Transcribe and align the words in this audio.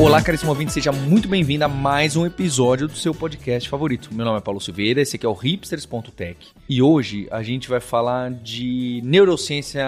Olá, 0.00 0.22
caríssimo 0.22 0.50
ouvinte, 0.50 0.72
seja 0.72 0.90
muito 0.90 1.28
bem-vindo 1.28 1.62
a 1.62 1.68
mais 1.68 2.16
um 2.16 2.24
episódio 2.24 2.88
do 2.88 2.96
seu 2.96 3.14
podcast 3.14 3.68
favorito. 3.68 4.08
Meu 4.14 4.24
nome 4.24 4.38
é 4.38 4.40
Paulo 4.40 4.58
Silveira, 4.58 5.02
esse 5.02 5.16
aqui 5.16 5.26
é 5.26 5.28
o 5.28 5.34
hipsters.tech. 5.34 6.38
E 6.66 6.80
hoje 6.80 7.28
a 7.30 7.42
gente 7.42 7.68
vai 7.68 7.80
falar 7.80 8.30
de 8.30 9.02
neurociência 9.04 9.84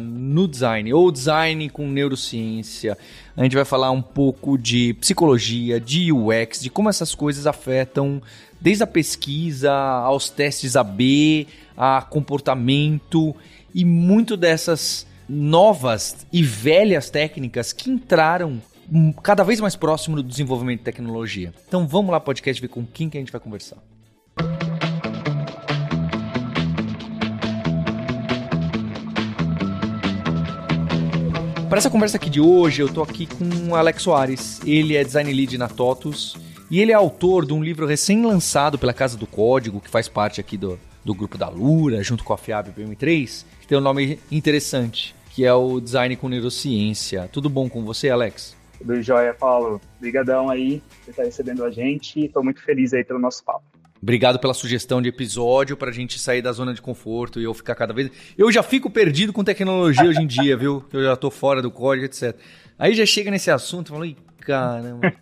no 0.00 0.46
design, 0.46 0.92
ou 0.94 1.10
design 1.10 1.68
com 1.68 1.88
neurociência. 1.88 2.96
A 3.36 3.42
gente 3.42 3.56
vai 3.56 3.64
falar 3.64 3.90
um 3.90 4.00
pouco 4.00 4.56
de 4.56 4.94
psicologia, 4.94 5.80
de 5.80 6.12
UX, 6.12 6.60
de 6.60 6.70
como 6.70 6.88
essas 6.88 7.12
coisas 7.12 7.44
afetam 7.44 8.22
desde 8.60 8.84
a 8.84 8.86
pesquisa 8.86 9.72
aos 9.72 10.30
testes 10.30 10.76
AB, 10.76 11.48
a 11.76 12.02
comportamento 12.02 13.34
e 13.74 13.84
muito 13.84 14.36
dessas 14.36 15.08
novas 15.28 16.24
e 16.32 16.40
velhas 16.40 17.10
técnicas 17.10 17.72
que 17.72 17.90
entraram 17.90 18.62
cada 19.22 19.42
vez 19.42 19.60
mais 19.60 19.76
próximo 19.76 20.16
do 20.16 20.22
desenvolvimento 20.22 20.78
de 20.78 20.84
tecnologia. 20.84 21.52
Então 21.66 21.86
vamos 21.86 22.10
lá, 22.10 22.20
podcast, 22.20 22.60
ver 22.60 22.68
com 22.68 22.84
quem 22.84 23.08
que 23.08 23.16
a 23.16 23.20
gente 23.20 23.32
vai 23.32 23.40
conversar. 23.40 23.78
Para 31.68 31.78
essa 31.78 31.90
conversa 31.90 32.16
aqui 32.16 32.30
de 32.30 32.40
hoje, 32.40 32.80
eu 32.80 32.88
tô 32.88 33.02
aqui 33.02 33.26
com 33.26 33.70
o 33.70 33.74
Alex 33.74 34.02
Soares. 34.02 34.60
Ele 34.64 34.96
é 34.96 35.02
design 35.02 35.32
lead 35.32 35.58
na 35.58 35.68
TOTUS 35.68 36.36
e 36.70 36.80
ele 36.80 36.92
é 36.92 36.94
autor 36.94 37.44
de 37.44 37.52
um 37.52 37.62
livro 37.62 37.86
recém-lançado 37.86 38.78
pela 38.78 38.94
Casa 38.94 39.16
do 39.16 39.26
Código, 39.26 39.80
que 39.80 39.90
faz 39.90 40.08
parte 40.08 40.40
aqui 40.40 40.56
do, 40.56 40.78
do 41.04 41.12
grupo 41.12 41.36
da 41.36 41.48
Lura, 41.48 42.02
junto 42.02 42.24
com 42.24 42.32
a 42.32 42.38
FIAB 42.38 42.68
PM3, 42.68 43.44
que 43.60 43.66
tem 43.66 43.76
um 43.76 43.80
nome 43.80 44.18
interessante, 44.30 45.14
que 45.34 45.44
é 45.44 45.52
o 45.52 45.78
Design 45.80 46.16
com 46.16 46.28
Neurociência. 46.28 47.28
Tudo 47.32 47.50
bom 47.50 47.68
com 47.68 47.84
você, 47.84 48.08
Alex? 48.08 48.55
Tudo 48.78 49.02
jóia, 49.02 49.34
Paulo. 49.34 49.80
Obrigadão 49.98 50.50
aí 50.50 50.82
por 51.04 51.10
estar 51.10 51.24
recebendo 51.24 51.64
a 51.64 51.70
gente. 51.70 52.26
Estou 52.26 52.42
muito 52.44 52.62
feliz 52.62 52.92
aí 52.92 53.04
pelo 53.04 53.18
nosso 53.18 53.44
papo. 53.44 53.64
Obrigado 54.02 54.38
pela 54.38 54.54
sugestão 54.54 55.00
de 55.00 55.08
episódio 55.08 55.76
para 55.76 55.90
a 55.90 55.92
gente 55.92 56.18
sair 56.18 56.42
da 56.42 56.52
zona 56.52 56.74
de 56.74 56.82
conforto 56.82 57.40
e 57.40 57.44
eu 57.44 57.54
ficar 57.54 57.74
cada 57.74 57.92
vez. 57.92 58.10
Eu 58.36 58.52
já 58.52 58.62
fico 58.62 58.90
perdido 58.90 59.32
com 59.32 59.42
tecnologia 59.42 60.04
hoje 60.04 60.22
em 60.22 60.26
dia, 60.26 60.56
viu? 60.56 60.84
Eu 60.92 61.02
já 61.02 61.14
estou 61.14 61.30
fora 61.30 61.62
do 61.62 61.70
código, 61.70 62.04
etc. 62.04 62.36
Aí 62.78 62.94
já 62.94 63.06
chega 63.06 63.30
nesse 63.30 63.50
assunto 63.50 63.88
e 63.88 63.90
falo, 63.90 64.16
caramba. 64.40 65.12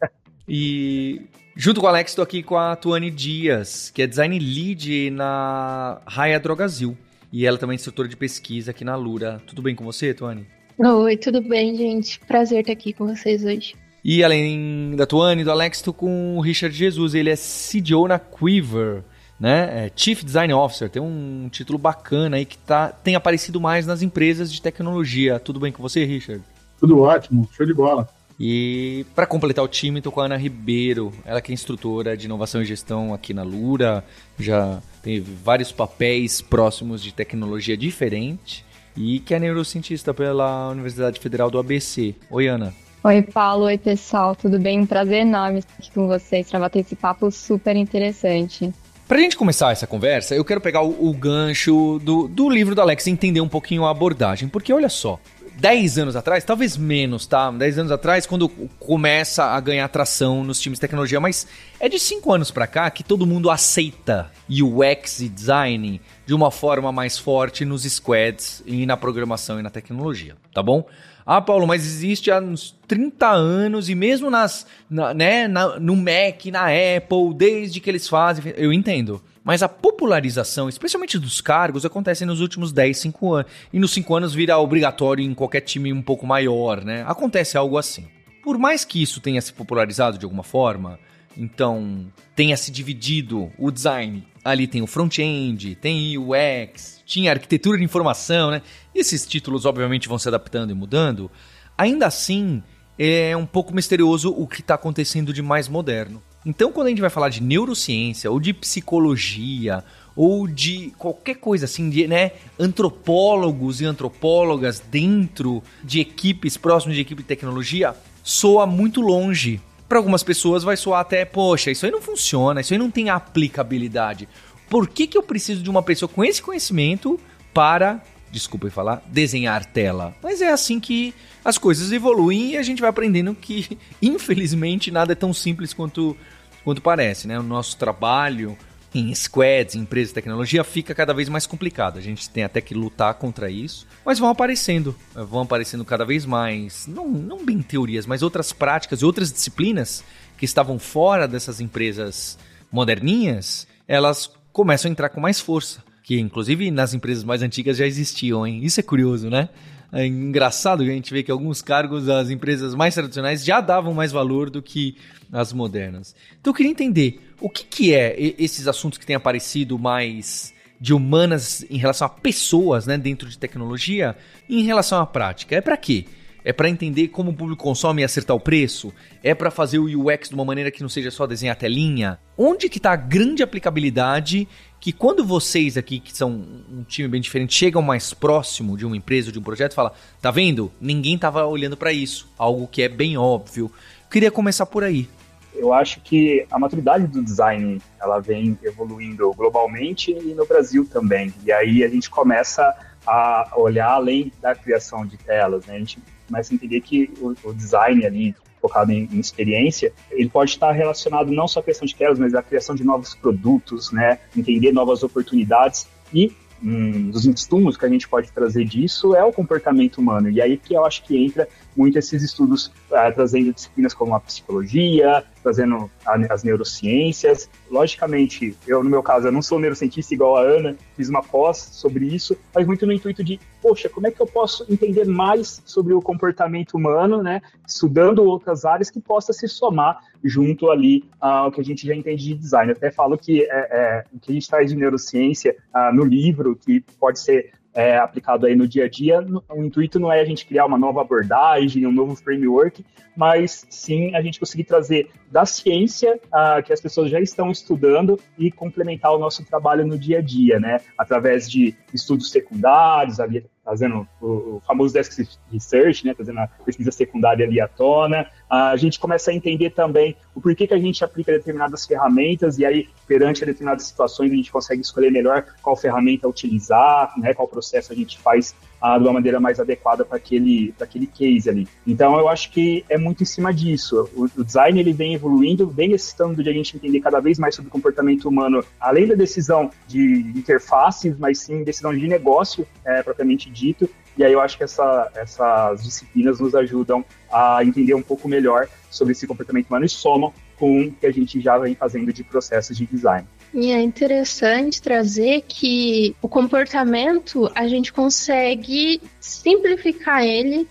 e 0.49 1.23
junto 1.57 1.81
com 1.81 1.87
o 1.87 1.89
Alex, 1.89 2.11
estou 2.11 2.23
aqui 2.23 2.43
com 2.43 2.59
a 2.59 2.75
Tuane 2.75 3.11
Dias, 3.11 3.91
que 3.91 4.03
é 4.03 4.07
design 4.07 4.39
lead 4.39 5.11
na 5.11 6.03
Raia 6.05 6.39
Drogazil. 6.41 6.97
E 7.33 7.47
ela 7.47 7.59
também 7.59 7.75
é 7.75 7.77
instrutora 7.77 8.09
de 8.09 8.17
pesquisa 8.17 8.71
aqui 8.71 8.85
na 8.85 8.97
Lura. 8.97 9.41
Tudo 9.47 9.63
bem 9.63 9.75
com 9.75 9.85
você, 9.85 10.13
Tuane? 10.13 10.47
Oi, 10.77 11.17
tudo 11.17 11.41
bem, 11.41 11.77
gente? 11.77 12.19
Prazer 12.19 12.61
estar 12.61 12.73
aqui 12.73 12.93
com 12.93 13.07
vocês 13.07 13.45
hoje. 13.45 13.77
E 14.05 14.25
além 14.25 14.95
da 14.97 15.07
Tuane 15.07 15.43
e 15.43 15.45
do 15.45 15.51
Alex, 15.53 15.79
estou 15.79 15.95
com 15.95 16.37
o 16.37 16.41
Richard 16.41 16.77
Jesus. 16.77 17.15
Ele 17.15 17.31
é 17.31 17.37
CDO 17.37 18.09
na 18.09 18.19
Quiver, 18.19 19.05
né? 19.39 19.87
É 19.87 19.93
Chief 19.95 20.25
Design 20.25 20.53
Officer. 20.53 20.91
Tem 20.91 21.01
um 21.01 21.49
título 21.49 21.79
bacana 21.79 22.37
aí 22.37 22.45
que 22.45 22.59
tá, 22.59 22.89
tem 22.89 23.15
aparecido 23.15 23.61
mais 23.61 23.87
nas 23.87 24.03
empresas 24.03 24.53
de 24.53 24.61
tecnologia. 24.61 25.39
Tudo 25.39 25.61
bem 25.61 25.71
com 25.71 25.81
você, 25.81 26.05
Richard? 26.05 26.43
Tudo 26.81 26.99
ótimo, 27.01 27.49
show 27.53 27.65
de 27.65 27.73
bola. 27.73 28.09
E 28.39 29.07
para 29.15 29.27
completar 29.27 29.65
o 29.65 29.69
time, 29.69 30.01
estou 30.01 30.11
com 30.11 30.21
a 30.21 30.25
Ana 30.25 30.37
Ribeiro, 30.37 31.13
ela 31.25 31.41
que 31.41 31.53
é 31.53 31.55
instrutora 31.55 32.17
de 32.17 32.27
inovação 32.27 32.61
e 32.61 32.65
gestão 32.65 33.15
aqui 33.15 33.33
na 33.33 33.45
Lura, 33.45 34.05
já 34.41 34.83
teve 35.05 35.33
vários 35.45 35.71
papéis 35.71 36.41
próximos 36.43 37.01
de 37.01 37.15
tecnologia 37.15 37.77
diferente 37.77 38.65
e 38.97 39.19
que 39.21 39.35
é 39.35 39.39
neurocientista 39.39 40.15
pela 40.15 40.71
Universidade 40.71 41.21
Federal 41.21 41.51
do 41.51 41.59
ABC. 41.59 42.15
Oi, 42.31 42.47
Ana. 42.47 42.73
Oi, 43.03 43.23
Paulo. 43.23 43.65
Oi, 43.65 43.77
pessoal. 43.77 44.35
Tudo 44.35 44.59
bem? 44.59 44.81
Um 44.81 44.87
prazer 44.87 45.21
enorme 45.21 45.59
estar 45.59 45.75
aqui 45.79 45.91
com 45.91 46.07
vocês 46.07 46.51
para 46.51 46.61
bater 46.61 46.81
esse 46.81 46.97
papo 46.97 47.31
super 47.31 47.77
interessante. 47.77 48.73
Pra 49.07 49.19
gente 49.19 49.37
começar 49.37 49.71
essa 49.71 49.87
conversa, 49.87 50.35
eu 50.35 50.45
quero 50.45 50.63
pegar 50.63 50.83
o, 50.83 51.11
o 51.11 51.13
gancho 51.13 52.01
do, 52.03 52.27
do 52.27 52.49
livro 52.49 52.75
do 52.75 52.81
Alex 52.81 53.07
e 53.07 53.11
entender 53.11 53.43
um 53.43 53.49
pouquinho 53.49 53.85
a 53.85 53.91
abordagem. 53.91 54.49
Porque 54.49 54.73
olha 54.73 54.89
só, 54.89 55.21
10 55.57 55.99
anos 55.99 56.17
atrás, 56.17 56.45
talvez 56.45 56.77
menos, 56.77 57.27
tá? 57.27 57.51
10 57.51 57.79
anos 57.79 57.93
atrás, 57.93 58.27
quando 58.27 58.49
começa 58.49 59.45
a 59.45 59.61
ganhar 59.61 59.85
atração 59.85 60.43
nos 60.43 60.61
times 60.61 60.79
de 60.79 60.81
tecnologia, 60.81 61.21
mas 61.21 61.47
é 61.79 61.89
de 61.89 61.99
5 61.99 62.33
anos 62.33 62.51
para 62.51 62.67
cá 62.67 62.91
que 62.91 63.05
todo 63.05 63.27
mundo 63.27 63.51
aceita 63.51 64.31
UX 64.49 65.21
e 65.21 65.29
design 65.29 66.01
de 66.27 66.35
uma 66.35 66.51
forma 66.51 66.91
mais 66.91 67.19
forte 67.19 67.65
nos 67.65 67.85
squads 67.85 68.63
e 68.67 68.85
na 68.87 68.97
programação 68.97 69.61
e 69.61 69.63
na 69.63 69.71
tecnologia, 69.71 70.37
tá 70.53 70.63
bom? 70.63 70.87
Ah, 71.27 71.41
Paulo, 71.41 71.67
mas 71.67 71.87
existe 71.87 72.31
há 72.31 72.39
uns 72.39 72.77
30 72.87 73.27
anos 73.31 73.89
e 73.89 73.95
mesmo 73.95 74.31
nas, 74.31 74.67
na, 74.91 75.15
né, 75.15 75.49
na, 75.49 75.81
no 75.81 75.97
Mac, 75.97 76.45
na 76.53 76.67
Apple, 76.67 77.33
desde 77.35 77.81
que 77.81 77.89
eles 77.89 78.07
fazem, 78.07 78.53
eu 78.57 78.73
entendo. 78.73 79.23
Mas 79.45 79.63
a 79.63 79.69
popularização, 79.69 80.71
especialmente 80.71 81.19
dos 81.19 81.43
cargos, 81.43 81.85
acontece 81.85 82.25
nos 82.25 82.41
últimos 82.41 82.73
10, 82.73 82.97
5 82.97 83.35
anos. 83.35 83.53
E 83.71 83.79
nos 83.79 83.93
5 83.93 84.15
anos 84.15 84.35
vira 84.35 84.59
obrigatório 84.59 85.23
em 85.23 85.35
qualquer 85.35 85.61
time 85.61 85.93
um 85.93 86.01
pouco 86.01 86.27
maior, 86.27 86.83
né? 86.83 87.05
Acontece 87.07 87.59
algo 87.59 87.77
assim. 87.77 88.09
Por 88.43 88.57
mais 88.57 88.87
que 88.87 89.03
isso 89.03 89.21
tenha 89.21 89.43
se 89.43 89.53
popularizado 89.53 90.17
de 90.17 90.25
alguma 90.25 90.43
forma, 90.43 90.99
então 91.37 92.07
tenha 92.35 92.57
se 92.57 92.73
dividido 92.73 93.53
o 93.59 93.71
design. 93.71 94.27
Ali 94.43 94.67
tem 94.67 94.81
o 94.81 94.87
front-end, 94.87 95.75
tem 95.75 96.17
UX, 96.17 97.03
tinha 97.05 97.31
arquitetura 97.31 97.77
de 97.77 97.85
informação, 97.85 98.51
né? 98.51 98.63
E 98.95 99.01
esses 99.01 99.27
títulos, 99.27 99.67
obviamente, 99.67 100.09
vão 100.09 100.19
se 100.19 100.29
adaptando 100.29 100.71
e 100.71 100.75
mudando. 100.75 101.31
Ainda 101.77 102.07
assim, 102.07 102.63
é 102.99 103.37
um 103.37 103.47
pouco 103.47 103.75
misterioso 103.75 104.31
o 104.31 104.47
que 104.47 104.61
está 104.61 104.75
acontecendo 104.75 105.33
de 105.33 105.43
mais 105.43 105.69
moderno. 105.69 106.23
Então, 106.47 106.71
quando 106.71 106.89
a 106.89 106.91
gente 106.91 107.01
vai 107.01 107.11
falar 107.11 107.31
de 107.31 107.43
neurociência, 107.43 108.31
ou 108.31 108.39
de 108.39 108.53
psicologia, 108.53 109.83
ou 110.15 110.47
de 110.47 110.93
qualquer 110.99 111.37
coisa 111.37 111.65
assim, 111.65 111.89
de 111.89 112.07
né, 112.07 112.33
antropólogos 112.59 113.81
e 113.81 113.85
antropólogas 113.85 114.79
dentro 114.79 115.63
de 115.83 116.01
equipes 116.01 116.57
próximas 116.57 116.97
de 116.97 117.03
equipe 117.03 117.23
de 117.23 117.29
tecnologia, 117.29 117.95
soa 118.23 118.67
muito 118.67 119.01
longe. 119.01 119.61
Para 119.89 119.99
algumas 119.99 120.23
pessoas 120.23 120.63
vai 120.63 120.77
soar 120.77 121.01
até, 121.01 121.25
poxa, 121.25 121.71
isso 121.71 121.85
aí 121.85 121.93
não 121.93 122.01
funciona, 122.01 122.61
isso 122.61 122.73
aí 122.73 122.79
não 122.79 122.91
tem 122.91 123.11
aplicabilidade. 123.11 124.29
Por 124.69 124.89
que, 124.89 125.07
que 125.07 125.17
eu 125.17 125.23
preciso 125.23 125.63
de 125.63 125.71
uma 125.71 125.83
pessoa 125.83 126.09
com 126.09 126.25
esse 126.25 126.43
conhecimento 126.43 127.19
para, 127.53 128.03
desculpe 128.31 128.71
falar, 128.71 129.03
desenhar 129.07 129.65
tela? 129.65 130.15
Mas 130.23 130.41
é 130.41 130.51
assim 130.51 130.81
que 130.81 131.15
as 131.45 131.59
coisas 131.59 131.93
evoluem 131.93 132.53
e 132.53 132.57
a 132.57 132.63
gente 132.63 132.81
vai 132.81 132.91
aprendendo 132.91 133.35
que, 133.35 133.79
infelizmente, 134.01 134.91
nada 134.91 135.13
é 135.13 135.17
tão 135.17 135.35
simples 135.35 135.75
quanto 135.75 136.17
quanto 136.65 136.83
parece, 136.83 137.29
né? 137.29 137.39
O 137.39 137.43
nosso 137.43 137.77
trabalho 137.77 138.57
em 138.95 139.13
squads, 139.13 139.75
em 139.75 139.81
empresas 139.81 140.09
de 140.09 140.15
tecnologia, 140.15 140.63
fica 140.63 140.95
cada 140.95 141.13
vez 141.13 141.29
mais 141.29 141.47
complicado. 141.47 141.99
A 141.99 142.01
gente 142.01 142.31
tem 142.31 142.45
até 142.45 142.61
que 142.61 142.75
lutar 142.75 143.15
contra 143.15 143.51
isso, 143.51 143.87
mas 144.05 144.19
vão 144.21 144.29
aparecendo, 144.29 144.95
vão 145.13 145.43
aparecendo 145.43 145.85
cada 145.85 146.05
vez 146.05 146.25
mais, 146.25 146.87
não, 146.87 147.09
não 147.09 147.45
bem 147.45 147.61
teorias, 147.61 148.07
mas 148.07 148.23
outras 148.23 148.53
práticas 148.53 149.01
e 149.01 149.05
outras 149.05 149.33
disciplinas 149.33 150.05
que 150.39 150.45
estavam 150.45 150.79
fora 150.79 151.27
dessas 151.27 151.61
empresas 151.61 152.39
moderninhas, 152.71 153.67
elas 153.89 154.31
começam 154.53 154.89
a 154.89 154.93
entrar 154.93 155.09
com 155.09 155.21
mais 155.21 155.41
força, 155.41 155.83
que 156.05 156.19
inclusive 156.21 156.71
nas 156.71 156.95
empresas 156.95 157.25
mais 157.25 157.43
antigas 157.43 157.77
já 157.77 157.87
existiam, 157.87 158.47
hein? 158.47 158.61
Isso 158.63 158.79
é 158.79 158.83
curioso, 158.83 159.29
né? 159.29 159.49
É 159.95 160.05
engraçado 160.05 160.83
que 160.83 160.91
a 160.91 160.93
gente 160.93 161.13
vê 161.13 161.23
que 161.23 161.31
alguns 161.31 161.63
cargos 161.63 162.07
das 162.07 162.29
empresas 162.29 162.75
mais 162.75 162.95
tradicionais 162.95 163.45
já 163.45 163.61
davam 163.61 163.95
mais 163.95 164.11
valor 164.11 164.51
do 164.51 164.61
que 164.61 164.97
as 165.33 165.53
modernas. 165.53 166.17
Então 166.41 166.51
eu 166.51 166.55
queria 166.55 166.73
entender 166.73 167.21
o 167.41 167.49
que, 167.49 167.65
que 167.65 167.95
é 167.95 168.17
esses 168.19 168.67
assuntos 168.67 168.99
que 168.99 169.07
têm 169.07 169.15
aparecido 169.15 169.79
mais 169.79 170.53
de 170.81 170.93
humanas 170.93 171.65
em 171.71 171.79
relação 171.79 172.07
a 172.07 172.11
pessoas 172.11 172.87
né, 172.87 172.99
dentro 172.99 173.29
de 173.29 173.39
tecnologia 173.39 174.17
em 174.51 174.65
relação 174.65 175.01
à 175.01 175.07
prática. 175.07 175.55
É 175.55 175.61
para 175.61 175.77
quê? 175.77 176.05
É 176.45 176.53
para 176.53 176.69
entender 176.69 177.09
como 177.09 177.31
o 177.31 177.35
público 177.35 177.63
consome 177.63 178.03
e 178.03 178.05
acertar 178.05 178.37
o 178.37 178.41
preço? 178.41 178.93
É 179.23 179.35
para 179.35 179.51
fazer 179.51 179.79
o 179.79 179.85
UX 179.85 180.29
de 180.29 180.35
uma 180.35 180.45
maneira 180.45 180.71
que 180.71 180.83
não 180.83 180.91
seja 180.91 181.11
só 181.11 181.27
desenhar 181.27 181.57
a 181.57 181.59
telinha? 181.59 182.19
Onde 182.37 182.69
que 182.69 182.77
está 182.77 182.93
a 182.93 182.97
grande 182.97 183.43
aplicabilidade 183.43 184.47
que 184.79 184.93
quando 184.93 185.25
vocês 185.25 185.79
aqui, 185.79 185.99
que 185.99 186.15
são 186.15 186.31
um 186.71 186.85
time 186.87 187.09
bem 187.09 187.21
diferente, 187.23 187.55
chegam 187.55 187.81
mais 187.81 188.13
próximo 188.13 188.77
de 188.77 188.85
uma 188.85 188.95
empresa 188.95 189.33
de 189.33 189.39
um 189.39 189.43
projeto, 189.43 189.73
fala, 189.73 189.95
tá 190.21 190.31
vendo? 190.31 190.71
Ninguém 190.79 191.17
tava 191.17 191.47
olhando 191.47 191.79
para 191.79 191.91
isso. 191.91 192.31
Algo 192.37 192.69
que 192.69 192.83
é 192.83 192.89
bem 192.91 193.17
óbvio. 193.17 193.73
Queria 194.11 194.31
começar 194.31 194.67
por 194.67 194.85
aí. 194.85 195.09
Eu 195.55 195.73
acho 195.73 196.01
que 196.03 196.45
a 196.51 196.59
maturidade 196.59 197.07
do 197.07 197.23
design, 197.23 197.81
ela 197.99 198.19
vem 198.19 198.59
evoluindo 198.63 199.33
globalmente 199.33 200.11
e 200.11 200.35
no 200.35 200.45
Brasil 200.45 200.87
também. 200.93 201.33
E 201.47 201.51
aí 201.51 201.83
a 201.83 201.89
gente 201.89 202.11
começa 202.11 202.75
a 203.07 203.53
olhar 203.57 203.91
além 203.91 204.33
da 204.41 204.55
criação 204.55 205.05
de 205.07 205.17
telas, 205.17 205.67
né? 205.67 205.77
A 205.77 205.79
gente 205.79 205.99
começa 206.27 206.53
a 206.53 206.55
entender 206.55 206.81
que 206.81 207.13
o, 207.21 207.35
o 207.49 207.55
design 207.55 208.05
ali, 208.05 208.35
focado 208.61 208.93
em, 208.93 209.09
em, 209.13 209.21
experiência, 209.21 209.93
ele 210.11 210.29
pode 210.29 210.51
estar 210.51 210.73
relacionado 210.73 211.31
não 211.31 211.47
só 211.47 211.61
à 211.61 211.63
criação 211.63 211.87
de 211.87 211.95
quedas, 211.95 212.19
mas 212.19 212.35
à 212.35 212.43
criação 212.43 212.75
de 212.75 212.85
novos 212.85 213.15
produtos, 213.15 213.93
né? 213.93 214.19
Entender 214.37 214.73
novas 214.73 215.03
oportunidades 215.03 215.87
e 216.13 216.33
um 216.63 217.11
dos 217.11 217.27
insumos 217.27 217.77
que 217.77 217.85
a 217.85 217.89
gente 217.89 218.09
pode 218.09 218.33
trazer 218.33 218.65
disso 218.65 219.15
é 219.15 219.23
o 219.23 219.33
comportamento 219.33 219.99
humano. 219.99 220.31
E 220.31 220.41
aí 220.41 220.57
que 220.57 220.75
eu 220.75 220.85
acho 220.85 221.03
que 221.05 221.17
entra 221.17 221.47
muito 221.77 221.99
esses 221.99 222.23
estudos 222.23 222.67
uh, 222.67 223.13
trazendo 223.15 223.53
disciplinas 223.53 223.95
como 223.95 224.15
a 224.15 224.21
psicologia, 224.21 225.25
trazendo 225.43 225.91
a, 226.07 226.15
as 226.33 226.43
neurociências. 226.43 227.49
Logicamente, 227.71 228.57
eu 228.67 228.83
no 228.83 228.91
meu 228.91 229.03
caso, 229.03 229.29
eu 229.29 229.33
não 229.33 229.43
sou 229.43 229.59
neurocientista 229.59 230.15
igual 230.15 230.37
a 230.37 230.43
Ana, 230.43 230.77
fiz 230.97 231.09
uma 231.09 231.23
pós 231.23 231.59
sobre 231.59 232.07
isso, 232.07 232.37
mas 232.55 232.67
muito 232.67 232.87
no 232.87 232.93
intuito 232.93 233.23
de, 233.23 233.39
poxa, 233.61 233.89
como 233.89 234.07
é 234.07 234.11
que 234.11 234.21
eu 234.21 234.27
posso 234.27 234.65
entender 234.71 235.07
mais 235.07 235.63
sobre 235.65 235.93
o 235.93 236.01
comportamento 236.01 236.75
humano, 236.75 237.23
né, 237.23 237.41
estudando 237.67 238.25
outras 238.25 238.65
áreas 238.65 238.91
que 238.91 239.01
possa 239.01 239.33
se 239.33 239.49
somar 239.49 240.01
junto 240.23 240.71
ali 240.71 241.05
ao 241.21 241.53
que 241.53 241.61
a 241.61 241.65
gente 241.65 241.87
já 241.87 241.95
entende 241.95 242.25
de 242.25 242.35
design. 242.35 242.73
Eu 242.73 242.77
até 242.77 242.91
falo 242.91 243.19
que 243.19 243.43
é, 243.43 243.47
é, 243.51 244.05
o 244.13 244.19
que 244.19 244.31
a 244.31 244.35
gente 244.35 244.49
traz 244.49 244.71
de 244.71 244.77
neurociência 244.77 245.57
uh, 245.75 245.95
no 245.95 246.05
livro, 246.05 246.57
que 246.57 246.81
pode 246.99 247.21
ser 247.21 247.53
é, 247.75 247.99
aplicado 247.99 248.47
aí 248.47 248.55
no 248.55 248.69
dia 248.69 248.85
a 248.85 248.89
dia, 248.89 249.21
o 249.51 249.63
intuito 249.63 249.99
não 249.99 250.13
é 250.13 250.21
a 250.21 250.25
gente 250.25 250.47
criar 250.47 250.65
uma 250.65 250.79
nova 250.79 251.01
abordagem, 251.01 251.87
um 251.87 251.93
novo 251.93 252.15
framework, 252.15 252.85
mas 253.17 253.67
sim 253.69 254.15
a 254.15 254.23
gente 254.23 254.39
conseguir 254.39 254.65
trazer 254.65 255.11
da 255.31 255.45
ciência 255.45 256.19
que 256.65 256.73
as 256.73 256.81
pessoas 256.81 257.11
já 257.11 257.21
estão 257.21 257.51
estudando 257.51 258.19
e 258.39 258.51
complementar 258.51 259.13
o 259.13 259.19
nosso 259.19 259.45
trabalho 259.45 259.87
no 259.87 259.99
dia 259.99 260.19
a 260.19 260.23
dia, 260.23 260.59
né? 260.61 260.81
Através 260.97 261.51
de 261.51 261.75
estudos 261.93 262.31
secundários, 262.31 263.21
ali 263.21 263.45
fazendo 263.65 264.07
o, 264.21 264.61
famoso 264.67 264.93
desk 264.93 265.27
research, 265.51 266.05
né, 266.05 266.15
fazendo 266.15 266.39
a 266.39 266.47
pesquisa 266.47 266.91
secundária 266.91 267.47
ali 267.47 267.61
à 267.61 267.67
tona. 267.67 268.27
A 268.49 268.77
gente 268.77 269.01
começa 269.01 269.31
a 269.31 269.35
entender 269.35 269.71
também 269.71 270.17
o 270.35 270.41
porquê 270.41 270.67
que 270.67 270.75
a 270.75 270.79
gente 270.79 271.03
aplica 271.03 271.33
determinadas 271.33 271.87
ferramentas 271.87 272.59
e 272.59 272.67
aí, 272.67 272.89
perante 273.07 273.45
determinadas 273.45 273.85
situações, 273.85 274.31
a 274.31 274.35
gente 274.35 274.53
consegue 274.53 274.83
escolher 274.83 275.11
melhor 275.11 275.47
qual 275.63 275.77
ferramenta 275.77 276.29
utilizar, 276.29 277.13
né, 277.19 277.33
qual 277.33 277.49
processo 277.49 277.93
a 277.93 277.97
gente 277.97 278.19
faz 278.19 278.55
ah, 278.85 278.99
de 278.99 279.05
uma 279.05 279.15
maneira 279.15 279.41
mais 279.41 279.59
adequada 279.59 280.05
para 280.05 280.19
aquele, 280.19 280.75
aquele 280.79 281.07
case 281.07 281.49
ali. 281.49 281.67
Então, 281.87 282.19
eu 282.19 282.29
acho 282.29 282.51
que 282.51 282.85
é 282.91 282.99
muito 282.99 283.23
em 283.23 283.27
cima 283.27 283.51
disso. 283.51 284.11
O, 284.15 284.25
o 284.37 284.45
design 284.45 284.79
ele 284.79 284.93
vem 284.93 285.15
evoluindo, 285.15 285.67
vem 285.67 285.89
necessitando 285.89 286.43
de 286.43 286.51
a 286.51 286.53
gente 286.53 286.77
entender 286.77 287.01
cada 287.01 287.19
vez 287.19 287.39
mais 287.39 287.55
sobre 287.55 287.71
o 287.71 287.73
comportamento 287.73 288.29
humano, 288.29 288.63
além 288.79 289.07
da 289.07 289.15
decisão 289.15 289.71
de 289.89 290.31
interfaces, 290.37 291.17
mas 291.19 291.39
sim 291.39 291.65
decisão 291.65 291.97
de 291.97 292.07
negócio, 292.07 292.67
é, 292.85 293.03
propriamente 293.03 293.49
dito. 293.49 293.89
E 294.19 294.23
aí 294.23 294.35
eu 294.35 294.41
acho 294.43 294.59
que 294.59 294.65
essa, 294.65 295.11
essas 295.15 295.83
disciplinas 295.83 296.39
nos 296.39 296.55
ajudam 296.55 297.03
a 297.33 297.65
entender 297.65 297.95
um 297.95 298.03
pouco 298.03 298.29
melhor 298.29 298.69
sobre 298.91 299.13
esse 299.13 299.27
comportamento 299.27 299.69
humano 299.69 299.87
e 299.87 299.89
somam 299.89 300.31
com 300.65 300.87
o 300.87 300.93
que 300.93 301.07
a 301.07 301.13
gente 301.13 301.43
já 301.43 301.59
vem 301.59 301.75
fazendo 301.75 302.11
de 302.11 302.25
processos 302.25 302.75
de 302.75 302.87
design. 302.87 303.29
E 303.53 303.71
é 303.71 303.83
interessante 303.83 304.81
trazer 304.81 305.45
que 305.47 306.17
o 306.23 306.29
comportamento 306.29 307.53
a 307.55 307.69
gente 307.69 307.93
consegue 307.93 309.03
simplificar 309.21 310.25
ele 310.25 310.67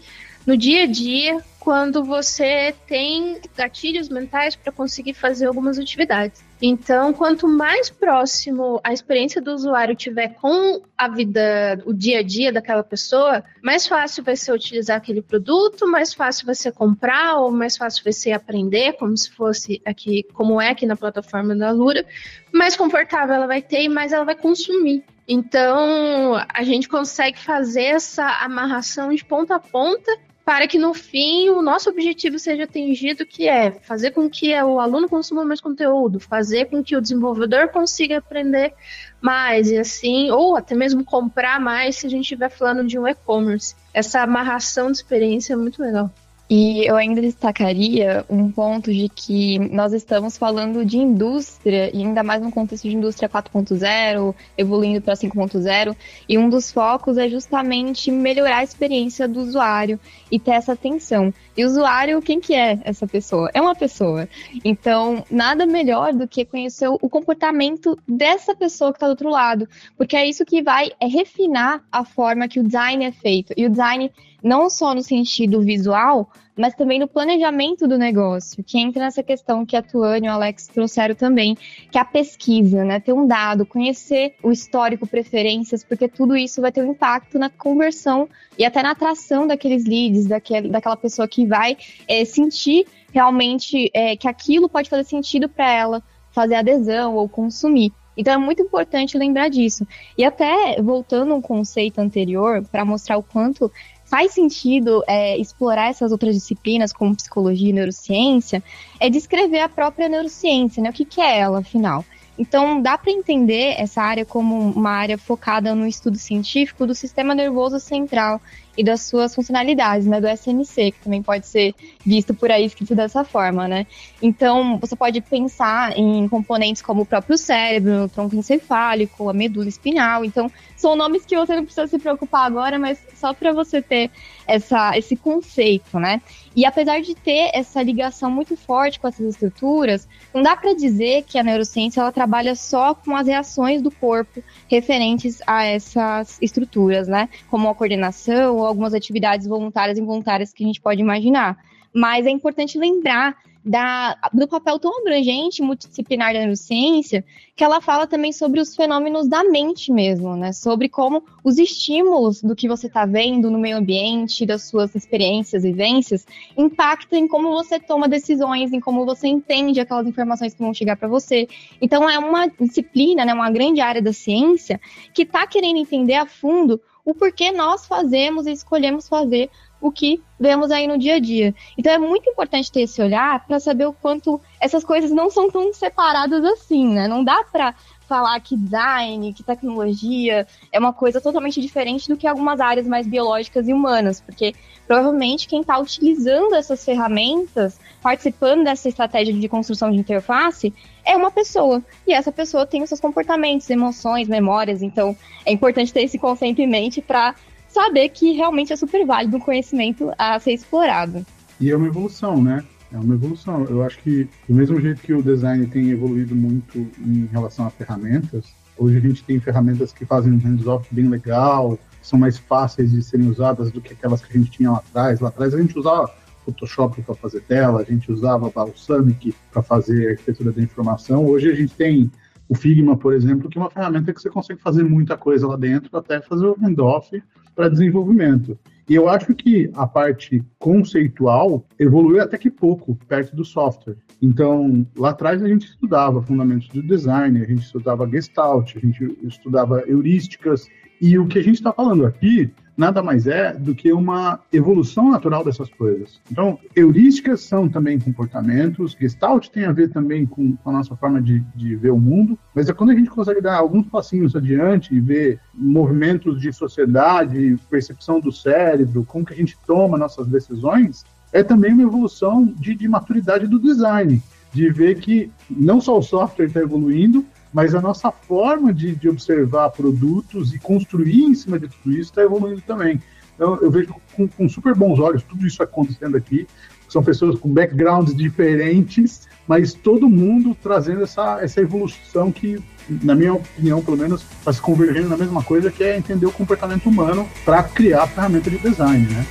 no 0.48 0.58
dia 0.58 0.84
a 0.84 0.88
dia 0.88 1.40
quando 1.60 2.04
você 2.04 2.74
tem 2.88 3.38
gatilhos 3.56 4.10
mentais 4.10 4.56
para 4.56 4.72
conseguir 4.72 5.14
fazer 5.14 5.46
algumas 5.46 5.78
atividades. 5.78 6.44
Então, 6.66 7.12
quanto 7.12 7.46
mais 7.46 7.90
próximo 7.90 8.80
a 8.86 8.94
experiência 8.94 9.42
do 9.42 9.52
usuário 9.52 9.94
tiver 9.98 10.30
com 10.36 10.82
a 10.98 11.10
vida, 11.10 11.84
o 11.86 11.92
dia 11.92 12.20
a 12.20 12.24
dia 12.24 12.54
daquela 12.54 12.82
pessoa, 12.82 13.44
mais 13.62 13.86
fácil 13.86 14.24
vai 14.24 14.38
ser 14.38 14.54
utilizar 14.54 14.96
aquele 14.96 15.22
produto, 15.22 15.86
mais 15.86 16.14
fácil 16.14 16.46
vai 16.46 16.56
ser 16.56 16.72
comprar, 16.72 17.38
ou 17.38 17.52
mais 17.52 17.76
fácil 17.76 18.02
vai 18.02 18.14
ser 18.14 18.32
aprender, 18.32 18.94
como 18.94 19.18
se 19.18 19.30
fosse 19.30 19.82
aqui, 19.86 20.24
como 20.34 20.62
é 20.62 20.70
aqui 20.70 20.86
na 20.86 20.96
plataforma 20.96 21.54
da 21.54 21.70
Lura, 21.70 22.06
mais 22.54 22.78
confortável 22.78 23.36
ela 23.36 23.48
vai 23.48 23.62
ter 23.62 23.84
e 23.84 23.90
mais 23.90 24.14
ela 24.14 24.24
vai 24.24 24.36
consumir. 24.36 25.04
Então, 25.28 26.42
a 26.48 26.64
gente 26.64 26.88
consegue 26.88 27.40
fazer 27.40 27.88
essa 27.88 28.26
amarração 28.42 29.14
de 29.14 29.26
ponta 29.26 29.56
a 29.56 29.60
ponta 29.60 30.18
para 30.46 30.68
que 30.68 30.78
no 30.78 30.94
fim 30.94 31.50
o 31.50 31.62
nosso 31.62 31.90
objetivo 31.90 32.38
seja 32.38 32.64
atingido, 32.64 33.26
que 33.26 33.48
é 33.48 33.72
fazer 33.72 34.12
com 34.12 34.30
que 34.30 34.54
o 34.62 34.80
aluno 34.80 35.08
consuma 35.08 35.46
mais 35.46 35.62
conteúdo, 35.62 36.20
fazer 36.20 36.66
com 36.66 36.84
que 36.84 36.96
o 36.96 37.02
desenvolvedor 37.02 37.70
consiga 37.70 38.18
aprender 38.18 38.74
mais 39.22 39.72
e 39.72 39.78
assim, 39.78 40.30
ou 40.32 40.58
até 40.58 40.76
mesmo 40.76 41.04
comprar 41.06 41.60
mais 41.60 41.98
se 41.98 42.08
a 42.08 42.10
gente 42.10 42.24
estiver 42.24 42.50
falando 42.50 42.86
de 42.86 43.00
um 43.00 43.08
e-commerce. 43.08 43.76
Essa 43.94 44.22
amarração 44.22 44.92
de 44.92 44.98
experiência 44.98 45.54
é 45.54 45.56
muito 45.56 45.82
legal. 45.82 46.12
E 46.56 46.88
eu 46.88 46.96
ainda 46.96 47.20
destacaria 47.20 48.24
um 48.30 48.52
ponto 48.52 48.94
de 48.94 49.10
que 49.10 49.58
nós 49.74 49.92
estamos 49.92 50.38
falando 50.38 50.86
de 50.86 51.00
indústria, 51.00 51.90
e 51.92 52.04
ainda 52.04 52.22
mais 52.22 52.44
no 52.44 52.52
contexto 52.52 52.88
de 52.88 52.96
indústria 52.96 53.28
4.0, 53.28 54.36
evoluindo 54.56 55.02
para 55.02 55.16
5.0, 55.16 55.98
e 56.30 56.38
um 56.38 56.48
dos 56.48 56.72
focos 56.72 57.18
é 57.18 57.28
justamente 57.28 58.12
melhorar 58.12 58.58
a 58.58 58.64
experiência 58.64 59.28
do 59.28 59.40
usuário 59.40 60.00
e 60.32 60.40
ter 60.40 60.52
essa 60.52 60.74
atenção. 60.74 61.34
E 61.58 61.66
o 61.66 61.68
usuário, 61.68 62.22
quem 62.22 62.40
que 62.40 62.54
é 62.54 62.78
essa 62.84 63.08
pessoa? 63.08 63.50
É 63.52 63.60
uma 63.60 63.74
pessoa. 63.74 64.30
Então, 64.64 65.26
nada 65.32 65.66
melhor 65.66 66.14
do 66.14 66.28
que 66.28 66.46
conhecer 66.46 66.88
o 66.88 67.10
comportamento 67.10 67.98
dessa 68.08 68.56
pessoa 68.56 68.92
que 68.92 68.98
está 68.98 69.08
do 69.08 69.12
outro 69.12 69.30
lado, 69.32 69.68
porque 69.98 70.16
é 70.16 70.30
isso 70.30 70.46
que 70.46 70.62
vai 70.62 70.92
é 71.00 71.08
refinar 71.08 71.84
a 71.92 72.06
forma 72.06 72.48
que 72.48 72.60
o 72.60 72.64
design 72.64 73.04
é 73.06 73.12
feito. 73.12 73.56
E 73.58 73.66
o 73.66 73.72
design 73.72 74.12
não 74.44 74.70
só 74.70 74.94
no 74.94 75.02
sentido 75.02 75.62
visual, 75.62 76.30
mas 76.56 76.76
também 76.76 77.00
no 77.00 77.08
planejamento 77.08 77.88
do 77.88 77.98
negócio, 77.98 78.64
que 78.64 78.78
entra 78.78 79.04
nessa 79.04 79.24
questão 79.24 79.66
que 79.66 79.76
a 79.76 79.82
Tuane 79.82 80.28
e 80.28 80.30
o 80.30 80.34
Alex 80.34 80.68
trouxeram 80.68 81.16
também, 81.16 81.56
que 81.90 81.98
é 81.98 82.02
a 82.02 82.06
pesquisa, 82.06 82.84
né? 82.84 83.00
Ter 83.00 83.14
um 83.14 83.26
dado, 83.26 83.66
conhecer 83.66 84.36
o 84.44 84.52
histórico, 84.52 85.08
preferências, 85.08 85.84
porque 85.84 86.08
tudo 86.08 86.36
isso 86.36 86.62
vai 86.62 86.72
ter 86.72 86.84
um 86.84 86.92
impacto 86.92 87.40
na 87.40 87.50
conversão 87.50 88.30
e 88.58 88.66
até 88.66 88.84
na 88.84 88.92
atração 88.92 89.48
daqueles 89.48 89.86
leads, 89.86 90.28
daquele, 90.28 90.70
daquela 90.70 90.98
pessoa 90.98 91.28
que 91.28 91.46
vai 91.46 91.78
é, 92.08 92.24
sentir 92.26 92.86
realmente 93.12 93.90
é, 93.94 94.16
que 94.16 94.28
aquilo 94.28 94.68
pode 94.68 94.90
fazer 94.90 95.06
sentido 95.06 95.48
para 95.48 95.72
ela 95.72 96.04
fazer 96.32 96.56
adesão 96.56 97.16
ou 97.16 97.30
consumir. 97.30 97.94
Então 98.16 98.34
é 98.34 98.38
muito 98.38 98.62
importante 98.62 99.18
lembrar 99.18 99.50
disso. 99.50 99.88
E 100.18 100.24
até 100.24 100.82
voltando 100.82 101.34
a 101.34 101.36
um 101.36 101.42
conceito 101.42 102.00
anterior, 102.00 102.64
para 102.72 102.86
mostrar 102.86 103.18
o 103.18 103.24
quanto 103.24 103.72
faz 104.14 104.32
sentido 104.32 105.04
é, 105.08 105.36
explorar 105.40 105.90
essas 105.90 106.12
outras 106.12 106.36
disciplinas, 106.36 106.94
como 106.94 107.16
psicologia 107.16 107.72
e 107.72 107.74
neurociência, 107.74 108.64
é 109.00 109.10
descrever 109.10 109.62
a 109.62 109.68
própria 109.68 110.08
neurociência, 110.08 110.84
né? 110.84 110.92
O 110.92 110.94
que, 110.94 111.04
que 111.04 111.20
é 111.20 111.40
ela, 111.40 111.62
afinal? 111.62 112.06
Então, 112.38 112.80
dá 112.80 112.96
para 112.96 113.12
entender 113.12 113.74
essa 113.76 114.04
área 114.04 114.24
como 114.24 114.56
uma 114.56 114.92
área 114.92 115.18
focada 115.18 115.74
no 115.74 115.88
estudo 115.88 116.16
científico 116.20 116.86
do 116.86 116.94
sistema 116.94 117.34
nervoso 117.34 117.80
central 117.80 118.40
e 118.78 118.84
das 118.84 119.02
suas 119.02 119.34
funcionalidades, 119.36 120.08
né, 120.08 120.20
do 120.20 120.28
SNC, 120.28 120.92
que 120.92 121.00
também 121.04 121.22
pode 121.22 121.48
ser 121.48 121.76
visto 122.06 122.34
por 122.34 122.52
aí 122.52 122.66
escrito 122.66 122.96
dessa 122.96 123.24
forma, 123.24 123.68
né? 123.68 123.86
Então, 124.22 124.78
você 124.80 124.96
pode 124.96 125.22
pensar 125.22 125.98
em 125.98 126.28
componentes 126.28 126.82
como 126.82 127.02
o 127.02 127.06
próprio 127.06 127.38
cérebro, 127.38 128.06
o 128.06 128.10
tronco 128.10 128.36
encefálico, 128.36 129.30
a 129.30 129.34
medula 129.34 129.68
espinhal. 129.68 130.26
Então, 130.26 130.52
são 130.76 130.96
nomes 130.96 131.26
que 131.26 131.38
você 131.38 131.56
não 131.56 131.64
precisa 131.64 131.88
se 131.88 132.00
preocupar 132.00 132.46
agora, 132.46 132.80
mas 132.80 133.00
só 133.16 133.34
para 133.34 133.54
você 133.54 133.82
ter 133.82 134.12
essa, 134.48 134.98
esse 134.98 135.16
conceito, 135.16 136.00
né? 136.00 136.22
E 136.56 136.66
apesar 136.66 137.02
de 137.02 137.16
ter 137.16 137.50
essa 137.54 137.82
ligação 137.82 138.30
muito 138.30 138.56
forte 138.56 139.00
com 139.00 139.08
essas 139.08 139.28
estruturas, 139.28 140.08
não 140.34 140.42
dá 140.42 140.56
para 140.56 140.74
dizer 140.74 141.24
que 141.24 141.38
a 141.38 141.44
neurociência 141.44 142.02
ela 142.02 142.12
trabalha 142.12 142.56
só 142.56 142.94
com 142.94 143.16
as 143.16 143.28
reações 143.28 143.82
do 143.82 143.90
corpo 143.90 144.44
referentes 144.68 145.42
a 145.48 145.64
essas 145.64 146.38
estruturas, 146.42 147.08
né? 147.08 147.30
Como 147.50 147.70
a 147.70 147.76
coordenação 147.76 148.58
algumas 148.66 148.94
atividades 148.94 149.48
voluntárias 149.48 149.98
e 149.98 150.02
involuntárias 150.02 150.54
que 150.54 150.64
a 150.64 150.68
gente 150.68 150.82
pode 150.82 151.02
imaginar. 151.02 151.58
Mas 151.94 152.26
é 152.26 152.30
importante 152.30 152.78
lembrar 152.78 153.38
da, 153.66 154.18
do 154.34 154.48
papel 154.48 154.78
tão 154.78 155.00
abrangente 155.00 155.62
multidisciplinar 155.62 156.34
da 156.34 156.40
neurociência, 156.40 157.24
que 157.56 157.64
ela 157.64 157.80
fala 157.80 158.06
também 158.06 158.34
sobre 158.34 158.60
os 158.60 158.76
fenômenos 158.76 159.28
da 159.28 159.44
mente 159.44 159.92
mesmo, 159.92 160.36
né? 160.36 160.52
Sobre 160.52 160.90
como 160.90 161.24
os 161.44 161.58
estímulos 161.58 162.42
do 162.42 162.56
que 162.56 162.68
você 162.68 162.88
está 162.88 163.06
vendo 163.06 163.50
no 163.50 163.58
meio 163.58 163.78
ambiente, 163.78 164.46
das 164.46 164.64
suas 164.64 164.94
experiências, 164.96 165.64
vivências, 165.64 166.28
impactam 166.58 167.18
em 167.18 167.28
como 167.28 167.52
você 167.52 167.80
toma 167.80 168.10
decisões, 168.10 168.74
em 168.74 168.82
como 168.82 169.06
você 169.06 169.28
entende 169.28 169.80
aquelas 169.80 170.08
informações 170.08 170.54
que 170.54 170.62
vão 170.62 170.74
chegar 170.74 170.98
para 170.98 171.08
você. 171.08 171.48
Então 171.82 172.10
é 172.10 172.20
uma 172.20 172.48
disciplina, 172.48 173.24
né, 173.24 173.34
uma 173.34 173.52
grande 173.52 173.80
área 173.80 174.02
da 174.02 174.12
ciência 174.12 174.82
que 175.14 175.22
está 175.22 175.48
querendo 175.48 175.78
entender 175.78 176.16
a 176.16 176.26
fundo 176.26 176.82
o 177.06 177.14
porquê 177.14 177.52
nós 177.52 177.86
fazemos 177.86 178.46
e 178.46 178.52
escolhemos 178.52 179.08
fazer 179.08 179.50
o 179.84 179.92
que 179.92 180.24
vemos 180.40 180.72
aí 180.72 180.88
no 180.88 180.98
dia 180.98 181.16
a 181.16 181.20
dia. 181.20 181.54
Então 181.78 181.92
é 181.92 181.98
muito 181.98 182.30
importante 182.30 182.72
ter 182.72 182.84
esse 182.84 183.02
olhar 183.02 183.46
para 183.46 183.60
saber 183.60 183.86
o 183.86 183.92
quanto 183.92 184.40
essas 184.58 184.82
coisas 184.82 185.12
não 185.12 185.30
são 185.30 185.52
tão 185.52 185.74
separadas 185.74 186.42
assim, 186.46 186.88
né? 186.88 187.06
Não 187.06 187.22
dá 187.22 187.44
para 187.52 187.76
falar 188.08 188.40
que 188.40 188.56
design, 188.56 189.34
que 189.34 189.44
tecnologia 189.44 190.48
é 190.72 190.80
uma 190.80 190.94
coisa 190.94 191.20
totalmente 191.20 191.60
diferente 191.60 192.08
do 192.08 192.16
que 192.16 192.26
algumas 192.26 192.62
áreas 192.62 192.88
mais 192.88 193.06
biológicas 193.06 193.68
e 193.68 193.74
humanas, 193.74 194.22
porque 194.22 194.56
provavelmente 194.88 195.50
quem 195.50 195.60
está 195.60 195.78
utilizando 195.78 196.56
essas 196.56 196.84
ferramentas, 196.86 197.78
participando 198.02 198.64
dessa 198.64 198.88
estratégia 198.88 199.34
de 199.34 199.50
construção 199.50 199.92
de 199.92 199.98
interface, 199.98 200.74
é 201.04 201.18
uma 201.18 201.32
pessoa. 201.32 201.84
E 202.08 202.14
essa 202.14 202.32
pessoa 202.32 202.66
tem 202.66 202.82
os 202.84 202.88
seus 202.88 203.02
comportamentos, 203.02 203.70
emoções, 203.70 204.30
memórias. 204.30 204.82
Então, 204.82 205.16
é 205.46 205.52
importante 205.52 205.92
ter 205.92 206.04
esse 206.04 206.18
conceito 206.18 206.62
em 206.62 206.68
mente 206.68 207.02
para 207.02 207.36
saber 207.74 208.10
que 208.10 208.32
realmente 208.34 208.72
é 208.72 208.76
super 208.76 209.06
válido 209.06 209.38
um 209.38 209.40
conhecimento 209.40 210.12
a 210.18 210.40
ser 210.40 210.54
explorado. 210.54 211.26
E 211.60 211.72
é 211.72 211.76
uma 211.76 211.88
evolução, 211.88 212.42
né? 212.42 212.64
É 212.92 212.98
uma 212.98 213.16
evolução. 213.16 213.66
Eu 213.66 213.84
acho 213.84 214.00
que, 214.00 214.30
do 214.48 214.54
mesmo 214.54 214.80
jeito 214.80 215.02
que 215.02 215.14
o 215.14 215.24
design 215.24 215.66
tem 215.66 215.90
evoluído 215.90 216.36
muito 216.36 216.78
em 217.00 217.28
relação 217.32 217.66
a 217.66 217.70
ferramentas, 217.72 218.54
hoje 218.78 218.98
a 218.98 219.00
gente 219.02 219.24
tem 219.24 219.40
ferramentas 219.40 219.92
que 219.92 220.06
fazem 220.06 220.32
um 220.32 220.38
hands-off 220.38 220.88
bem 220.94 221.10
legal, 221.10 221.78
são 222.02 222.20
mais 222.20 222.38
fáceis 222.38 222.92
de 222.92 223.02
serem 223.02 223.28
usadas 223.28 223.72
do 223.72 223.82
que 223.82 223.94
aquelas 223.94 224.24
que 224.24 224.38
a 224.38 224.40
gente 224.40 224.52
tinha 224.52 224.72
lá 224.72 224.78
atrás. 224.78 225.20
Lá 225.20 225.30
atrás 225.30 225.54
a 225.54 225.58
gente 225.58 225.78
usava 225.78 226.14
Photoshop 226.46 227.02
para 227.02 227.16
fazer 227.16 227.42
tela, 227.42 227.82
a 227.82 227.84
gente 227.84 228.12
usava 228.12 228.50
Balsamic 228.50 229.34
para 229.52 229.64
fazer 229.64 230.12
arquitetura 230.12 230.52
da 230.52 230.62
informação. 230.62 231.26
Hoje 231.26 231.50
a 231.50 231.56
gente 231.56 231.74
tem 231.74 232.12
o 232.48 232.56
Figma, 232.56 232.98
por 232.98 233.14
exemplo, 233.14 233.50
que 233.50 233.58
é 233.58 233.62
uma 233.62 233.70
ferramenta 233.70 234.14
que 234.14 234.22
você 234.22 234.30
consegue 234.30 234.62
fazer 234.62 234.84
muita 234.84 235.18
coisa 235.18 235.48
lá 235.48 235.56
dentro, 235.56 235.98
até 235.98 236.22
fazer 236.22 236.46
o 236.46 236.58
handoff 236.62 237.24
para 237.56 237.70
desenvolvimento. 237.70 238.58
E 238.90 238.96
eu 238.96 239.08
acho 239.08 239.34
que 239.34 239.72
a 239.76 239.88
parte 239.88 240.44
conceitual 240.60 241.66
evoluiu 241.80 242.22
até 242.22 242.38
que 242.38 242.52
pouco 242.52 242.96
perto 243.08 243.36
do 243.36 243.46
software. 243.46 243.96
Então, 244.22 244.86
lá 244.98 245.12
atrás 245.12 245.42
a 245.42 245.48
gente 245.48 245.68
estudava 245.68 246.22
fundamentos 246.22 246.68
do 246.68 246.84
design, 246.84 247.42
a 247.42 247.46
gente 247.46 247.62
estudava 247.62 248.10
gestalt, 248.10 248.76
a 248.76 248.80
gente 248.80 249.18
estudava 249.24 249.84
heurísticas, 249.88 250.68
e 251.02 251.18
o 251.18 251.28
que 251.28 251.40
a 251.40 251.44
gente 251.44 251.56
está 251.56 251.72
falando 251.72 252.06
aqui 252.06 252.52
nada 252.76 253.02
mais 253.04 253.28
é 253.28 253.54
do 253.54 253.76
que 253.76 253.92
uma 253.94 254.40
evolução 254.52 255.12
natural 255.12 255.44
dessas 255.44 255.70
coisas. 255.70 256.20
Então, 256.32 256.60
heurísticas 256.76 257.42
são 257.42 257.70
também 257.70 258.00
comportamentos, 258.00 258.96
Gestalt 259.00 259.50
tem 259.50 259.66
a 259.66 259.72
ver 259.72 259.90
também 259.90 260.26
com 260.26 260.58
a 260.66 260.72
nossa 260.72 260.96
forma 260.96 261.22
de, 261.22 261.40
de 261.56 261.76
ver 261.76 261.92
o 261.92 262.00
mundo, 262.00 262.38
mas 262.54 262.70
é 262.70 262.74
quando 262.74 262.92
a 262.92 262.96
gente 262.96 263.10
consegue 263.10 263.42
dar 263.42 263.58
alguns 263.58 263.88
passinhos 263.88 264.36
adiante 264.36 264.94
e 264.94 265.00
ver 265.00 265.40
movimentos 265.54 266.42
de 266.42 266.52
sociedade, 266.52 267.58
percepção 267.70 268.20
do 268.20 268.32
cérebro, 268.32 269.06
como 269.06 269.26
que 269.26 269.34
a 269.34 269.38
gente 269.38 269.58
toma 269.66 269.98
nossas 269.98 270.28
decisões, 270.28 271.04
é 271.32 271.44
também 271.44 271.74
uma 271.74 271.84
evolução 271.84 272.46
de, 272.46 272.76
de 272.76 272.88
maturidade 272.88 273.48
do 273.48 273.60
design, 273.60 274.22
de 274.54 274.70
ver 274.70 275.00
que 275.00 275.32
não 275.50 275.82
só 275.82 275.98
o 275.98 276.04
software 276.04 276.46
está 276.46 276.62
evoluindo, 276.62 277.26
mas 277.54 277.76
a 277.76 277.82
nossa 277.82 278.12
forma 278.12 278.74
de, 278.74 278.96
de 278.96 279.08
observar 279.08 279.70
produtos 279.70 280.54
e 280.54 280.60
construir 280.60 281.24
em 281.24 281.36
cima 281.36 281.60
de 281.60 281.68
tudo 281.68 281.92
isso 281.92 282.10
está 282.10 282.24
evoluindo 282.24 282.62
também. 282.62 283.00
Então, 283.36 283.58
eu 283.62 283.70
vejo 283.70 283.94
com, 284.16 284.28
com, 284.28 284.50
super 284.50 284.76
bons 284.76 285.00
olhos 285.00 285.24
tudo 285.24 285.46
isso 285.46 285.62
acontecendo 285.62 286.18
aqui. 286.18 286.48
São 286.90 287.04
pessoas 287.04 287.40
com 287.40 287.50
backgrounds 287.50 288.16
diferentes, 288.16 289.28
mas 289.48 289.74
todo 289.74 290.10
mundo 290.10 290.56
trazendo 290.62 291.04
essa, 291.04 291.42
essa 291.42 291.60
evolução 291.60 292.32
que, 292.32 292.62
na 293.02 293.16
minha 293.16 293.34
opinião, 293.34 293.84
pelo 293.84 293.98
menos, 293.98 294.22
está 294.22 294.54
se 294.54 294.62
convergendo 294.62 295.10
na 295.10 295.18
mesma 295.18 295.44
coisa, 295.44 295.72
que 295.72 295.84
é 295.84 295.98
entender 295.98 296.26
o 296.26 296.32
comportamento 296.32 296.88
humano 296.88 297.28
para 297.44 297.64
criar 297.64 298.04
a 298.04 298.08
ferramenta 298.08 298.50
de 298.50 298.58
design, 298.58 299.08
né? 299.08 299.26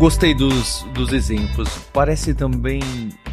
Gostei 0.00 0.32
dos, 0.32 0.82
dos 0.94 1.12
exemplos. 1.12 1.68
Parece 1.92 2.32
também. 2.32 2.80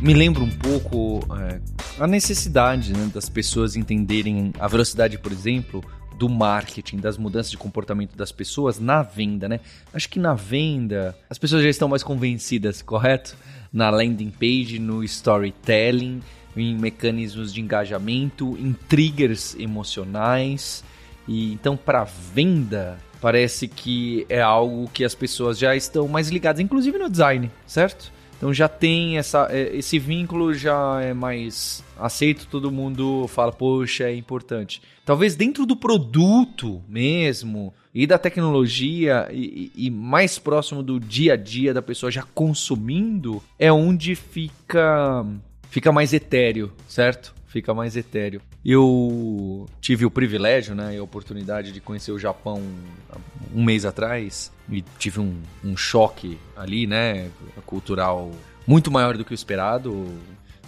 Me 0.02 0.14
lembra 0.14 0.44
um 0.44 0.50
pouco 0.50 1.22
é, 1.34 1.62
a 1.98 2.06
necessidade 2.06 2.92
né, 2.92 3.10
das 3.14 3.30
pessoas 3.30 3.78
entenderem 3.78 4.52
a 4.60 4.68
velocidade, 4.68 5.18
por 5.18 5.32
exemplo, 5.32 5.82
do 6.20 6.28
marketing, 6.28 6.98
das 6.98 7.18
mudanças 7.18 7.52
de 7.52 7.58
comportamento 7.58 8.18
das 8.18 8.34
pessoas 8.34 8.80
na 8.80 9.02
venda, 9.02 9.48
né? 9.48 9.62
Acho 9.94 10.10
que 10.10 10.20
na 10.20 10.34
venda 10.34 11.18
as 11.30 11.38
pessoas 11.38 11.64
já 11.64 11.70
estão 11.70 11.88
mais 11.88 12.04
convencidas, 12.04 12.82
correto? 12.82 13.38
Na 13.72 13.90
landing 13.90 14.30
page, 14.30 14.78
no 14.78 15.06
storytelling, 15.06 16.22
em 16.54 16.78
mecanismos 16.78 17.54
de 17.54 17.62
engajamento, 17.62 18.58
em 18.60 18.74
triggers 18.74 19.56
emocionais. 19.58 20.84
E 21.26 21.54
então 21.54 21.78
para 21.78 22.04
venda 22.04 22.98
parece 23.22 23.68
que 23.68 24.26
é 24.30 24.42
algo 24.42 24.90
que 24.94 25.04
as 25.04 25.16
pessoas 25.16 25.58
já 25.58 25.76
estão 25.76 26.08
mais 26.08 26.30
ligadas, 26.30 26.60
inclusive 26.60 26.98
no 26.98 27.10
design, 27.10 27.52
certo? 27.66 28.12
Então 28.38 28.54
já 28.54 28.68
tem 28.68 29.18
essa, 29.18 29.48
é, 29.50 29.76
esse 29.76 29.98
vínculo 29.98 30.54
já 30.54 31.02
é 31.02 31.14
mais 31.14 31.84
aceito, 31.98 32.48
todo 32.48 32.72
mundo 32.72 33.28
fala, 33.28 33.52
poxa, 33.52 34.04
é 34.04 34.16
importante. 34.16 34.82
Talvez 35.04 35.36
dentro 35.36 35.66
do 35.66 35.76
produto 35.76 36.82
mesmo 36.88 37.74
e 37.94 38.06
da 38.06 38.20
tecnologia 38.20 39.28
e, 39.32 39.72
e 39.76 39.90
mais 39.90 40.38
próximo 40.38 40.84
do 40.84 41.00
dia 41.00 41.34
a 41.34 41.36
dia 41.36 41.74
da 41.74 41.82
pessoa 41.82 42.12
já 42.12 42.24
consumindo 42.36 43.42
é 43.58 43.72
onde 43.72 44.14
fica 44.14 45.26
fica 45.70 45.92
mais 45.92 46.14
etéreo, 46.14 46.72
certo? 46.88 47.34
Fica 47.48 47.74
mais 47.74 47.98
etéreo. 47.98 48.42
Eu 48.70 49.66
tive 49.80 50.06
o 50.06 50.12
privilégio, 50.12 50.76
né, 50.76 50.96
e 50.96 50.98
a 50.98 51.04
oportunidade 51.04 51.72
de 51.72 51.80
conhecer 51.80 52.12
o 52.12 52.20
Japão 52.20 52.62
um 53.56 53.64
mês 53.64 53.86
atrás 53.86 54.52
e 54.70 54.84
tive 55.00 55.22
um, 55.22 55.42
um 55.64 55.78
choque 55.78 56.38
ali, 56.54 56.86
né, 56.86 57.32
cultural 57.66 58.30
muito 58.68 58.92
maior 58.92 59.16
do 59.16 59.24
que 59.24 59.32
o 59.32 59.34
esperado. 59.34 60.06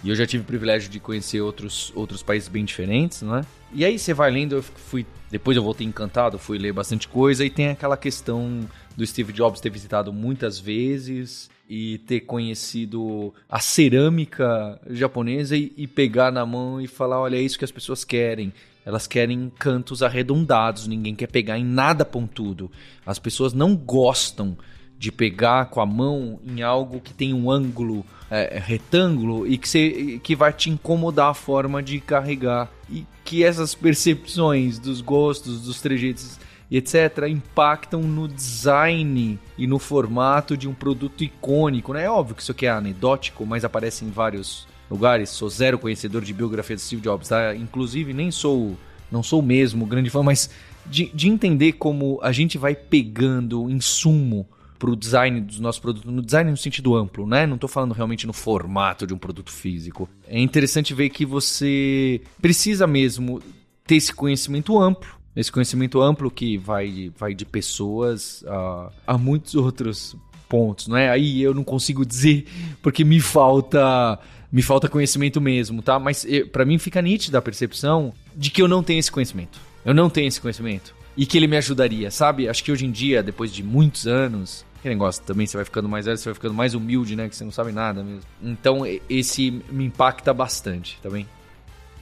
E 0.02 0.08
eu 0.08 0.14
já 0.14 0.26
tive 0.26 0.42
o 0.42 0.46
privilégio 0.46 0.88
de 0.88 0.98
conhecer 0.98 1.42
outros, 1.42 1.92
outros 1.94 2.22
países 2.22 2.48
bem 2.48 2.64
diferentes, 2.64 3.20
né? 3.20 3.42
E 3.70 3.84
aí 3.84 3.98
você 3.98 4.14
vai 4.14 4.30
lendo, 4.30 4.54
eu 4.54 4.62
fui. 4.62 5.04
Depois 5.30 5.54
eu 5.54 5.62
voltei 5.62 5.86
encantado, 5.86 6.38
fui 6.38 6.56
ler 6.56 6.72
bastante 6.72 7.06
coisa, 7.06 7.44
e 7.44 7.50
tem 7.50 7.68
aquela 7.68 7.98
questão 7.98 8.66
do 8.96 9.06
Steve 9.06 9.30
Jobs 9.30 9.60
ter 9.60 9.68
visitado 9.68 10.10
muitas 10.10 10.58
vezes 10.58 11.50
e 11.70 11.98
ter 11.98 12.22
conhecido 12.22 13.32
a 13.48 13.60
cerâmica 13.60 14.80
japonesa 14.90 15.56
e, 15.56 15.72
e, 15.76 15.86
pegar 15.86 16.32
na 16.32 16.44
mão 16.44 16.80
e 16.80 16.88
falar: 16.88 17.20
olha, 17.20 17.36
é 17.36 17.40
isso 17.40 17.56
que 17.56 17.64
as 17.64 17.70
pessoas 17.70 18.02
querem. 18.02 18.52
Elas 18.84 19.06
querem 19.06 19.52
cantos 19.56 20.02
arredondados, 20.02 20.88
ninguém 20.88 21.14
quer 21.14 21.28
pegar 21.28 21.56
em 21.56 21.64
nada 21.64 22.04
pontudo. 22.04 22.68
As 23.06 23.20
pessoas 23.20 23.52
não 23.52 23.76
gostam 23.76 24.58
de 24.98 25.12
pegar 25.12 25.66
com 25.66 25.80
a 25.80 25.86
mão 25.86 26.40
em 26.44 26.60
algo 26.60 27.00
que 27.00 27.14
tem 27.14 27.32
um 27.32 27.48
ângulo 27.48 28.04
é, 28.28 28.58
retângulo 28.58 29.46
e 29.46 29.56
que, 29.56 29.68
você, 29.68 30.20
que 30.22 30.34
vai 30.34 30.52
te 30.52 30.70
incomodar 30.70 31.30
a 31.30 31.34
forma 31.34 31.80
de 31.80 32.00
carregar. 32.00 32.68
E 32.90 33.06
que 33.24 33.44
essas 33.44 33.76
percepções 33.76 34.78
dos 34.78 35.00
gostos, 35.00 35.60
dos 35.62 35.80
trejeitos 35.80 36.40
e 36.70 36.76
etc., 36.76 37.26
impactam 37.28 38.02
no 38.02 38.28
design 38.28 39.38
e 39.58 39.66
no 39.66 39.78
formato 39.78 40.56
de 40.56 40.68
um 40.68 40.74
produto 40.74 41.24
icônico. 41.24 41.92
Né? 41.92 42.04
É 42.04 42.10
óbvio 42.10 42.36
que 42.36 42.42
isso 42.42 42.52
aqui 42.52 42.66
é 42.66 42.70
anedótico, 42.70 43.44
mas 43.44 43.64
aparece 43.64 44.04
em 44.04 44.10
vários 44.10 44.68
lugares. 44.88 45.30
Sou 45.30 45.48
zero 45.48 45.78
conhecedor 45.78 46.22
de 46.22 46.32
biografia 46.32 46.76
de 46.76 46.82
Steve 46.82 47.02
Jobs, 47.02 47.28
tá? 47.28 47.54
Inclusive, 47.56 48.12
nem 48.12 48.30
sou, 48.30 48.76
não 49.10 49.22
sou 49.22 49.42
mesmo 49.42 49.84
grande 49.84 50.10
fã, 50.10 50.22
mas 50.22 50.48
de, 50.86 51.10
de 51.12 51.28
entender 51.28 51.72
como 51.72 52.20
a 52.22 52.30
gente 52.30 52.56
vai 52.56 52.74
pegando 52.74 53.68
insumo 53.68 54.48
para 54.78 54.90
o 54.90 54.96
design 54.96 55.42
dos 55.42 55.60
nossos 55.60 55.78
produtos, 55.78 56.10
no 56.10 56.22
design 56.22 56.50
no 56.50 56.56
sentido 56.56 56.96
amplo, 56.96 57.26
né? 57.26 57.46
Não 57.46 57.56
estou 57.56 57.68
falando 57.68 57.92
realmente 57.92 58.26
no 58.26 58.32
formato 58.32 59.06
de 59.06 59.12
um 59.12 59.18
produto 59.18 59.52
físico. 59.52 60.08
É 60.26 60.40
interessante 60.40 60.94
ver 60.94 61.10
que 61.10 61.26
você 61.26 62.22
precisa 62.40 62.86
mesmo 62.86 63.42
ter 63.86 63.96
esse 63.96 64.14
conhecimento 64.14 64.78
amplo 64.78 65.19
esse 65.34 65.50
conhecimento 65.50 66.00
amplo 66.00 66.30
que 66.30 66.58
vai, 66.58 67.12
vai 67.16 67.34
de 67.34 67.44
pessoas 67.44 68.44
a, 68.46 68.90
a 69.06 69.18
muitos 69.18 69.54
outros 69.54 70.16
pontos, 70.48 70.88
não 70.88 70.96
é? 70.96 71.08
Aí 71.10 71.40
eu 71.40 71.54
não 71.54 71.62
consigo 71.62 72.04
dizer 72.04 72.46
porque 72.82 73.04
me 73.04 73.20
falta 73.20 74.18
me 74.52 74.62
falta 74.62 74.88
conhecimento 74.88 75.40
mesmo, 75.40 75.80
tá? 75.80 75.98
Mas 75.98 76.26
para 76.50 76.64
mim 76.64 76.76
fica 76.78 77.00
nítida 77.00 77.38
a 77.38 77.42
percepção 77.42 78.12
de 78.34 78.50
que 78.50 78.60
eu 78.60 78.66
não 78.66 78.82
tenho 78.82 78.98
esse 78.98 79.12
conhecimento. 79.12 79.60
Eu 79.84 79.94
não 79.94 80.10
tenho 80.10 80.26
esse 80.26 80.40
conhecimento 80.40 80.94
e 81.16 81.26
que 81.26 81.36
ele 81.36 81.46
me 81.46 81.56
ajudaria, 81.56 82.10
sabe? 82.10 82.48
Acho 82.48 82.62
que 82.64 82.72
hoje 82.72 82.86
em 82.86 82.90
dia, 82.90 83.22
depois 83.22 83.52
de 83.52 83.62
muitos 83.62 84.06
anos, 84.06 84.64
que 84.82 84.88
negócio 84.88 85.22
também, 85.22 85.46
você 85.46 85.56
vai 85.56 85.64
ficando 85.64 85.88
mais 85.88 86.06
velho, 86.06 86.16
você 86.16 86.24
vai 86.24 86.34
ficando 86.34 86.54
mais 86.54 86.74
humilde, 86.74 87.14
né? 87.14 87.28
Que 87.28 87.36
você 87.36 87.44
não 87.44 87.52
sabe 87.52 87.72
nada 87.72 88.02
mesmo. 88.02 88.22
Então, 88.42 88.82
esse 89.08 89.50
me 89.70 89.84
impacta 89.84 90.32
bastante, 90.32 90.98
tá 91.02 91.10
bem? 91.10 91.26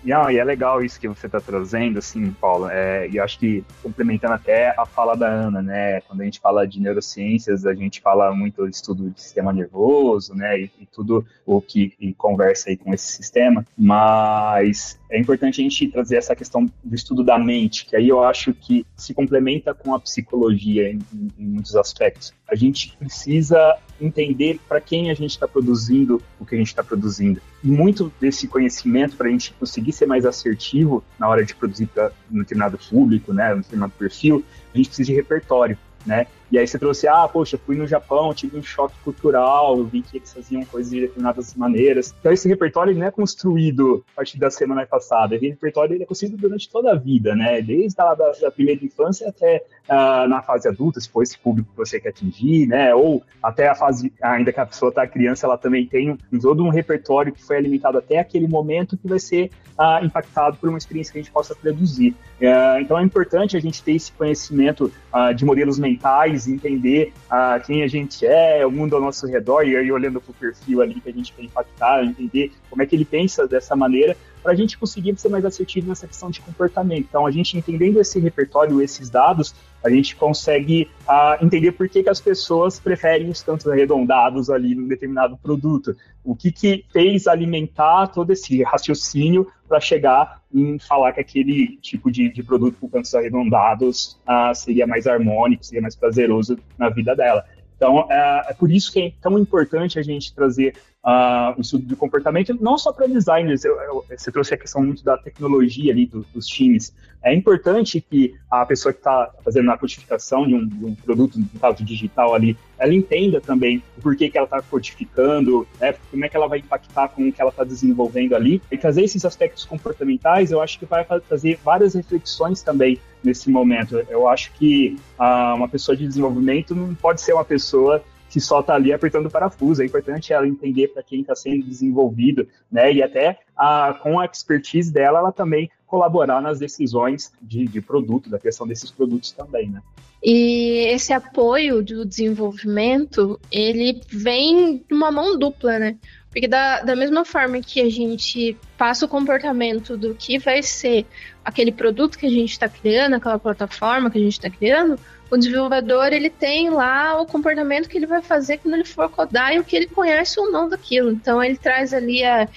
Não, 0.09 0.31
e 0.31 0.38
é 0.38 0.45
legal 0.45 0.83
isso 0.83 0.99
que 0.99 1.07
você 1.07 1.27
está 1.27 1.38
trazendo, 1.38 1.99
assim, 1.99 2.33
Paulo. 2.33 2.67
É, 2.71 3.07
e 3.09 3.21
acho 3.21 3.38
que 3.38 3.62
complementando 3.83 4.33
até 4.33 4.75
a 4.79 4.87
fala 4.87 5.15
da 5.15 5.29
Ana, 5.29 5.61
né? 5.61 6.00
Quando 6.00 6.23
a 6.23 6.25
gente 6.25 6.41
fala 6.41 6.67
de 6.67 6.81
neurociências, 6.81 7.67
a 7.67 7.75
gente 7.75 8.00
fala 8.00 8.35
muito 8.35 8.62
do 8.62 8.69
estudo 8.69 9.11
de 9.11 9.21
sistema 9.21 9.53
nervoso, 9.53 10.35
né? 10.35 10.59
E, 10.61 10.71
e 10.81 10.87
tudo 10.87 11.27
o 11.45 11.61
que 11.61 12.15
conversa 12.17 12.71
aí 12.71 12.77
com 12.79 12.95
esse 12.95 13.07
sistema. 13.07 13.67
Mas 13.77 14.99
é 15.11 15.19
importante 15.19 15.61
a 15.61 15.65
gente 15.65 15.88
trazer 15.88 16.17
essa 16.17 16.37
questão 16.37 16.67
do 16.85 16.95
estudo 16.95 17.25
da 17.25 17.38
mente, 17.38 17.87
que 17.87 17.97
aí 17.97 18.09
eu 18.09 18.23
acho 18.23 18.53
que 18.53 18.87
se 18.97 19.15
complementa 19.15 19.73
com 19.73 19.95
a 19.95 20.00
psicologia 20.00 20.91
em, 20.91 20.99
em 21.38 21.47
muitos 21.47 21.75
aspectos. 21.77 22.35
A 22.49 22.55
gente 22.55 22.97
precisa 22.99 23.77
entender 24.00 24.61
para 24.69 24.81
quem 24.81 25.11
a 25.11 25.15
gente 25.15 25.31
está 25.31 25.49
produzindo 25.49 26.23
o 26.38 26.45
que 26.45 26.55
a 26.55 26.59
gente 26.59 26.69
está 26.69 26.85
produzindo. 26.85 27.41
E 27.65 27.69
muito 27.69 28.12
desse 28.21 28.47
conhecimento, 28.47 29.17
para 29.17 29.29
a 29.29 29.31
gente 29.31 29.53
conseguir 29.55 29.93
ser 29.93 30.07
mais 30.07 30.25
assertivo 30.27 31.03
na 31.19 31.29
hora 31.29 31.45
de 31.45 31.55
produzir 31.55 31.87
para 31.87 32.12
um 32.31 32.38
determinado 32.38 32.79
público, 32.79 33.33
né, 33.33 33.55
um 33.55 33.59
determinado 33.59 33.93
perfil, 33.99 34.45
a 34.73 34.77
gente 34.77 34.88
precisa 34.88 35.07
de 35.07 35.15
repertório. 35.15 35.79
Né? 36.07 36.27
E 36.50 36.59
aí 36.59 36.67
você 36.67 36.78
trouxe, 36.78 37.07
ah, 37.07 37.28
poxa, 37.28 37.59
fui 37.59 37.76
no 37.76 37.87
Japão, 37.87 38.33
tive 38.33 38.57
um 38.57 38.62
choque 38.62 38.95
cultural, 39.05 39.85
vi 39.85 40.02
que 40.02 40.17
eles 40.17 40.33
faziam 40.33 40.64
coisas 40.64 40.90
de 40.90 41.00
determinadas 41.00 41.55
maneiras. 41.55 42.14
Então 42.19 42.33
esse 42.33 42.49
repertório 42.49 42.97
não 42.97 43.07
é 43.07 43.11
construído 43.11 44.05
a 44.12 44.17
partir 44.17 44.38
da 44.38 44.50
semana 44.50 44.87
passada, 44.87 45.37
esse 45.37 45.49
repertório 45.49 45.95
ele 45.95 46.05
é 46.05 46.07
construído 46.07 46.37
durante 46.37 46.69
toda 46.71 46.93
a 46.93 46.95
vida, 46.95 47.35
né? 47.35 47.61
Desde 47.61 48.00
a 48.00 48.14
da, 48.14 48.33
da 48.33 48.50
primeira 48.50 48.85
infância 48.85 49.28
até 49.28 49.64
uh, 49.88 50.28
na 50.28 50.43
fase 50.43 50.69
adulta, 50.69 51.00
se 51.00 51.09
for 51.09 51.23
esse 51.23 51.38
público 51.38 51.71
que 51.71 51.76
você 51.76 52.00
quer 52.00 52.11
atingir, 52.11 52.67
né? 52.67 52.95
Ou 52.95 53.23
até 53.43 53.69
a 53.69 53.75
fase, 53.75 54.12
ainda 54.23 54.52
que 54.52 54.61
a 54.61 54.67
pessoa 54.67 54.88
está 54.88 55.07
criança, 55.07 55.47
ela 55.47 55.59
também 55.59 55.87
tem 55.87 56.17
todo 56.40 56.64
um 56.64 56.71
repertório 56.71 57.33
que 57.33 57.43
foi 57.43 57.57
alimentado 57.57 57.99
até 57.99 58.19
aquele 58.19 58.49
momento 58.49 58.97
que 58.97 59.07
vai 59.07 59.19
ser 59.19 59.50
uh, 59.78 60.05
impactado 60.05 60.57
por 60.57 60.69
uma 60.69 60.78
experiência 60.78 61.12
que 61.12 61.19
a 61.19 61.23
gente 61.23 61.33
possa 61.33 61.55
produzir. 61.55 62.14
Uh, 62.40 62.81
então 62.81 62.99
é 62.99 63.02
importante 63.02 63.57
a 63.57 63.61
gente 63.61 63.83
ter 63.83 63.93
esse 63.93 64.12
conhecimento 64.12 64.90
de 65.35 65.45
modelos 65.45 65.78
mentais 65.78 66.38
entender 66.47 67.12
ah, 67.30 67.61
quem 67.64 67.83
a 67.83 67.88
gente 67.88 68.26
é, 68.26 68.64
o 68.64 68.71
mundo 68.71 68.95
ao 68.95 69.02
nosso 69.02 69.26
redor, 69.26 69.62
e 69.62 69.76
aí 69.76 69.90
olhando 69.90 70.21
para 70.21 70.30
o 70.30 70.35
perfil 70.35 70.83
ali 70.83 71.00
que 71.00 71.09
a 71.09 71.12
gente 71.12 71.33
quer 71.33 71.42
impactar, 71.42 72.04
entender 72.04 72.52
como 72.71 72.83
é 72.83 72.87
que 72.87 72.95
ele 72.95 73.04
pensa 73.04 73.47
dessa 73.47 73.75
maneira, 73.75 74.16
para 74.49 74.55
a 74.55 74.57
gente 74.57 74.78
conseguir 74.78 75.14
ser 75.19 75.28
mais 75.28 75.45
assertivo 75.45 75.88
nessa 75.88 76.07
questão 76.07 76.31
de 76.31 76.40
comportamento. 76.40 77.05
Então, 77.07 77.26
a 77.26 77.31
gente 77.31 77.59
entendendo 77.59 78.00
esse 78.00 78.19
repertório, 78.19 78.81
esses 78.81 79.11
dados, 79.11 79.55
a 79.85 79.90
gente 79.90 80.17
consegue 80.17 80.88
uh, 81.07 81.45
entender 81.45 81.73
por 81.73 81.87
que, 81.87 82.02
que 82.02 82.09
as 82.09 82.19
pessoas 82.19 82.81
preferem 82.81 83.28
os 83.28 83.43
cantos 83.43 83.69
arredondados 83.69 84.49
ali 84.49 84.75
num 84.75 84.88
determinado 84.88 85.37
produto. 85.37 85.95
O 86.25 86.35
que, 86.35 86.50
que 86.50 86.83
fez 86.90 87.26
alimentar 87.26 88.07
todo 88.07 88.33
esse 88.33 88.62
raciocínio 88.62 89.47
para 89.69 89.81
chegar 89.81 90.40
em 90.50 90.78
falar 90.78 91.12
que 91.12 91.21
aquele 91.21 91.76
tipo 91.83 92.11
de, 92.11 92.33
de 92.33 92.43
produto 92.43 92.78
com 92.81 92.88
cantos 92.88 93.14
arredondados 93.14 94.19
uh, 94.26 94.55
seria 94.55 94.87
mais 94.87 95.07
harmônico, 95.07 95.62
seria 95.62 95.83
mais 95.83 95.95
prazeroso 95.95 96.59
na 96.78 96.88
vida 96.88 97.14
dela. 97.14 97.45
Então, 97.79 98.11
é, 98.11 98.47
é, 98.49 98.55
por 98.55 98.73
isso 98.73 98.93
que 98.93 99.01
é 99.01 99.13
tão 99.23 99.39
importante 99.39 100.01
a 100.01 100.03
gente 100.03 100.35
trazer 100.35 100.75
uh, 101.05 101.57
o 101.57 101.61
estudo 101.61 101.87
de 101.87 101.95
comportamento, 101.95 102.59
não 102.61 102.77
só 102.77 102.93
para 102.93 103.07
designers, 103.07 103.65
eu, 103.65 103.81
eu, 103.83 104.05
você 104.11 104.33
trouxe 104.33 104.53
a 104.53 104.59
questão 104.59 104.83
muito 104.83 105.05
da 105.05 105.17
tecnologia 105.17 105.93
ali 105.93 106.05
do, 106.05 106.27
dos 106.35 106.45
times. 106.45 106.93
É 107.23 107.33
importante 107.33 108.01
que 108.01 108.35
a 108.51 108.67
pessoa 108.67 108.93
que 108.93 108.99
está 108.99 109.31
fazendo 109.45 109.71
a 109.71 109.79
codificação 109.79 110.45
de 110.45 110.57
um, 110.57 110.67
de 110.67 110.85
um, 110.85 110.95
produto, 110.97 111.39
caso 111.61 111.85
digital 111.85 112.35
ali, 112.35 112.59
ela 112.79 112.95
entenda 112.95 113.41
também 113.41 113.83
o 113.97 114.01
porquê 114.01 114.31
que 114.31 114.39
ela 114.39 114.45
está 114.45 114.63
codificando, 114.63 115.67
né, 115.81 115.95
como 116.11 116.25
é 116.25 116.29
que 116.29 116.37
ela 116.37 116.47
vai 116.47 116.59
impactar 116.59 117.09
com 117.09 117.29
o 117.29 117.33
que 117.33 117.41
ela 117.41 117.51
está 117.51 117.65
desenvolvendo 117.65 118.35
ali. 118.35 118.63
E 118.71 118.77
trazer 118.77 119.03
esses 119.03 119.25
aspectos 119.25 119.65
comportamentais, 119.65 120.53
eu 120.53 120.61
acho 120.61 120.79
que 120.79 120.87
vai 120.87 121.05
trazer 121.05 121.59
várias 121.65 121.95
reflexões 121.95 122.63
também 122.63 122.99
nesse 123.23 123.51
momento. 123.51 123.97
Eu 124.09 124.29
acho 124.29 124.53
que 124.53 124.97
uh, 125.19 125.57
uma 125.57 125.69
pessoa 125.69 125.97
de 125.97 126.07
desenvolvimento 126.07 126.75
não 126.75 126.95
pode 126.95 127.21
ser 127.21 127.33
uma 127.33 127.45
pessoa 127.45 128.03
que 128.31 128.41
só 128.41 128.61
está 128.61 128.75
ali 128.75 128.93
apertando 128.93 129.27
o 129.27 129.31
parafuso. 129.31 129.83
É 129.83 129.87
importante 129.87 130.33
ela 130.33 130.47
entender 130.47 130.89
para 130.89 131.03
quem 131.03 131.23
está 131.23 131.35
sendo 131.35 131.65
desenvolvido, 131.65 132.47
né? 132.71 132.93
E 132.93 133.03
até 133.03 133.39
a, 133.57 133.99
com 134.03 134.21
a 134.21 134.27
expertise 134.27 134.93
dela, 134.93 135.19
ela 135.19 135.33
também 135.33 135.71
colaborar 135.88 136.40
nas 136.40 136.59
decisões 136.59 137.33
de, 137.40 137.66
de 137.66 137.80
produto, 137.80 138.30
da 138.30 138.38
criação 138.38 138.66
desses 138.66 138.90
produtos 138.90 139.33
também, 139.33 139.68
né? 139.71 139.83
E 140.23 140.87
esse 140.88 141.12
apoio 141.12 141.83
do 141.83 142.04
desenvolvimento, 142.04 143.40
ele 143.50 144.00
vem 144.09 144.85
de 144.87 144.95
uma 144.95 145.11
mão 145.11 145.38
dupla, 145.38 145.78
né? 145.78 145.97
Porque 146.30 146.47
da, 146.47 146.83
da 146.83 146.95
mesma 146.95 147.25
forma 147.25 147.61
que 147.61 147.80
a 147.80 147.90
gente 147.90 148.57
passa 148.76 149.07
o 149.07 149.09
comportamento 149.09 149.97
do 149.97 150.14
que 150.14 150.38
vai 150.38 150.62
ser 150.62 151.07
aquele 151.45 151.73
produto 151.73 152.18
que 152.18 152.26
a 152.26 152.30
gente 152.30 152.52
está 152.52 152.68
criando, 152.68 153.14
aquela 153.14 153.38
plataforma 153.38 154.11
que 154.11 154.18
a 154.18 154.20
gente 154.20 154.35
está 154.35 154.51
criando, 154.51 154.98
o 155.31 155.37
desenvolvedor 155.37 156.12
ele 156.12 156.31
tem 156.31 156.70
lá 156.70 157.20
o 157.20 157.27
comportamento 157.27 157.88
que 157.88 157.96
ele 157.96 158.07
vai 158.07 158.20
fazer 158.20 158.59
quando 158.59 158.74
ele 158.74 158.85
for 158.85 159.09
codar 159.11 159.55
e 159.55 159.59
o 159.59 159.64
que 159.64 159.77
ele 159.77 159.87
conhece 159.87 160.38
ou 160.38 160.51
não 160.51 160.68
daquilo. 160.68 161.11
Então 161.11 161.42
ele 161.42 161.57
traz 161.57 161.94
ali 161.94 162.24
a 162.24 162.48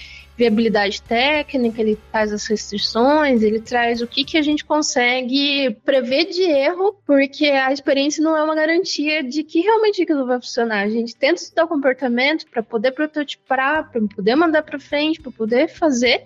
viabilidade 0.42 1.04
técnica, 1.04 1.80
ele 1.82 2.00
traz 2.12 2.34
as 2.34 2.48
restrições, 2.48 3.44
ele 3.44 3.62
traz 3.62 4.02
o 4.02 4.08
que, 4.08 4.26
que 4.26 4.38
a 4.38 4.42
gente 4.42 4.66
consegue 4.66 5.78
prever 5.86 6.26
de 6.26 6.42
erro, 6.42 6.96
porque 7.06 7.46
a 7.46 7.72
experiência 7.72 8.24
não 8.24 8.36
é 8.36 8.42
uma 8.42 8.56
garantia 8.56 9.24
de 9.24 9.44
que 9.44 9.60
realmente 9.60 10.02
aquilo 10.02 10.26
vai 10.26 10.42
funcionar. 10.42 10.84
A 10.84 10.90
gente 10.90 11.16
tenta 11.16 11.42
estudar 11.42 11.66
o 11.66 11.68
comportamento 11.68 12.48
para 12.50 12.64
poder 12.64 12.92
prototipar, 12.92 13.92
para 13.92 14.02
poder 14.16 14.36
mandar 14.36 14.64
para 14.64 14.80
frente, 14.80 15.22
para 15.22 15.32
poder 15.32 15.68
fazer, 15.68 16.24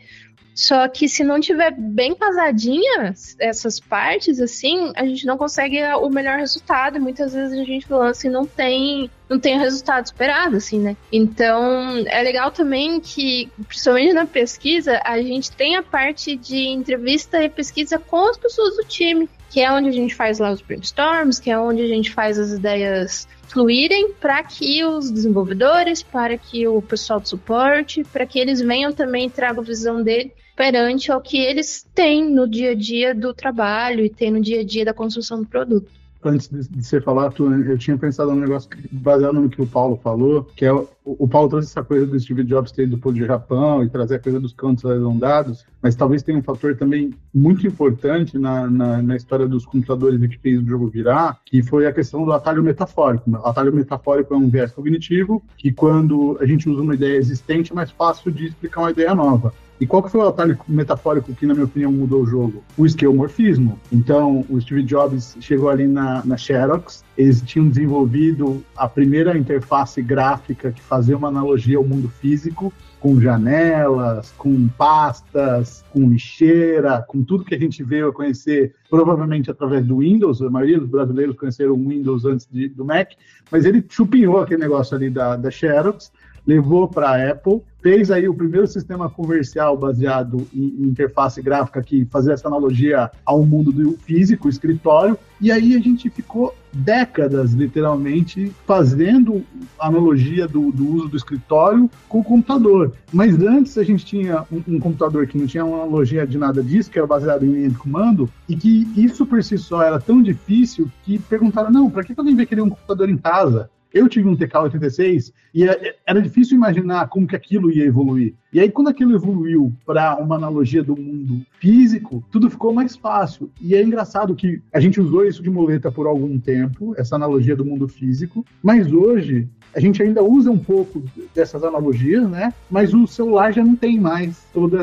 só 0.55 0.87
que 0.87 1.09
se 1.09 1.21
não 1.21 1.37
tiver 1.41 1.71
bem 1.77 2.15
casadinha 2.15 3.13
essas 3.37 3.77
partes, 3.77 4.39
assim, 4.39 4.93
a 4.95 5.05
gente 5.05 5.25
não 5.25 5.37
consegue 5.37 5.83
o 5.95 6.09
melhor 6.09 6.39
resultado. 6.39 6.97
Muitas 6.97 7.33
vezes 7.33 7.59
a 7.59 7.63
gente 7.65 7.91
lança 7.91 8.25
e 8.25 8.29
não 8.29 8.45
tem, 8.45 9.11
não 9.29 9.37
tem 9.37 9.57
o 9.57 9.59
resultado 9.59 10.05
esperado, 10.05 10.55
assim, 10.55 10.79
né? 10.79 10.95
Então, 11.11 11.97
é 12.07 12.23
legal 12.23 12.51
também 12.51 13.01
que, 13.01 13.51
principalmente 13.67 14.13
na 14.13 14.25
pesquisa, 14.25 15.01
a 15.03 15.21
gente 15.21 15.51
tem 15.51 15.75
a 15.75 15.83
parte 15.83 16.37
de 16.37 16.69
entrevista 16.69 17.43
e 17.43 17.49
pesquisa 17.49 17.99
com 17.99 18.29
as 18.29 18.37
pessoas 18.37 18.77
do 18.77 18.85
time, 18.85 19.29
que 19.55 19.61
é 19.61 19.71
onde 19.71 19.87
a 19.87 19.91
gente 19.93 20.13
faz 20.13 20.37
lá 20.37 20.51
os 20.51 20.61
brainstorms, 20.61 21.39
que 21.39 21.49
é 21.49 21.57
onde 21.57 21.81
a 21.81 21.87
gente 21.87 22.11
faz 22.11 22.37
as 22.37 22.51
ideias 22.51 23.25
fluírem 23.47 24.11
para 24.11 24.43
que 24.43 24.83
os 24.83 25.09
desenvolvedores, 25.09 26.03
para 26.03 26.37
que 26.37 26.67
o 26.67 26.81
pessoal 26.81 27.21
do 27.21 27.29
suporte, 27.29 28.03
para 28.03 28.25
que 28.25 28.37
eles 28.37 28.59
venham 28.59 28.91
também 28.91 29.27
e 29.27 29.29
tragam 29.29 29.63
a 29.63 29.65
visão 29.65 30.03
dele 30.03 30.33
perante 30.57 31.09
ao 31.09 31.21
que 31.21 31.37
eles 31.37 31.87
têm 31.95 32.29
no 32.29 32.49
dia 32.49 32.71
a 32.71 32.75
dia 32.75 33.15
do 33.15 33.33
trabalho 33.33 34.03
e 34.03 34.09
têm 34.09 34.29
no 34.29 34.41
dia 34.41 34.59
a 34.59 34.65
dia 34.65 34.83
da 34.83 34.93
construção 34.93 35.39
do 35.39 35.47
produto 35.47 35.89
antes 36.29 36.47
de, 36.47 36.83
você 36.83 36.99
falar, 37.01 37.31
tu, 37.31 37.51
eu 37.51 37.77
tinha 37.77 37.97
pensado 37.97 38.31
num 38.31 38.41
negócio 38.41 38.69
baseado 38.91 39.33
no 39.33 39.49
que 39.49 39.61
o 39.61 39.67
Paulo 39.67 39.99
falou, 40.03 40.43
que 40.55 40.65
é 40.65 40.73
o, 40.73 40.87
o 41.03 41.27
Paulo 41.27 41.49
trouxe 41.49 41.69
essa 41.69 41.83
coisa 41.83 42.05
do 42.05 42.19
Steve 42.19 42.43
Jobs 42.43 42.71
ter 42.71 42.83
ido 42.83 42.97
pro 42.97 43.15
Japão 43.15 43.83
e 43.83 43.89
trazer 43.89 44.15
a 44.15 44.19
coisa 44.19 44.39
dos 44.39 44.53
cantos 44.53 44.85
arredondados, 44.85 45.65
mas 45.81 45.95
talvez 45.95 46.23
tenha 46.23 46.37
um 46.37 46.43
fator 46.43 46.75
também 46.75 47.11
muito 47.33 47.65
importante 47.67 48.37
na, 48.37 48.67
na, 48.67 49.01
na 49.01 49.15
história 49.15 49.47
dos 49.47 49.65
computadores 49.65 50.21
e 50.21 50.27
que 50.27 50.39
fez 50.39 50.59
o 50.61 50.65
jogo 50.65 50.87
virar, 50.87 51.39
que 51.45 51.61
foi 51.61 51.85
a 51.85 51.93
questão 51.93 52.25
do 52.25 52.31
atalho 52.31 52.63
metafórico. 52.63 53.29
O 53.29 53.35
atalho 53.47 53.73
metafórico 53.73 54.33
é 54.33 54.37
um 54.37 54.49
viés 54.49 54.71
cognitivo 54.71 55.43
que 55.57 55.71
quando 55.71 56.37
a 56.41 56.45
gente 56.45 56.69
usa 56.69 56.81
uma 56.81 56.95
ideia 56.95 57.17
existente 57.17 57.71
é 57.71 57.75
mais 57.75 57.91
fácil 57.91 58.31
de 58.31 58.47
explicar 58.47 58.81
uma 58.81 58.91
ideia 58.91 59.13
nova. 59.13 59.53
E 59.79 59.85
qual 59.85 60.01
que 60.01 60.09
foi 60.09 60.21
o 60.21 60.27
atalho 60.27 60.57
metafórico 60.67 61.33
que, 61.33 61.45
na 61.45 61.53
minha 61.53 61.65
opinião, 61.65 61.91
mudou 61.91 62.23
o 62.23 62.25
jogo? 62.25 62.63
O 62.77 62.85
esquemorfismo. 62.85 63.77
Então, 63.91 64.45
o 64.49 64.59
Steve 64.61 64.83
Jobs 64.83 65.35
chegou 65.41 65.69
ali 65.69 65.85
na, 65.85 66.23
na 66.25 66.37
Xerox, 66.37 67.03
eles 67.17 67.41
tinham 67.41 67.67
desenvolvido 67.67 68.63
a 68.75 68.87
primeira 68.87 69.37
interface 69.37 70.01
gráfica 70.01 70.71
que 70.71 70.81
fazia 70.81 71.17
uma 71.17 71.27
analogia 71.27 71.77
ao 71.77 71.83
mundo 71.83 72.07
físico, 72.07 72.71
com 72.99 73.19
janelas, 73.19 74.33
com 74.37 74.67
pastas, 74.69 75.83
com 75.91 76.09
lixeira, 76.09 77.05
com 77.07 77.23
tudo 77.23 77.45
que 77.45 77.53
a 77.53 77.59
gente 77.59 77.83
veio 77.83 78.07
a 78.07 78.13
conhecer, 78.13 78.73
provavelmente 78.89 79.51
através 79.51 79.85
do 79.85 79.97
Windows. 79.97 80.41
A 80.41 80.49
maioria 80.49 80.79
dos 80.79 80.89
brasileiros 80.89 81.35
conheceram 81.35 81.73
o 81.73 81.89
Windows 81.89 82.25
antes 82.25 82.47
de, 82.49 82.69
do 82.69 82.83
Mac, 82.83 83.11
mas 83.51 83.65
ele 83.65 83.85
chupinhou 83.87 84.39
aquele 84.39 84.61
negócio 84.61 84.95
ali 84.95 85.09
da, 85.09 85.35
da 85.35 85.51
Xerox 85.51 86.11
levou 86.45 86.87
para 86.87 87.09
a 87.09 87.31
Apple, 87.31 87.61
fez 87.85 88.09
aí 88.09 88.27
o 88.27 88.33
primeiro 88.33 88.65
sistema 88.65 89.07
comercial 89.07 89.77
baseado 89.77 90.47
em, 90.51 90.87
interface 90.87 91.39
gráfica 91.39 91.83
que 91.83 92.03
fazia 92.05 92.33
essa 92.33 92.47
analogia 92.47 93.11
ao 93.23 93.45
mundo 93.45 93.71
do 93.71 93.91
físico, 93.91 94.49
escritório, 94.49 95.15
e 95.39 95.51
aí 95.51 95.75
a 95.75 95.79
gente 95.79 96.09
ficou 96.09 96.55
décadas, 96.73 97.53
literalmente, 97.53 98.51
fazendo 98.65 99.43
analogia 99.79 100.47
do, 100.47 100.71
do 100.71 100.95
uso 100.95 101.09
do 101.09 101.15
escritório 101.15 101.87
com 102.09 102.21
o 102.21 102.23
computador. 102.23 102.91
Mas 103.13 103.39
antes 103.39 103.77
a 103.77 103.83
gente 103.83 104.03
tinha 104.03 104.43
um, 104.51 104.63
um, 104.67 104.79
computador 104.79 105.27
que 105.27 105.37
não 105.37 105.45
tinha 105.45 105.63
uma 105.63 105.83
analogia 105.83 106.25
de 106.25 106.39
nada 106.39 106.63
disso, 106.63 106.89
que 106.89 106.97
era 106.97 107.05
baseado 107.05 107.45
em 107.45 107.51
linha 107.51 107.69
de 107.69 107.75
comando, 107.75 108.27
e 108.49 108.55
que 108.55 108.87
isso 108.97 109.27
por 109.27 109.43
si 109.43 109.59
só 109.59 109.83
era 109.83 109.99
tão 109.99 110.23
difícil 110.23 110.89
que 111.03 111.19
perguntaram, 111.19 111.69
não, 111.69 111.87
para 111.87 112.03
que 112.03 112.15
alguém 112.17 112.35
vai 112.35 112.47
querer 112.47 112.61
um 112.61 112.69
computador 112.69 113.07
em 113.11 113.17
casa? 113.17 113.69
Eu 113.95 114.09
tive 114.09 114.27
um 114.27 114.35
TK-86 114.35 115.31
e 115.53 115.63
é, 115.63 115.95
era 116.05 116.21
difícil 116.21 116.57
imaginar 116.57 117.07
como 117.07 117.25
que 117.25 117.35
aquilo 117.35 117.71
ia 117.71 117.85
evoluir. 117.85 118.33
E 118.55 118.59
aí, 118.61 118.71
quando 118.71 118.87
aquilo 118.87 119.13
evoluiu 119.13 119.73
para 119.85 120.15
uma 120.15 120.37
analogia 120.37 120.81
do 120.81 120.95
mundo 120.95 121.45
físico, 121.59 122.23
tudo 122.31 122.49
ficou 122.49 122.73
mais 122.73 122.95
fácil. 122.95 123.51
E 123.59 123.75
é 123.75 123.83
engraçado 123.83 124.33
que 124.33 124.61
a 124.71 124.79
gente 124.79 124.97
usou 125.01 125.25
isso 125.25 125.43
de 125.43 125.49
muleta 125.49 125.91
por 125.91 126.07
algum 126.07 126.39
tempo, 126.39 126.95
essa 126.97 127.17
analogia 127.17 127.53
do 127.53 127.65
mundo 127.65 127.85
físico, 127.85 128.45
mas 128.63 128.89
hoje 128.93 129.45
a 129.75 129.79
gente 129.81 130.01
ainda 130.01 130.23
usa 130.23 130.49
um 130.49 130.57
pouco 130.57 131.03
dessas 131.35 131.65
analogias, 131.65 132.29
né? 132.29 132.53
Mas 132.71 132.93
o 132.93 133.05
celular 133.05 133.51
já 133.51 133.61
não 133.61 133.75
tem 133.75 133.99
mais 133.99 134.45
todos 134.53 134.79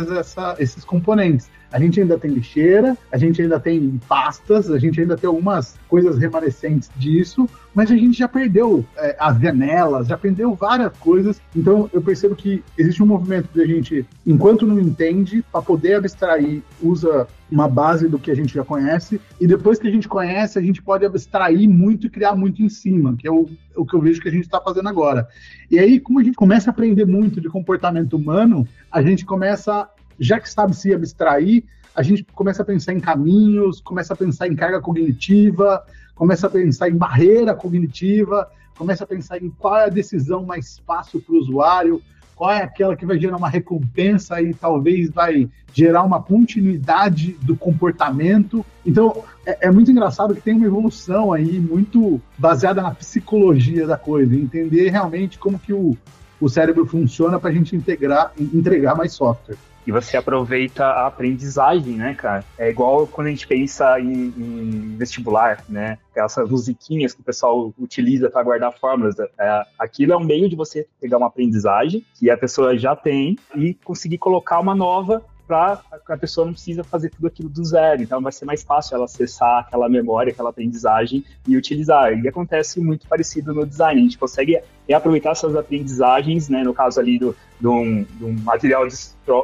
esses 0.58 0.84
componentes. 0.84 1.48
A 1.72 1.80
gente 1.80 1.98
ainda 1.98 2.18
tem 2.18 2.30
lixeira, 2.30 2.96
a 3.10 3.16
gente 3.16 3.40
ainda 3.40 3.58
tem 3.58 3.98
pastas, 4.06 4.70
a 4.70 4.78
gente 4.78 5.00
ainda 5.00 5.16
tem 5.16 5.26
algumas 5.26 5.78
coisas 5.88 6.18
remanescentes 6.18 6.90
disso, 6.96 7.48
mas 7.74 7.90
a 7.90 7.96
gente 7.96 8.18
já 8.18 8.28
perdeu 8.28 8.84
é, 8.98 9.16
as 9.18 9.40
janelas, 9.40 10.08
já 10.08 10.18
perdeu 10.18 10.54
várias 10.54 10.92
coisas. 10.98 11.40
Então 11.56 11.88
eu 11.90 12.02
percebo 12.02 12.36
que 12.36 12.62
existe 12.76 13.02
um 13.02 13.06
movimento 13.06 13.48
de 13.54 13.61
a 13.62 13.66
gente, 13.66 14.04
enquanto 14.26 14.66
não 14.66 14.78
entende, 14.78 15.42
para 15.50 15.62
poder 15.62 15.94
abstrair, 15.94 16.62
usa 16.82 17.26
uma 17.50 17.68
base 17.68 18.08
do 18.08 18.18
que 18.18 18.30
a 18.30 18.34
gente 18.34 18.54
já 18.54 18.64
conhece, 18.64 19.20
e 19.40 19.46
depois 19.46 19.78
que 19.78 19.86
a 19.86 19.90
gente 19.90 20.08
conhece, 20.08 20.58
a 20.58 20.62
gente 20.62 20.82
pode 20.82 21.04
abstrair 21.04 21.68
muito 21.68 22.06
e 22.06 22.10
criar 22.10 22.34
muito 22.34 22.62
em 22.62 22.68
cima, 22.68 23.14
que 23.16 23.26
é 23.26 23.30
o, 23.30 23.48
o 23.76 23.86
que 23.86 23.94
eu 23.94 24.00
vejo 24.00 24.20
que 24.20 24.28
a 24.28 24.32
gente 24.32 24.44
está 24.44 24.60
fazendo 24.60 24.88
agora. 24.88 25.28
E 25.70 25.78
aí, 25.78 26.00
como 26.00 26.18
a 26.18 26.22
gente 26.22 26.34
começa 26.34 26.70
a 26.70 26.72
aprender 26.72 27.04
muito 27.04 27.40
de 27.40 27.48
comportamento 27.48 28.14
humano, 28.14 28.66
a 28.90 29.02
gente 29.02 29.24
começa 29.24 29.88
já 30.18 30.38
que 30.38 30.48
sabe 30.48 30.74
se 30.76 30.94
abstrair, 30.94 31.64
a 31.94 32.02
gente 32.02 32.24
começa 32.32 32.62
a 32.62 32.64
pensar 32.64 32.92
em 32.92 33.00
caminhos, 33.00 33.80
começa 33.80 34.14
a 34.14 34.16
pensar 34.16 34.46
em 34.46 34.54
carga 34.54 34.80
cognitiva, 34.80 35.84
começa 36.14 36.46
a 36.46 36.50
pensar 36.50 36.88
em 36.88 36.96
barreira 36.96 37.54
cognitiva, 37.54 38.48
começa 38.76 39.04
a 39.04 39.06
pensar 39.06 39.42
em 39.42 39.50
qual 39.50 39.76
é 39.76 39.84
a 39.84 39.88
decisão 39.88 40.44
mais 40.44 40.78
fácil 40.86 41.20
para 41.20 41.34
o 41.34 41.38
usuário, 41.38 42.02
qual 42.42 42.50
é 42.50 42.60
aquela 42.60 42.96
que 42.96 43.06
vai 43.06 43.20
gerar 43.20 43.36
uma 43.36 43.48
recompensa 43.48 44.42
e 44.42 44.52
talvez 44.52 45.08
vai 45.10 45.48
gerar 45.72 46.02
uma 46.02 46.20
continuidade 46.20 47.36
do 47.40 47.54
comportamento. 47.54 48.66
Então, 48.84 49.22
é, 49.46 49.68
é, 49.68 49.70
muito 49.70 49.92
engraçado 49.92 50.34
que 50.34 50.40
tem 50.40 50.56
uma 50.56 50.66
evolução 50.66 51.32
aí 51.32 51.60
muito 51.60 52.20
baseada 52.36 52.82
na 52.82 52.90
psicologia 52.90 53.86
da 53.86 53.96
coisa, 53.96 54.34
entender 54.34 54.90
realmente 54.90 55.38
como 55.38 55.56
que 55.56 55.72
o, 55.72 55.96
o 56.40 56.48
cérebro 56.48 56.84
funciona 56.84 57.38
para 57.38 57.50
a 57.50 57.52
gente 57.52 57.76
integrar, 57.76 58.32
entregar 58.36 58.96
mais 58.96 59.12
software 59.12 59.56
e 59.86 59.92
você 59.92 60.16
aproveita 60.16 60.84
a 60.84 61.06
aprendizagem, 61.06 61.94
né, 61.94 62.14
cara? 62.14 62.44
É 62.56 62.70
igual 62.70 63.06
quando 63.06 63.26
a 63.26 63.30
gente 63.30 63.46
pensa 63.46 63.98
em, 63.98 64.32
em 64.36 64.96
vestibular, 64.96 65.64
né? 65.68 65.98
Essas 66.14 66.48
musiquinhas 66.48 67.14
que 67.14 67.20
o 67.20 67.24
pessoal 67.24 67.72
utiliza 67.78 68.30
para 68.30 68.42
guardar 68.42 68.72
fórmulas. 68.78 69.18
É, 69.18 69.66
aquilo 69.78 70.12
é 70.12 70.16
um 70.16 70.24
meio 70.24 70.48
de 70.48 70.54
você 70.54 70.86
pegar 71.00 71.16
uma 71.16 71.26
aprendizagem 71.26 72.04
que 72.14 72.30
a 72.30 72.36
pessoa 72.36 72.76
já 72.78 72.94
tem 72.94 73.36
e 73.56 73.74
conseguir 73.74 74.18
colocar 74.18 74.60
uma 74.60 74.74
nova 74.74 75.24
para 75.46 75.82
a 76.08 76.16
pessoa 76.16 76.46
não 76.46 76.52
precisa 76.52 76.82
fazer 76.84 77.10
tudo 77.10 77.26
aquilo 77.26 77.48
do 77.48 77.64
zero. 77.64 78.02
Então 78.02 78.20
vai 78.20 78.32
ser 78.32 78.44
mais 78.44 78.62
fácil 78.62 78.94
ela 78.94 79.04
acessar 79.04 79.60
aquela 79.60 79.88
memória, 79.88 80.32
aquela 80.32 80.50
aprendizagem 80.50 81.24
e 81.46 81.56
utilizar. 81.56 82.12
E 82.12 82.26
acontece 82.26 82.80
muito 82.80 83.06
parecido 83.06 83.52
no 83.52 83.66
design. 83.66 84.00
A 84.00 84.04
gente 84.04 84.18
consegue 84.18 84.60
reaproveitar 84.92 85.32
essas 85.32 85.56
aprendizagens, 85.56 86.48
né, 86.48 86.62
no 86.62 86.74
caso 86.74 87.00
ali 87.00 87.18
do, 87.18 87.34
do, 87.58 87.72
um, 87.72 88.02
do 88.18 88.28
material 88.42 88.86
de 88.86 88.94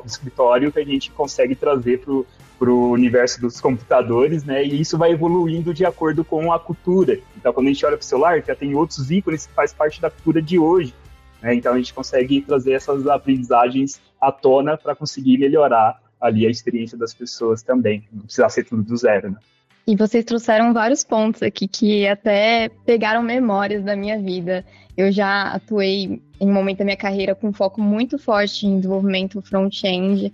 escritório 0.04 0.70
que 0.70 0.78
a 0.78 0.84
gente 0.84 1.10
consegue 1.10 1.54
trazer 1.54 2.00
para 2.58 2.70
o 2.70 2.90
universo 2.90 3.40
dos 3.40 3.60
computadores, 3.60 4.44
né? 4.44 4.64
E 4.64 4.80
isso 4.80 4.98
vai 4.98 5.12
evoluindo 5.12 5.72
de 5.72 5.84
acordo 5.84 6.24
com 6.24 6.52
a 6.52 6.58
cultura. 6.58 7.18
Então, 7.36 7.52
quando 7.52 7.68
a 7.68 7.70
gente 7.70 7.86
olha 7.86 7.96
para 7.96 8.02
o 8.02 8.06
celular, 8.06 8.42
já 8.44 8.54
tem 8.54 8.74
outros 8.74 9.10
ícones 9.10 9.46
que 9.46 9.52
faz 9.52 9.72
parte 9.72 10.00
da 10.00 10.10
cultura 10.10 10.42
de 10.42 10.58
hoje. 10.58 10.92
Né? 11.40 11.54
Então, 11.54 11.72
a 11.72 11.76
gente 11.76 11.94
consegue 11.94 12.40
trazer 12.42 12.72
essas 12.72 13.06
aprendizagens 13.06 14.00
à 14.20 14.32
tona 14.32 14.76
para 14.76 14.94
conseguir 14.96 15.38
melhorar 15.38 16.00
ali 16.20 16.46
a 16.46 16.50
experiência 16.50 16.98
das 16.98 17.14
pessoas 17.14 17.62
também. 17.62 18.04
Não 18.12 18.24
precisa 18.24 18.48
ser 18.48 18.64
tudo 18.64 18.82
do 18.82 18.96
zero, 18.96 19.30
né? 19.30 19.38
E 19.88 19.96
vocês 19.96 20.22
trouxeram 20.22 20.74
vários 20.74 21.02
pontos 21.02 21.42
aqui 21.42 21.66
que 21.66 22.06
até 22.06 22.68
pegaram 22.84 23.22
memórias 23.22 23.82
da 23.82 23.96
minha 23.96 24.18
vida. 24.20 24.62
Eu 24.94 25.10
já 25.10 25.44
atuei 25.44 26.20
em 26.38 26.46
um 26.46 26.52
momento 26.52 26.80
da 26.80 26.84
minha 26.84 26.96
carreira 26.96 27.34
com 27.34 27.54
foco 27.54 27.80
muito 27.80 28.18
forte 28.18 28.66
em 28.66 28.76
desenvolvimento 28.76 29.40
front-end. 29.40 30.30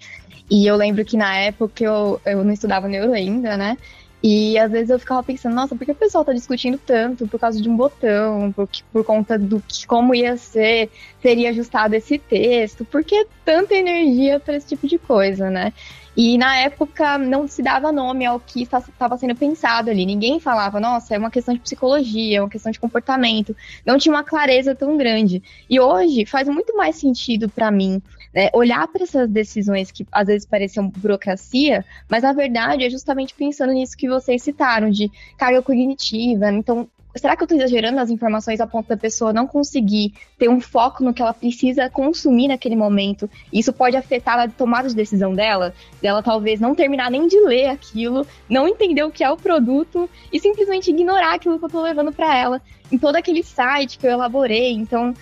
E 0.51 0.67
eu 0.67 0.75
lembro 0.75 1.05
que 1.05 1.17
na 1.17 1.37
época 1.37 1.85
eu, 1.85 2.21
eu 2.27 2.43
não 2.43 2.53
estudava 2.53 2.89
neuro 2.89 3.13
ainda, 3.13 3.57
né? 3.57 3.79
E 4.27 4.59
às 4.59 4.73
vezes 4.73 4.89
eu 4.89 4.99
ficava 4.99 5.23
pensando, 5.23 5.55
nossa, 5.55 5.77
por 5.77 5.85
que 5.85 5.93
o 5.93 5.95
pessoal 5.95 6.25
tá 6.25 6.33
discutindo 6.33 6.79
tanto 6.79 7.29
por 7.29 7.39
causa 7.39 7.61
de 7.61 7.69
um 7.69 7.77
botão, 7.77 8.51
por, 8.53 8.67
por 8.91 9.05
conta 9.05 9.39
do 9.39 9.63
que 9.69 9.87
como 9.87 10.15
ia 10.15 10.35
ser, 10.39 10.89
seria 11.21 11.51
ajustado 11.51 11.95
esse 11.95 12.19
texto, 12.19 12.87
por 12.87 13.05
que 13.05 13.27
tanta 13.45 13.75
energia 13.75 14.41
para 14.41 14.57
esse 14.57 14.69
tipo 14.69 14.89
de 14.89 14.97
coisa, 14.97 15.51
né? 15.51 15.75
E 16.17 16.39
na 16.39 16.57
época 16.57 17.19
não 17.19 17.47
se 17.47 17.61
dava 17.61 17.93
nome 17.93 18.25
ao 18.25 18.41
que 18.41 18.63
estava 18.63 19.19
sendo 19.19 19.35
pensado 19.35 19.91
ali. 19.91 20.07
Ninguém 20.07 20.41
falava, 20.41 20.81
nossa, 20.81 21.15
é 21.15 21.19
uma 21.19 21.31
questão 21.31 21.53
de 21.53 21.61
psicologia, 21.61 22.39
é 22.39 22.41
uma 22.41 22.49
questão 22.49 22.73
de 22.73 22.81
comportamento. 22.81 23.55
Não 23.85 23.99
tinha 23.99 24.15
uma 24.15 24.25
clareza 24.25 24.75
tão 24.75 24.97
grande. 24.97 25.43
E 25.69 25.79
hoje 25.79 26.25
faz 26.25 26.49
muito 26.49 26.75
mais 26.75 26.97
sentido 26.97 27.47
para 27.49 27.71
mim 27.71 28.01
né, 28.35 28.51
olhar 28.53 28.87
para 28.89 29.05
essas 29.05 29.31
decisões 29.31 29.91
que 29.91 30.05
às 30.11 30.27
vezes 30.27 30.47
pareciam 30.47 30.89
burocracia, 30.89 31.85
mas 32.09 32.23
na 32.23 32.33
verdade 32.33 32.85
é 32.85 32.91
justamente 32.91 33.35
pensando 33.35 33.73
nisso 33.73 33.97
que 33.97 34.09
vocês 34.09 34.43
citaram, 34.43 34.91
de 34.91 35.11
carga 35.39 35.63
cognitiva. 35.63 36.51
Então, 36.51 36.89
será 37.17 37.37
que 37.37 37.43
eu 37.43 37.47
estou 37.47 37.59
exagerando 37.59 38.01
as 38.01 38.11
informações 38.11 38.61
a 38.61 38.67
ponto 38.67 38.89
da 38.89 38.97
pessoa 38.97 39.33
não 39.33 39.47
conseguir 39.47 40.15
ter 40.39 40.49
um 40.49 40.61
foco 40.61 41.03
no 41.03 41.15
que 41.15 41.23
ela 41.23 41.33
precisa 41.33 41.89
consumir 41.89 42.49
naquele 42.49 42.77
momento? 42.77 43.29
Isso 43.53 43.73
pode 43.73 43.97
afetar 43.97 44.39
a 44.39 44.49
tomada 44.49 44.89
de 44.89 44.95
decisão 44.95 45.35
dela, 45.35 45.75
dela 46.03 46.23
talvez 46.23 46.61
não 46.61 46.75
terminar 46.75 47.11
nem 47.11 47.27
de 47.27 47.39
ler 47.41 47.67
aquilo, 47.67 48.27
não 48.49 48.67
entender 48.67 49.05
o 49.05 49.11
que 49.11 49.23
é 49.23 49.31
o 49.31 49.37
produto 49.37 50.09
e 50.33 50.41
simplesmente 50.41 50.91
ignorar 50.91 51.35
aquilo 51.35 51.59
que 51.59 51.65
eu 51.65 51.69
estou 51.69 51.83
levando 51.83 52.13
para 52.13 52.37
ela. 52.37 52.61
Em 52.93 52.99
todo 52.99 53.17
aquele 53.17 53.43
site 53.43 53.99
que 53.99 54.07
eu 54.07 54.11
elaborei, 54.11 54.73
então, 54.73 55.15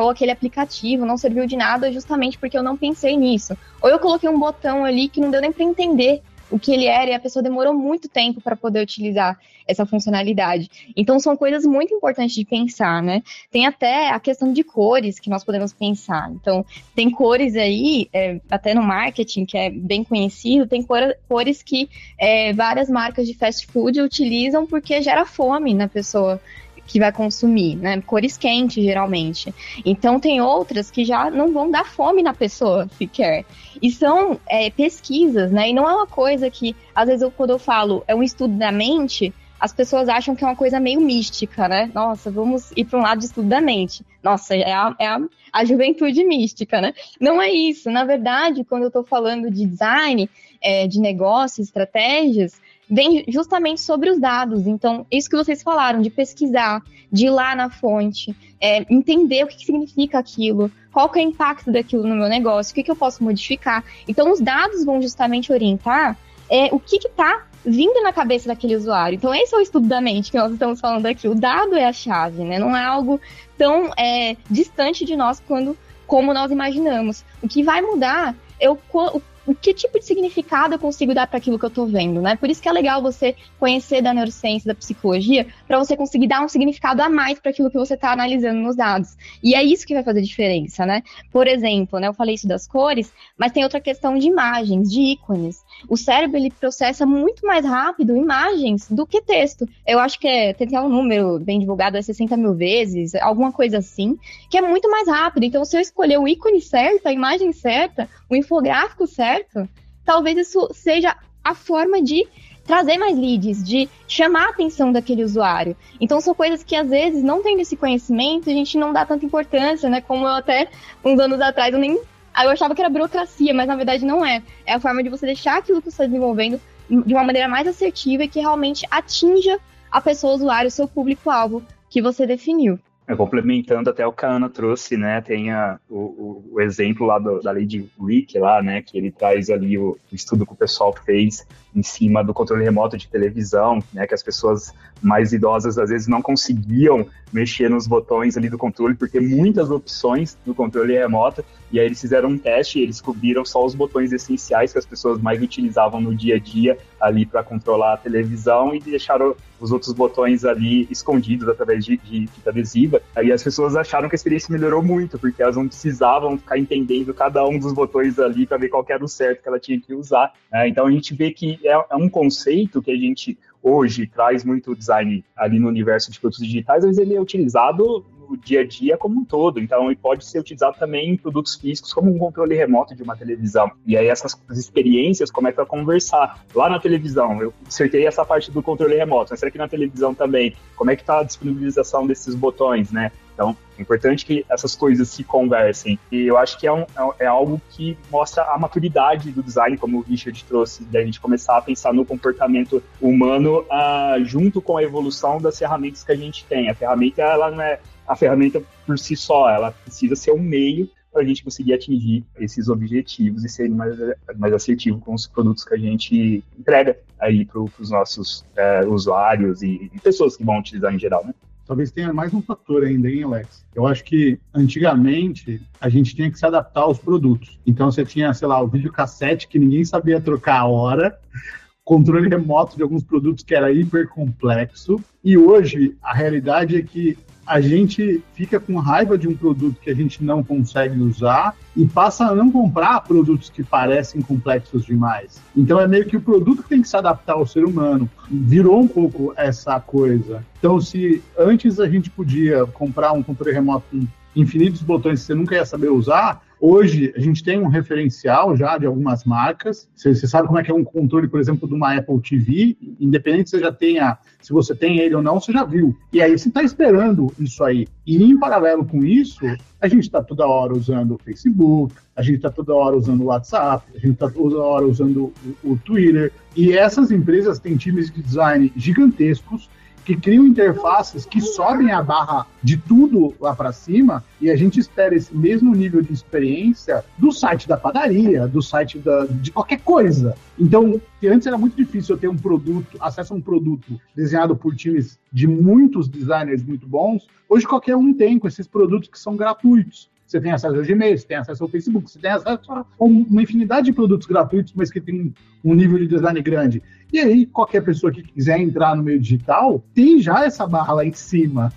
ou 0.00 0.10
aquele 0.10 0.32
aplicativo 0.32 1.06
não 1.06 1.16
serviu 1.16 1.46
de 1.46 1.56
nada 1.56 1.92
justamente 1.92 2.38
porque 2.38 2.58
eu 2.58 2.62
não 2.62 2.76
pensei 2.76 3.16
nisso. 3.16 3.56
Ou 3.80 3.88
eu 3.88 3.98
coloquei 3.98 4.28
um 4.28 4.38
botão 4.38 4.84
ali 4.84 5.08
que 5.08 5.20
não 5.20 5.30
deu 5.30 5.40
nem 5.40 5.52
para 5.52 5.64
entender 5.64 6.22
o 6.50 6.58
que 6.58 6.72
ele 6.72 6.86
era 6.86 7.10
e 7.10 7.14
a 7.14 7.20
pessoa 7.20 7.42
demorou 7.42 7.74
muito 7.74 8.08
tempo 8.08 8.40
para 8.40 8.56
poder 8.56 8.82
utilizar 8.82 9.38
essa 9.66 9.86
funcionalidade. 9.86 10.70
Então 10.96 11.18
são 11.18 11.36
coisas 11.36 11.64
muito 11.64 11.94
importantes 11.94 12.34
de 12.34 12.44
pensar, 12.44 13.02
né? 13.02 13.22
Tem 13.50 13.66
até 13.66 14.10
a 14.10 14.20
questão 14.20 14.52
de 14.52 14.62
cores 14.62 15.18
que 15.18 15.30
nós 15.30 15.42
podemos 15.42 15.72
pensar. 15.72 16.30
Então 16.32 16.64
tem 16.94 17.10
cores 17.10 17.56
aí, 17.56 18.08
é, 18.12 18.40
até 18.50 18.74
no 18.74 18.82
marketing 18.82 19.46
que 19.46 19.56
é 19.56 19.70
bem 19.70 20.04
conhecido, 20.04 20.66
tem 20.66 20.82
cor, 20.82 21.16
cores 21.28 21.62
que 21.62 21.88
é, 22.18 22.52
várias 22.52 22.90
marcas 22.90 23.26
de 23.26 23.34
fast 23.34 23.66
food 23.66 24.00
utilizam 24.00 24.66
porque 24.66 25.00
gera 25.00 25.24
fome 25.24 25.72
na 25.72 25.88
pessoa 25.88 26.40
que 26.86 26.98
vai 26.98 27.12
consumir, 27.12 27.76
né? 27.76 28.00
Cores 28.02 28.36
quentes, 28.36 28.82
geralmente. 28.82 29.54
Então, 29.84 30.20
tem 30.20 30.40
outras 30.40 30.90
que 30.90 31.04
já 31.04 31.30
não 31.30 31.52
vão 31.52 31.70
dar 31.70 31.86
fome 31.86 32.22
na 32.22 32.34
pessoa 32.34 32.88
sequer. 32.98 33.44
E 33.80 33.90
são 33.90 34.38
é, 34.46 34.70
pesquisas, 34.70 35.50
né? 35.50 35.70
E 35.70 35.72
não 35.72 35.88
é 35.88 35.94
uma 35.94 36.06
coisa 36.06 36.50
que, 36.50 36.76
às 36.94 37.06
vezes, 37.06 37.22
eu, 37.22 37.30
quando 37.30 37.50
eu 37.50 37.58
falo 37.58 38.04
é 38.06 38.14
um 38.14 38.22
estudo 38.22 38.56
da 38.56 38.70
mente, 38.70 39.32
as 39.58 39.72
pessoas 39.72 40.08
acham 40.08 40.36
que 40.36 40.44
é 40.44 40.46
uma 40.46 40.56
coisa 40.56 40.78
meio 40.78 41.00
mística, 41.00 41.66
né? 41.68 41.90
Nossa, 41.94 42.30
vamos 42.30 42.70
ir 42.76 42.84
para 42.84 42.98
um 42.98 43.02
lado 43.02 43.20
de 43.20 43.24
estudo 43.24 43.48
da 43.48 43.60
mente. 43.62 44.04
Nossa, 44.22 44.54
é 44.54 44.72
a, 44.72 44.94
é 44.98 45.06
a, 45.06 45.18
a 45.52 45.64
juventude 45.64 46.22
mística, 46.22 46.80
né? 46.80 46.92
Não 47.18 47.40
é 47.40 47.50
isso. 47.50 47.90
Na 47.90 48.04
verdade, 48.04 48.64
quando 48.64 48.82
eu 48.82 48.88
estou 48.88 49.04
falando 49.04 49.50
de 49.50 49.64
design, 49.64 50.28
é, 50.60 50.86
de 50.86 51.00
negócios, 51.00 51.68
estratégias, 51.68 52.60
vem 52.88 53.24
justamente 53.28 53.80
sobre 53.80 54.10
os 54.10 54.18
dados. 54.18 54.66
Então, 54.66 55.06
isso 55.10 55.28
que 55.28 55.36
vocês 55.36 55.62
falaram, 55.62 56.02
de 56.02 56.10
pesquisar, 56.10 56.82
de 57.10 57.26
ir 57.26 57.30
lá 57.30 57.54
na 57.54 57.70
fonte, 57.70 58.34
é, 58.60 58.84
entender 58.92 59.44
o 59.44 59.46
que, 59.46 59.56
que, 59.56 59.66
significa 59.66 60.18
aquilo, 60.18 60.70
qual 60.92 61.08
que 61.08 61.18
é 61.18 61.22
o 61.22 61.28
impacto 61.28 61.70
daquilo 61.72 62.06
no 62.06 62.14
meu 62.14 62.28
negócio, 62.28 62.72
o 62.72 62.74
que, 62.74 62.82
que 62.82 62.90
eu 62.90 62.96
posso 62.96 63.22
modificar. 63.22 63.84
Então, 64.06 64.32
os 64.32 64.40
dados 64.40 64.84
vão 64.84 65.00
justamente 65.00 65.52
orientar 65.52 66.16
é, 66.50 66.68
o 66.72 66.78
que 66.78 66.96
está 66.96 67.46
vindo 67.64 68.02
na 68.02 68.12
cabeça 68.12 68.48
daquele 68.48 68.76
usuário. 68.76 69.16
Então, 69.16 69.34
esse 69.34 69.54
é 69.54 69.58
o 69.58 69.60
estudo 69.60 69.88
da 69.88 70.00
mente 70.00 70.30
que 70.30 70.38
nós 70.38 70.52
estamos 70.52 70.80
falando 70.80 71.06
aqui. 71.06 71.26
O 71.26 71.34
dado 71.34 71.74
é 71.74 71.86
a 71.86 71.92
chave, 71.92 72.44
né? 72.44 72.58
Não 72.58 72.76
é 72.76 72.84
algo 72.84 73.20
tão 73.56 73.90
é, 73.96 74.36
distante 74.50 75.04
de 75.04 75.16
nós 75.16 75.40
quando, 75.40 75.76
como 76.06 76.34
nós 76.34 76.50
imaginamos. 76.50 77.24
O 77.42 77.48
que 77.48 77.62
vai 77.62 77.80
mudar 77.80 78.34
é 78.60 78.70
o, 78.70 78.78
o 78.92 79.22
o 79.46 79.54
que 79.54 79.74
tipo 79.74 79.98
de 79.98 80.04
significado 80.04 80.74
eu 80.74 80.78
consigo 80.78 81.14
dar 81.14 81.26
para 81.26 81.38
aquilo 81.38 81.58
que 81.58 81.64
eu 81.64 81.68
estou 81.68 81.86
vendo, 81.86 82.20
né? 82.20 82.36
Por 82.36 82.48
isso 82.48 82.62
que 82.62 82.68
é 82.68 82.72
legal 82.72 83.02
você 83.02 83.34
conhecer 83.58 84.00
da 84.02 84.14
neurociência, 84.14 84.68
da 84.68 84.74
psicologia, 84.74 85.46
para 85.66 85.78
você 85.78 85.96
conseguir 85.96 86.26
dar 86.26 86.42
um 86.42 86.48
significado 86.48 87.02
a 87.02 87.08
mais 87.08 87.38
para 87.38 87.50
aquilo 87.50 87.70
que 87.70 87.78
você 87.78 87.94
está 87.94 88.12
analisando 88.12 88.60
nos 88.60 88.76
dados. 88.76 89.16
E 89.42 89.54
é 89.54 89.62
isso 89.62 89.86
que 89.86 89.94
vai 89.94 90.02
fazer 90.02 90.22
diferença, 90.22 90.86
né? 90.86 91.02
Por 91.30 91.46
exemplo, 91.46 91.98
né, 91.98 92.08
eu 92.08 92.14
falei 92.14 92.34
isso 92.34 92.48
das 92.48 92.66
cores, 92.66 93.12
mas 93.36 93.52
tem 93.52 93.62
outra 93.62 93.80
questão 93.80 94.18
de 94.18 94.26
imagens, 94.26 94.90
de 94.90 95.00
ícones. 95.00 95.62
O 95.88 95.96
cérebro 95.96 96.36
ele 96.36 96.50
processa 96.50 97.04
muito 97.04 97.46
mais 97.46 97.64
rápido 97.64 98.16
imagens 98.16 98.88
do 98.90 99.06
que 99.06 99.20
texto. 99.20 99.68
Eu 99.86 99.98
acho 99.98 100.18
que 100.18 100.26
é, 100.26 100.52
tem 100.52 100.78
um 100.78 100.88
número 100.88 101.38
bem 101.38 101.58
divulgado, 101.58 101.96
é 101.96 102.02
60 102.02 102.36
mil 102.36 102.54
vezes, 102.54 103.14
alguma 103.14 103.52
coisa 103.52 103.78
assim, 103.78 104.18
que 104.48 104.58
é 104.58 104.62
muito 104.62 104.90
mais 104.90 105.08
rápido. 105.08 105.44
Então, 105.44 105.64
se 105.64 105.76
eu 105.76 105.80
escolher 105.80 106.18
o 106.18 106.26
ícone 106.26 106.60
certo, 106.60 107.06
a 107.06 107.12
imagem 107.12 107.52
certa, 107.52 108.08
o 108.30 108.36
infográfico 108.36 109.06
certo, 109.06 109.68
talvez 110.04 110.36
isso 110.38 110.68
seja 110.72 111.16
a 111.42 111.54
forma 111.54 112.00
de 112.02 112.26
trazer 112.64 112.96
mais 112.96 113.16
leads, 113.16 113.62
de 113.62 113.88
chamar 114.08 114.46
a 114.46 114.50
atenção 114.50 114.90
daquele 114.90 115.22
usuário. 115.22 115.76
Então 116.00 116.20
são 116.20 116.34
coisas 116.34 116.64
que 116.64 116.74
às 116.74 116.88
vezes 116.88 117.22
não 117.22 117.42
tendo 117.42 117.60
esse 117.60 117.76
conhecimento, 117.76 118.48
a 118.48 118.52
gente 118.52 118.78
não 118.78 118.92
dá 118.92 119.04
tanta 119.04 119.24
importância, 119.24 119.88
né? 119.88 120.00
Como 120.00 120.24
eu 120.24 120.32
até 120.32 120.68
uns 121.04 121.18
anos 121.20 121.40
atrás 121.40 121.72
eu 121.72 121.78
nem 121.78 122.00
eu 122.42 122.50
achava 122.50 122.74
que 122.74 122.80
era 122.80 122.90
burocracia, 122.90 123.54
mas 123.54 123.68
na 123.68 123.76
verdade 123.76 124.04
não 124.04 124.24
é. 124.24 124.42
É 124.66 124.74
a 124.74 124.80
forma 124.80 125.02
de 125.02 125.08
você 125.08 125.26
deixar 125.26 125.58
aquilo 125.58 125.80
que 125.80 125.84
você 125.84 125.90
está 125.90 126.06
desenvolvendo 126.06 126.60
de 126.88 127.14
uma 127.14 127.24
maneira 127.24 127.48
mais 127.48 127.66
assertiva 127.66 128.24
e 128.24 128.28
que 128.28 128.40
realmente 128.40 128.86
atinja 128.90 129.58
a 129.90 130.00
pessoa 130.00 130.34
usuário, 130.34 130.68
o 130.68 130.70
seu 130.70 130.88
público-alvo 130.88 131.62
que 131.88 132.02
você 132.02 132.26
definiu. 132.26 132.78
É, 133.06 133.14
complementando 133.14 133.90
até 133.90 134.06
o 134.06 134.12
que 134.12 134.24
a 134.24 134.30
Ana 134.30 134.48
trouxe, 134.48 134.96
né, 134.96 135.20
tem 135.20 135.52
a, 135.52 135.78
o, 135.90 136.42
o, 136.52 136.60
exemplo 136.60 137.06
lá 137.06 137.18
do, 137.18 137.38
da 137.40 137.50
lei 137.50 137.66
de 137.66 137.86
Rick 138.00 138.38
lá, 138.38 138.62
né, 138.62 138.80
que 138.80 138.96
ele 138.96 139.12
traz 139.12 139.50
ali 139.50 139.76
o, 139.76 139.90
o, 140.10 140.14
estudo 140.14 140.46
que 140.46 140.54
o 140.54 140.56
pessoal 140.56 140.90
fez 141.04 141.46
em 141.76 141.82
cima 141.82 142.24
do 142.24 142.32
controle 142.32 142.64
remoto 142.64 142.96
de 142.96 143.06
televisão, 143.06 143.82
né, 143.92 144.06
que 144.06 144.14
as 144.14 144.22
pessoas 144.22 144.72
mais 145.04 145.32
idosas 145.32 145.78
às 145.78 145.90
vezes 145.90 146.08
não 146.08 146.22
conseguiam 146.22 147.06
mexer 147.32 147.68
nos 147.68 147.86
botões 147.86 148.36
ali 148.36 148.48
do 148.48 148.56
controle, 148.56 148.94
porque 148.94 149.18
muitas 149.18 149.70
opções 149.70 150.38
do 150.46 150.54
controle 150.54 150.94
remoto, 150.94 151.44
e 151.72 151.80
aí 151.80 151.86
eles 151.86 152.00
fizeram 152.00 152.28
um 152.28 152.38
teste 152.38 152.78
e 152.78 152.82
eles 152.82 153.00
cobriram 153.00 153.44
só 153.44 153.64
os 153.64 153.74
botões 153.74 154.12
essenciais 154.12 154.72
que 154.72 154.78
as 154.78 154.86
pessoas 154.86 155.20
mais 155.20 155.42
utilizavam 155.42 156.00
no 156.00 156.14
dia 156.14 156.36
a 156.36 156.38
dia 156.38 156.78
ali 157.00 157.26
para 157.26 157.42
controlar 157.42 157.94
a 157.94 157.96
televisão 157.96 158.72
e 158.72 158.78
deixaram 158.78 159.34
os 159.60 159.72
outros 159.72 159.92
botões 159.92 160.44
ali 160.44 160.86
escondidos 160.90 161.48
através 161.48 161.84
de, 161.84 161.96
de 161.96 162.28
fita 162.28 162.50
adesiva. 162.50 163.02
Aí 163.16 163.32
as 163.32 163.42
pessoas 163.42 163.74
acharam 163.74 164.08
que 164.08 164.14
a 164.14 164.18
experiência 164.18 164.52
melhorou 164.52 164.82
muito, 164.82 165.18
porque 165.18 165.42
elas 165.42 165.56
não 165.56 165.66
precisavam 165.66 166.38
ficar 166.38 166.56
entendendo 166.56 167.12
cada 167.12 167.44
um 167.44 167.58
dos 167.58 167.72
botões 167.72 168.18
ali 168.18 168.46
para 168.46 168.58
ver 168.58 168.68
qual 168.68 168.84
era 168.88 169.04
o 169.04 169.08
certo 169.08 169.42
que 169.42 169.48
ela 169.48 169.58
tinha 169.58 169.80
que 169.80 169.92
usar. 169.92 170.32
Né? 170.52 170.68
Então 170.68 170.86
a 170.86 170.90
gente 170.90 171.14
vê 171.14 171.32
que 171.32 171.58
é, 171.64 171.72
é 171.72 171.96
um 171.96 172.08
conceito 172.08 172.80
que 172.80 172.92
a 172.92 172.96
gente 172.96 173.36
hoje 173.64 174.06
traz 174.06 174.44
muito 174.44 174.76
design 174.76 175.24
ali 175.34 175.58
no 175.58 175.68
universo 175.68 176.12
de 176.12 176.20
produtos 176.20 176.46
digitais, 176.46 176.84
mas 176.84 176.98
ele 176.98 177.16
é 177.16 177.20
utilizado 177.20 178.04
no 178.28 178.36
dia 178.36 178.60
a 178.60 178.66
dia 178.66 178.96
como 178.96 179.20
um 179.20 179.24
todo. 179.24 179.58
Então, 179.58 179.86
ele 179.86 179.96
pode 179.96 180.24
ser 180.24 180.38
utilizado 180.38 180.76
também 180.78 181.10
em 181.10 181.16
produtos 181.16 181.54
físicos, 181.54 181.92
como 181.92 182.14
um 182.14 182.18
controle 182.18 182.54
remoto 182.54 182.94
de 182.94 183.02
uma 183.02 183.16
televisão. 183.16 183.70
E 183.86 183.96
aí, 183.96 184.06
essas 184.06 184.38
experiências 184.50 185.30
começam 185.30 185.64
a 185.64 185.66
conversar. 185.66 186.44
Lá 186.54 186.68
na 186.68 186.78
televisão, 186.78 187.40
eu 187.40 187.52
acertei 187.66 188.06
essa 188.06 188.24
parte 188.24 188.50
do 188.50 188.62
controle 188.62 188.96
remoto, 188.96 189.30
mas 189.30 189.40
será 189.40 189.50
que 189.50 189.58
na 189.58 189.68
televisão 189.68 190.14
também? 190.14 190.54
Como 190.76 190.90
é 190.90 190.96
que 190.96 191.02
está 191.02 191.20
a 191.20 191.22
disponibilização 191.22 192.06
desses 192.06 192.34
botões, 192.34 192.92
né? 192.92 193.10
Então, 193.34 193.56
é 193.76 193.82
importante 193.82 194.24
que 194.24 194.46
essas 194.48 194.74
coisas 194.74 195.08
se 195.08 195.24
conversem. 195.24 195.98
E 196.10 196.22
eu 196.22 196.38
acho 196.38 196.58
que 196.58 196.66
é, 196.66 196.72
um, 196.72 196.86
é 197.18 197.26
algo 197.26 197.60
que 197.70 197.98
mostra 198.10 198.44
a 198.44 198.58
maturidade 198.58 199.30
do 199.32 199.42
design, 199.42 199.76
como 199.76 199.98
o 199.98 200.00
Richard 200.02 200.42
trouxe, 200.44 200.84
da 200.84 201.04
gente 201.04 201.20
começar 201.20 201.58
a 201.58 201.62
pensar 201.62 201.92
no 201.92 202.04
comportamento 202.04 202.82
humano 203.00 203.62
uh, 203.62 204.24
junto 204.24 204.62
com 204.62 204.76
a 204.76 204.82
evolução 204.82 205.40
das 205.40 205.58
ferramentas 205.58 206.04
que 206.04 206.12
a 206.12 206.16
gente 206.16 206.44
tem. 206.46 206.70
A 206.70 206.74
ferramenta, 206.74 207.22
ela 207.22 207.50
não 207.50 207.60
é 207.60 207.80
a 208.06 208.14
ferramenta 208.14 208.62
por 208.86 208.98
si 208.98 209.16
só, 209.16 209.50
ela 209.50 209.72
precisa 209.72 210.14
ser 210.14 210.32
um 210.32 210.38
meio 210.38 210.88
para 211.14 211.22
a 211.22 211.24
gente 211.24 211.44
conseguir 211.44 211.72
atingir 211.72 212.24
esses 212.38 212.68
objetivos 212.68 213.44
e 213.44 213.48
ser 213.48 213.70
mais, 213.70 213.96
mais 214.36 214.52
assertivo 214.52 214.98
com 214.98 215.14
os 215.14 215.28
produtos 215.28 215.64
que 215.64 215.72
a 215.72 215.78
gente 215.78 216.44
entrega 216.58 216.98
aí 217.20 217.44
para 217.44 217.60
os 217.60 217.90
nossos 217.90 218.44
é, 218.56 218.84
usuários 218.84 219.62
e, 219.62 219.90
e, 219.94 220.00
pessoas 220.00 220.36
que 220.36 220.44
vão 220.44 220.58
utilizar 220.58 220.92
em 220.92 220.98
geral, 220.98 221.24
né? 221.24 221.32
Talvez 221.66 221.90
tenha 221.90 222.12
mais 222.12 222.34
um 222.34 222.42
fator 222.42 222.84
ainda, 222.84 223.08
hein, 223.08 223.22
Alex? 223.22 223.64
Eu 223.74 223.86
acho 223.86 224.04
que 224.04 224.38
antigamente 224.52 225.62
a 225.80 225.88
gente 225.88 226.14
tinha 226.14 226.30
que 226.30 226.38
se 226.38 226.44
adaptar 226.44 226.82
aos 226.82 226.98
produtos. 226.98 227.58
Então 227.66 227.90
você 227.90 228.04
tinha, 228.04 228.34
sei 228.34 228.46
lá, 228.46 228.60
o 228.60 228.68
videocassete 228.68 229.48
que 229.48 229.58
ninguém 229.58 229.84
sabia 229.84 230.20
trocar 230.20 230.60
a 230.60 230.66
hora, 230.66 231.18
controle 231.82 232.28
remoto 232.28 232.76
de 232.76 232.82
alguns 232.82 233.02
produtos 233.02 233.42
que 233.42 233.54
era 233.54 233.72
hiper 233.72 234.08
complexo. 234.08 235.02
E 235.22 235.38
hoje 235.38 235.96
a 236.02 236.12
realidade 236.14 236.76
é 236.76 236.82
que 236.82 237.16
a 237.46 237.60
gente 237.60 238.22
fica 238.34 238.58
com 238.58 238.76
raiva 238.78 239.16
de 239.18 239.28
um 239.28 239.34
produto 239.34 239.80
que 239.80 239.90
a 239.90 239.94
gente 239.94 240.22
não 240.22 240.42
consegue 240.42 241.00
usar 241.00 241.54
e 241.76 241.86
passa 241.86 242.26
a 242.26 242.34
não 242.34 242.50
comprar 242.50 243.00
produtos 243.00 243.50
que 243.50 243.62
parecem 243.62 244.22
complexos 244.22 244.84
demais. 244.84 245.40
Então 245.56 245.80
é 245.80 245.88
meio 245.88 246.06
que 246.06 246.16
o 246.16 246.20
produto 246.20 246.62
que 246.62 246.68
tem 246.68 246.82
que 246.82 246.88
se 246.88 246.96
adaptar 246.96 247.34
ao 247.34 247.46
ser 247.46 247.64
humano. 247.64 248.08
Virou 248.30 248.80
um 248.80 248.88
pouco 248.88 249.32
essa 249.36 249.78
coisa. 249.80 250.44
Então, 250.58 250.80
se 250.80 251.22
antes 251.38 251.78
a 251.78 251.88
gente 251.88 252.10
podia 252.10 252.64
comprar 252.66 253.12
um 253.12 253.22
controle 253.22 253.52
remoto 253.52 253.84
com 253.90 254.06
infinitos 254.34 254.82
botões 254.82 255.20
que 255.20 255.26
você 255.26 255.34
nunca 255.34 255.54
ia 255.54 255.66
saber 255.66 255.90
usar, 255.90 256.42
Hoje, 256.66 257.12
a 257.14 257.20
gente 257.20 257.44
tem 257.44 257.60
um 257.60 257.68
referencial 257.68 258.56
já 258.56 258.78
de 258.78 258.86
algumas 258.86 259.22
marcas. 259.24 259.86
Você, 259.94 260.14
sabe 260.26 260.46
como 260.46 260.58
é 260.58 260.62
que 260.62 260.70
é 260.70 260.74
um 260.74 260.82
controle, 260.82 261.28
por 261.28 261.38
exemplo, 261.38 261.68
de 261.68 261.74
uma 261.74 261.94
Apple 261.94 262.18
TV, 262.22 262.74
independente 262.98 263.50
se 263.50 263.58
você 263.58 263.64
já 263.64 263.70
tenha, 263.70 264.16
se 264.40 264.50
você 264.50 264.74
tem 264.74 264.98
ele 264.98 265.14
ou 265.14 265.22
não, 265.22 265.38
você 265.38 265.52
já 265.52 265.62
viu. 265.62 265.94
E 266.10 266.22
aí 266.22 266.30
você 266.30 266.48
está 266.48 266.62
esperando 266.62 267.30
isso 267.38 267.62
aí. 267.62 267.86
E 268.06 268.16
em 268.16 268.38
paralelo 268.38 268.82
com 268.82 269.04
isso, 269.04 269.44
a 269.78 269.86
gente 269.88 270.04
está 270.04 270.22
toda 270.22 270.46
hora 270.46 270.72
usando 270.72 271.16
o 271.16 271.18
Facebook, 271.18 271.94
a 272.16 272.22
gente 272.22 272.36
está 272.36 272.50
toda 272.50 272.74
hora 272.74 272.96
usando 272.96 273.20
o 273.20 273.26
WhatsApp, 273.26 273.84
a 273.94 273.98
gente 273.98 274.14
está 274.14 274.30
toda 274.30 274.56
hora 274.56 274.86
usando 274.86 275.34
o, 275.62 275.72
o 275.72 275.76
Twitter. 275.76 276.32
E 276.56 276.72
essas 276.72 277.10
empresas 277.10 277.58
têm 277.58 277.76
times 277.76 278.10
de 278.10 278.22
design 278.22 278.72
gigantescos 278.74 279.68
que 280.04 280.16
criam 280.16 280.46
interfaces 280.46 281.24
que 281.24 281.40
sobem 281.40 281.90
a 281.90 282.02
barra 282.02 282.46
de 282.62 282.76
tudo 282.76 283.34
lá 283.40 283.54
para 283.54 283.72
cima 283.72 284.22
e 284.40 284.50
a 284.50 284.56
gente 284.56 284.78
espera 284.78 285.14
esse 285.14 285.34
mesmo 285.34 285.74
nível 285.74 286.02
de 286.02 286.12
experiência 286.12 287.04
do 287.16 287.32
site 287.32 287.66
da 287.66 287.76
padaria, 287.76 288.46
do 288.46 288.60
site 288.60 288.98
da, 288.98 289.24
de 289.26 289.50
qualquer 289.50 289.80
coisa. 289.80 290.36
Então, 290.58 291.00
antes 291.24 291.46
era 291.46 291.56
muito 291.56 291.76
difícil 291.76 292.14
eu 292.14 292.20
ter 292.20 292.28
um 292.28 292.36
produto, 292.36 292.96
acesso 293.00 293.32
a 293.32 293.36
um 293.36 293.40
produto 293.40 294.00
desenhado 294.14 294.54
por 294.54 294.74
times 294.76 295.18
de 295.32 295.46
muitos 295.46 296.08
designers 296.08 296.62
muito 296.62 296.86
bons. 296.86 297.26
Hoje 297.48 297.66
qualquer 297.66 297.96
um 297.96 298.12
tem 298.12 298.38
com 298.38 298.46
esses 298.46 298.66
produtos 298.66 299.08
que 299.08 299.18
são 299.18 299.36
gratuitos. 299.36 300.08
Você 300.34 300.40
tem 300.40 300.50
acesso 300.50 300.74
ao 300.74 300.82
Gmail, 300.82 301.16
você 301.16 301.26
tem 301.28 301.36
acesso 301.36 301.62
ao 301.62 301.68
Facebook, 301.68 302.10
você 302.10 302.18
tem 302.18 302.28
acesso 302.32 302.72
a 302.72 302.84
uma 302.98 303.40
infinidade 303.40 303.86
de 303.86 303.92
produtos 303.92 304.26
gratuitos, 304.26 304.72
mas 304.74 304.90
que 304.90 305.00
tem 305.00 305.32
um 305.62 305.74
nível 305.74 305.96
de 305.96 306.08
design 306.08 306.42
grande. 306.42 306.82
E 307.12 307.20
aí, 307.20 307.46
qualquer 307.46 307.82
pessoa 307.82 308.10
que 308.10 308.20
quiser 308.20 308.58
entrar 308.58 308.96
no 308.96 309.02
meio 309.04 309.20
digital, 309.20 309.84
tem 309.94 310.20
já 310.20 310.44
essa 310.44 310.66
barra 310.66 310.94
lá 310.94 311.04
em 311.04 311.12
cima. 311.12 311.72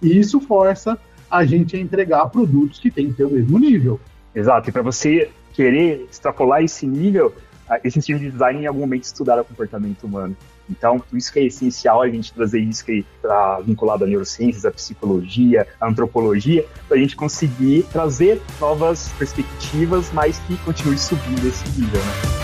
E 0.00 0.18
isso 0.18 0.40
força 0.40 0.98
a 1.30 1.44
gente 1.44 1.76
a 1.76 1.78
entregar 1.78 2.24
produtos 2.30 2.78
que 2.78 2.90
têm 2.90 3.08
que 3.08 3.18
ter 3.18 3.24
o 3.26 3.30
mesmo 3.30 3.58
nível. 3.58 4.00
Exato, 4.34 4.70
e 4.70 4.72
para 4.72 4.80
você 4.80 5.30
querer 5.52 6.06
extrapolar 6.10 6.62
esse 6.62 6.86
nível, 6.86 7.34
esse 7.84 7.98
estilo 7.98 8.20
de 8.20 8.30
design 8.30 8.62
em 8.62 8.66
algum 8.66 8.80
momento 8.80 9.04
estudar 9.04 9.38
o 9.38 9.44
comportamento 9.44 10.04
humano. 10.04 10.34
Então, 10.70 10.98
por 10.98 11.16
isso 11.16 11.32
que 11.32 11.38
é 11.38 11.44
essencial 11.44 12.02
a 12.02 12.08
gente 12.08 12.32
trazer 12.32 12.60
isso 12.60 12.84
que 12.84 13.04
está 13.16 13.60
vinculado 13.60 14.04
à 14.04 14.06
neurociências, 14.06 14.64
à 14.64 14.70
psicologia, 14.70 15.66
à 15.80 15.88
antropologia, 15.88 16.66
para 16.86 16.96
a 16.96 17.00
gente 17.00 17.16
conseguir 17.16 17.84
trazer 17.92 18.40
novas 18.60 19.08
perspectivas, 19.18 20.10
mas 20.12 20.38
que 20.40 20.56
continue 20.58 20.98
subindo 20.98 21.46
esse 21.46 21.64
nível. 21.80 22.00
Né? 22.00 22.38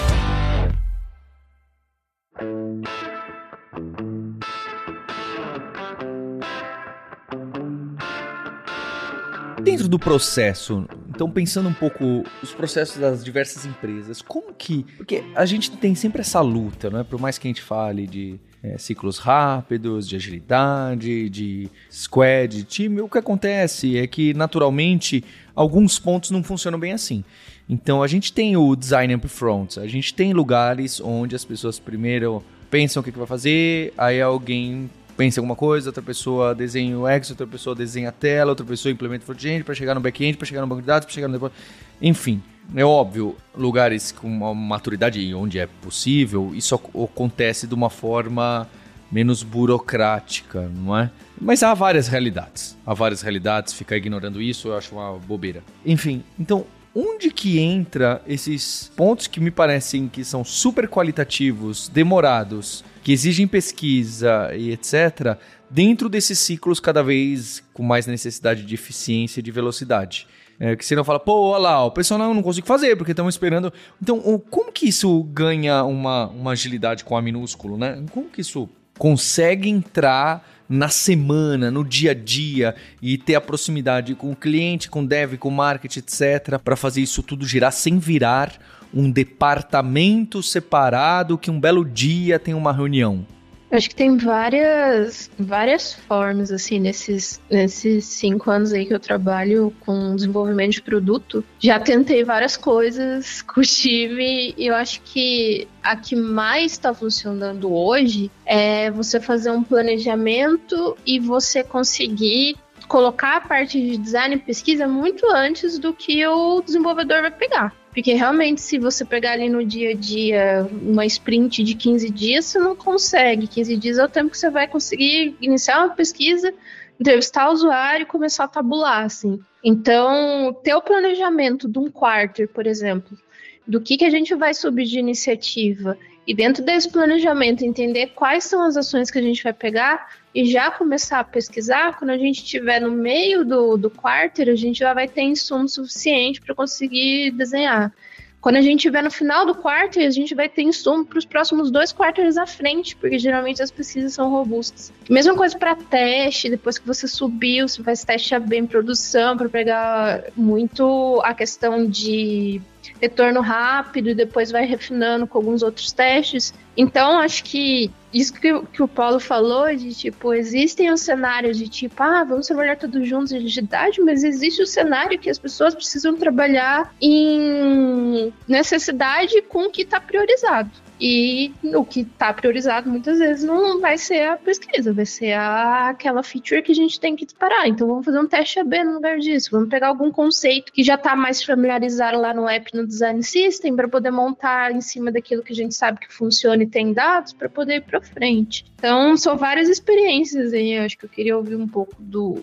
Dentro 9.62 9.88
do 9.88 9.98
processo, 9.98 10.86
então 11.14 11.30
pensando 11.30 11.68
um 11.68 11.72
pouco 11.72 12.24
os 12.42 12.52
processos 12.52 12.98
das 12.98 13.24
diversas 13.24 13.64
empresas, 13.64 14.20
como 14.20 14.52
que. 14.52 14.84
Porque 14.96 15.22
a 15.34 15.46
gente 15.46 15.70
tem 15.70 15.94
sempre 15.94 16.20
essa 16.20 16.40
luta, 16.40 16.90
não 16.90 17.00
é? 17.00 17.04
Por 17.04 17.20
mais 17.20 17.38
que 17.38 17.46
a 17.46 17.50
gente 17.50 17.62
fale 17.62 18.06
de 18.06 18.40
é, 18.62 18.76
ciclos 18.78 19.18
rápidos, 19.18 20.08
de 20.08 20.16
agilidade, 20.16 21.28
de 21.30 21.70
squad, 21.90 22.56
de 22.56 22.64
time, 22.64 23.00
o 23.00 23.08
que 23.08 23.18
acontece 23.18 23.96
é 23.96 24.06
que 24.06 24.34
naturalmente 24.34 25.22
alguns 25.54 25.98
pontos 25.98 26.30
não 26.30 26.42
funcionam 26.42 26.78
bem 26.78 26.92
assim. 26.92 27.22
Então 27.68 28.02
a 28.02 28.06
gente 28.06 28.32
tem 28.32 28.56
o 28.56 28.74
design 28.74 29.14
upfront, 29.14 29.78
a 29.78 29.86
gente 29.86 30.12
tem 30.12 30.32
lugares 30.32 31.00
onde 31.00 31.36
as 31.36 31.44
pessoas 31.44 31.78
primeiro 31.78 32.42
pensam 32.70 33.00
o 33.00 33.04
que, 33.04 33.12
que 33.12 33.18
vai 33.18 33.26
fazer, 33.26 33.92
aí 33.96 34.20
alguém 34.20 34.90
pensa 35.16 35.38
em 35.38 35.40
alguma 35.40 35.56
coisa, 35.56 35.88
outra 35.88 36.02
pessoa 36.02 36.54
desenha 36.54 36.98
o 36.98 37.06
X, 37.08 37.30
outra 37.30 37.46
pessoa 37.46 37.74
desenha 37.74 38.08
a 38.08 38.12
tela, 38.12 38.50
outra 38.50 38.66
pessoa 38.66 38.92
implementa 38.92 39.22
o 39.22 39.26
front-end 39.26 39.64
para 39.64 39.74
chegar 39.74 39.94
no 39.94 40.00
back-end, 40.00 40.36
para 40.36 40.46
chegar 40.46 40.60
no 40.60 40.66
banco 40.66 40.80
de 40.80 40.86
dados, 40.86 41.06
para 41.06 41.14
chegar 41.14 41.28
no... 41.28 41.52
Enfim, 42.00 42.42
É 42.74 42.84
óbvio, 42.84 43.36
lugares 43.56 44.10
com 44.10 44.26
uma 44.26 44.54
maturidade 44.54 45.34
onde 45.34 45.58
é 45.58 45.66
possível, 45.66 46.52
isso 46.54 46.74
acontece 46.74 47.66
de 47.66 47.74
uma 47.74 47.90
forma 47.90 48.68
menos 49.12 49.42
burocrática, 49.42 50.68
não 50.74 50.96
é? 50.96 51.10
Mas 51.40 51.62
há 51.62 51.74
várias 51.74 52.08
realidades. 52.08 52.76
Há 52.86 52.94
várias 52.94 53.22
realidades, 53.22 53.74
ficar 53.74 53.96
ignorando 53.96 54.40
isso 54.40 54.68
eu 54.68 54.76
acho 54.76 54.94
uma 54.94 55.12
bobeira. 55.18 55.62
Enfim, 55.84 56.24
então 56.38 56.64
onde 56.94 57.30
que 57.30 57.58
entra 57.58 58.22
esses 58.26 58.90
pontos 58.96 59.26
que 59.26 59.40
me 59.40 59.50
parecem 59.50 60.08
que 60.08 60.24
são 60.24 60.44
super 60.44 60.88
qualitativos, 60.88 61.88
demorados, 61.88 62.84
que 63.04 63.12
exigem 63.12 63.46
pesquisa 63.46 64.50
e 64.56 64.72
etc, 64.72 65.38
dentro 65.70 66.08
desses 66.08 66.38
ciclos 66.38 66.80
cada 66.80 67.02
vez 67.02 67.62
com 67.74 67.82
mais 67.82 68.06
necessidade 68.06 68.64
de 68.64 68.74
eficiência 68.74 69.40
e 69.40 69.42
de 69.42 69.50
velocidade. 69.50 70.26
É, 70.58 70.74
que 70.74 70.86
você 70.86 70.96
não 70.96 71.04
fala, 71.04 71.20
pô, 71.20 71.50
olha 71.50 71.62
lá, 71.62 71.84
o 71.84 71.90
pessoal 71.90 72.16
não, 72.16 72.32
não 72.32 72.42
consigo 72.42 72.66
fazer, 72.66 72.96
porque 72.96 73.12
estamos 73.12 73.34
esperando. 73.34 73.72
Então, 74.00 74.20
como 74.50 74.72
que 74.72 74.88
isso 74.88 75.22
ganha 75.24 75.84
uma, 75.84 76.28
uma 76.28 76.52
agilidade 76.52 77.04
com 77.04 77.16
A 77.16 77.20
minúsculo, 77.20 77.76
né? 77.76 78.02
Como 78.10 78.28
que 78.30 78.40
isso 78.40 78.68
consegue 78.96 79.68
entrar 79.68 80.48
na 80.68 80.88
semana, 80.88 81.70
no 81.70 81.84
dia 81.84 82.12
a 82.12 82.14
dia 82.14 82.74
e 83.02 83.18
ter 83.18 83.34
a 83.34 83.40
proximidade 83.40 84.14
com 84.14 84.30
o 84.30 84.36
cliente, 84.36 84.88
com 84.88 85.02
o 85.02 85.06
dev, 85.06 85.36
com 85.36 85.48
o 85.48 85.52
marketing, 85.52 85.98
etc, 85.98 86.58
para 86.64 86.76
fazer 86.76 87.02
isso 87.02 87.22
tudo 87.22 87.46
girar 87.46 87.72
sem 87.72 87.98
virar 87.98 88.58
um 88.94 89.10
departamento 89.10 90.42
separado 90.42 91.36
que 91.36 91.50
um 91.50 91.60
belo 91.60 91.84
dia 91.84 92.38
tem 92.38 92.54
uma 92.54 92.72
reunião. 92.72 93.26
Acho 93.74 93.88
que 93.88 93.96
tem 93.96 94.16
várias, 94.16 95.28
várias 95.36 95.92
formas, 95.92 96.52
assim, 96.52 96.78
nesses, 96.78 97.40
nesses 97.50 98.04
cinco 98.04 98.48
anos 98.48 98.72
aí 98.72 98.86
que 98.86 98.94
eu 98.94 99.00
trabalho 99.00 99.74
com 99.80 100.14
desenvolvimento 100.14 100.74
de 100.74 100.82
produto. 100.82 101.44
Já 101.58 101.80
tentei 101.80 102.22
várias 102.22 102.56
coisas 102.56 103.42
com 103.52 103.60
o 103.60 103.64
time 103.64 104.54
e 104.56 104.66
eu 104.66 104.76
acho 104.76 105.00
que 105.00 105.66
a 105.82 105.96
que 105.96 106.14
mais 106.14 106.72
está 106.72 106.94
funcionando 106.94 107.74
hoje 107.74 108.30
é 108.46 108.92
você 108.92 109.18
fazer 109.18 109.50
um 109.50 109.64
planejamento 109.64 110.96
e 111.04 111.18
você 111.18 111.64
conseguir 111.64 112.56
colocar 112.86 113.38
a 113.38 113.40
parte 113.40 113.80
de 113.80 113.96
design 113.96 114.36
e 114.36 114.38
pesquisa 114.38 114.86
muito 114.86 115.26
antes 115.26 115.80
do 115.80 115.92
que 115.92 116.24
o 116.24 116.60
desenvolvedor 116.60 117.22
vai 117.22 117.30
pegar. 117.32 117.74
Porque 117.94 118.12
realmente, 118.12 118.60
se 118.60 118.76
você 118.76 119.04
pegar 119.04 119.34
ali 119.34 119.48
no 119.48 119.64
dia 119.64 119.90
a 119.90 119.94
dia 119.94 120.68
uma 120.82 121.06
sprint 121.06 121.62
de 121.62 121.76
15 121.76 122.10
dias, 122.10 122.44
você 122.44 122.58
não 122.58 122.74
consegue. 122.74 123.46
15 123.46 123.76
dias 123.76 123.98
é 123.98 124.04
o 124.04 124.08
tempo 124.08 124.30
que 124.30 124.36
você 124.36 124.50
vai 124.50 124.66
conseguir 124.66 125.36
iniciar 125.40 125.78
uma 125.78 125.94
pesquisa, 125.94 126.52
entrevistar 126.98 127.48
o 127.48 127.52
usuário 127.52 128.02
e 128.02 128.06
começar 128.06 128.44
a 128.44 128.48
tabular, 128.48 129.04
assim. 129.04 129.38
Então, 129.62 130.52
ter 130.64 130.74
o 130.74 130.82
planejamento 130.82 131.68
de 131.68 131.78
um 131.78 131.88
quarter, 131.88 132.48
por 132.48 132.66
exemplo, 132.66 133.16
do 133.64 133.80
que, 133.80 133.96
que 133.96 134.04
a 134.04 134.10
gente 134.10 134.34
vai 134.34 134.52
subir 134.52 134.86
de 134.86 134.98
iniciativa 134.98 135.96
e 136.26 136.34
dentro 136.34 136.64
desse 136.64 136.90
planejamento 136.90 137.64
entender 137.64 138.08
quais 138.14 138.44
são 138.44 138.62
as 138.62 138.76
ações 138.76 139.10
que 139.10 139.18
a 139.18 139.22
gente 139.22 139.42
vai 139.42 139.52
pegar 139.52 140.08
e 140.34 140.46
já 140.46 140.70
começar 140.70 141.20
a 141.20 141.24
pesquisar, 141.24 141.98
quando 141.98 142.10
a 142.10 142.18
gente 142.18 142.42
estiver 142.42 142.80
no 142.80 142.90
meio 142.90 143.44
do, 143.44 143.76
do 143.76 143.90
quarter, 143.90 144.48
a 144.48 144.56
gente 144.56 144.78
já 144.78 144.94
vai 144.94 145.06
ter 145.06 145.22
insumo 145.22 145.68
suficiente 145.68 146.40
para 146.40 146.54
conseguir 146.54 147.30
desenhar. 147.32 147.92
Quando 148.40 148.56
a 148.56 148.60
gente 148.60 148.80
estiver 148.80 149.02
no 149.02 149.10
final 149.10 149.46
do 149.46 149.54
quarter, 149.54 150.06
a 150.06 150.10
gente 150.10 150.34
vai 150.34 150.50
ter 150.50 150.60
insumo 150.60 151.02
para 151.02 151.18
os 151.18 151.24
próximos 151.24 151.70
dois 151.70 151.92
quarters 151.92 152.36
à 152.36 152.46
frente, 152.46 152.94
porque 152.94 153.18
geralmente 153.18 153.62
as 153.62 153.70
pesquisas 153.70 154.12
são 154.12 154.28
robustas. 154.28 154.92
Mesma 155.08 155.34
coisa 155.34 155.58
para 155.58 155.74
teste, 155.74 156.50
depois 156.50 156.78
que 156.78 156.86
você 156.86 157.08
subiu, 157.08 157.66
você 157.66 157.82
faz 157.82 158.04
teste 158.04 158.38
bem 158.40 158.60
em 158.60 158.66
produção 158.66 159.34
para 159.34 159.48
pegar 159.48 160.24
muito 160.36 161.22
a 161.24 161.32
questão 161.32 161.86
de 161.88 162.60
retorno 163.00 163.40
rápido 163.40 164.10
e 164.10 164.14
depois 164.14 164.50
vai 164.50 164.64
refinando 164.64 165.26
com 165.26 165.38
alguns 165.38 165.62
outros 165.62 165.92
testes. 165.92 166.52
Então, 166.76 167.18
acho 167.18 167.44
que 167.44 167.90
isso 168.12 168.32
que, 168.32 168.60
que 168.72 168.82
o 168.82 168.88
Paulo 168.88 169.20
falou, 169.20 169.74
de 169.74 169.94
tipo, 169.94 170.32
existem 170.34 170.92
os 170.92 171.00
cenários 171.00 171.56
de 171.58 171.68
tipo, 171.68 172.02
ah, 172.02 172.24
vamos 172.24 172.46
trabalhar 172.46 172.76
todos 172.76 173.08
juntos 173.08 173.32
em 173.32 173.38
agilidade, 173.38 174.00
mas 174.00 174.24
existe 174.24 174.62
o 174.62 174.66
cenário 174.66 175.18
que 175.18 175.30
as 175.30 175.38
pessoas 175.38 175.74
precisam 175.74 176.16
trabalhar 176.16 176.94
em 177.00 178.32
necessidade 178.46 179.42
com 179.42 179.66
o 179.66 179.70
que 179.70 179.82
está 179.82 180.00
priorizado. 180.00 180.70
E 181.06 181.52
o 181.62 181.84
que 181.84 182.00
está 182.00 182.32
priorizado 182.32 182.88
muitas 182.88 183.18
vezes 183.18 183.44
não 183.44 183.78
vai 183.78 183.98
ser 183.98 184.22
a 184.26 184.38
pesquisa, 184.38 184.90
vai 184.90 185.04
ser 185.04 185.32
a, 185.32 185.90
aquela 185.90 186.22
feature 186.22 186.62
que 186.62 186.72
a 186.72 186.74
gente 186.74 186.98
tem 186.98 187.14
que 187.14 187.26
disparar. 187.26 187.68
Então 187.68 187.86
vamos 187.86 188.06
fazer 188.06 188.18
um 188.18 188.26
teste 188.26 188.58
AB 188.58 188.84
no 188.84 188.94
lugar 188.94 189.18
disso. 189.18 189.50
Vamos 189.52 189.68
pegar 189.68 189.88
algum 189.88 190.10
conceito 190.10 190.72
que 190.72 190.82
já 190.82 190.94
está 190.94 191.14
mais 191.14 191.44
familiarizado 191.44 192.18
lá 192.18 192.32
no 192.32 192.48
app, 192.48 192.74
no 192.74 192.86
design 192.86 193.22
system, 193.22 193.76
para 193.76 193.86
poder 193.86 194.10
montar 194.10 194.72
em 194.72 194.80
cima 194.80 195.12
daquilo 195.12 195.42
que 195.42 195.52
a 195.52 195.56
gente 195.56 195.74
sabe 195.74 196.00
que 196.00 196.10
funciona 196.10 196.62
e 196.62 196.66
tem 196.66 196.94
dados, 196.94 197.34
para 197.34 197.50
poder 197.50 197.76
ir 197.76 197.82
para 197.82 198.00
frente. 198.00 198.64
Então 198.74 199.14
são 199.14 199.36
várias 199.36 199.68
experiências 199.68 200.54
aí. 200.54 200.72
Eu 200.72 200.84
acho 200.84 200.96
que 200.96 201.04
eu 201.04 201.10
queria 201.10 201.36
ouvir 201.36 201.56
um 201.56 201.68
pouco 201.68 201.96
do, 201.98 202.42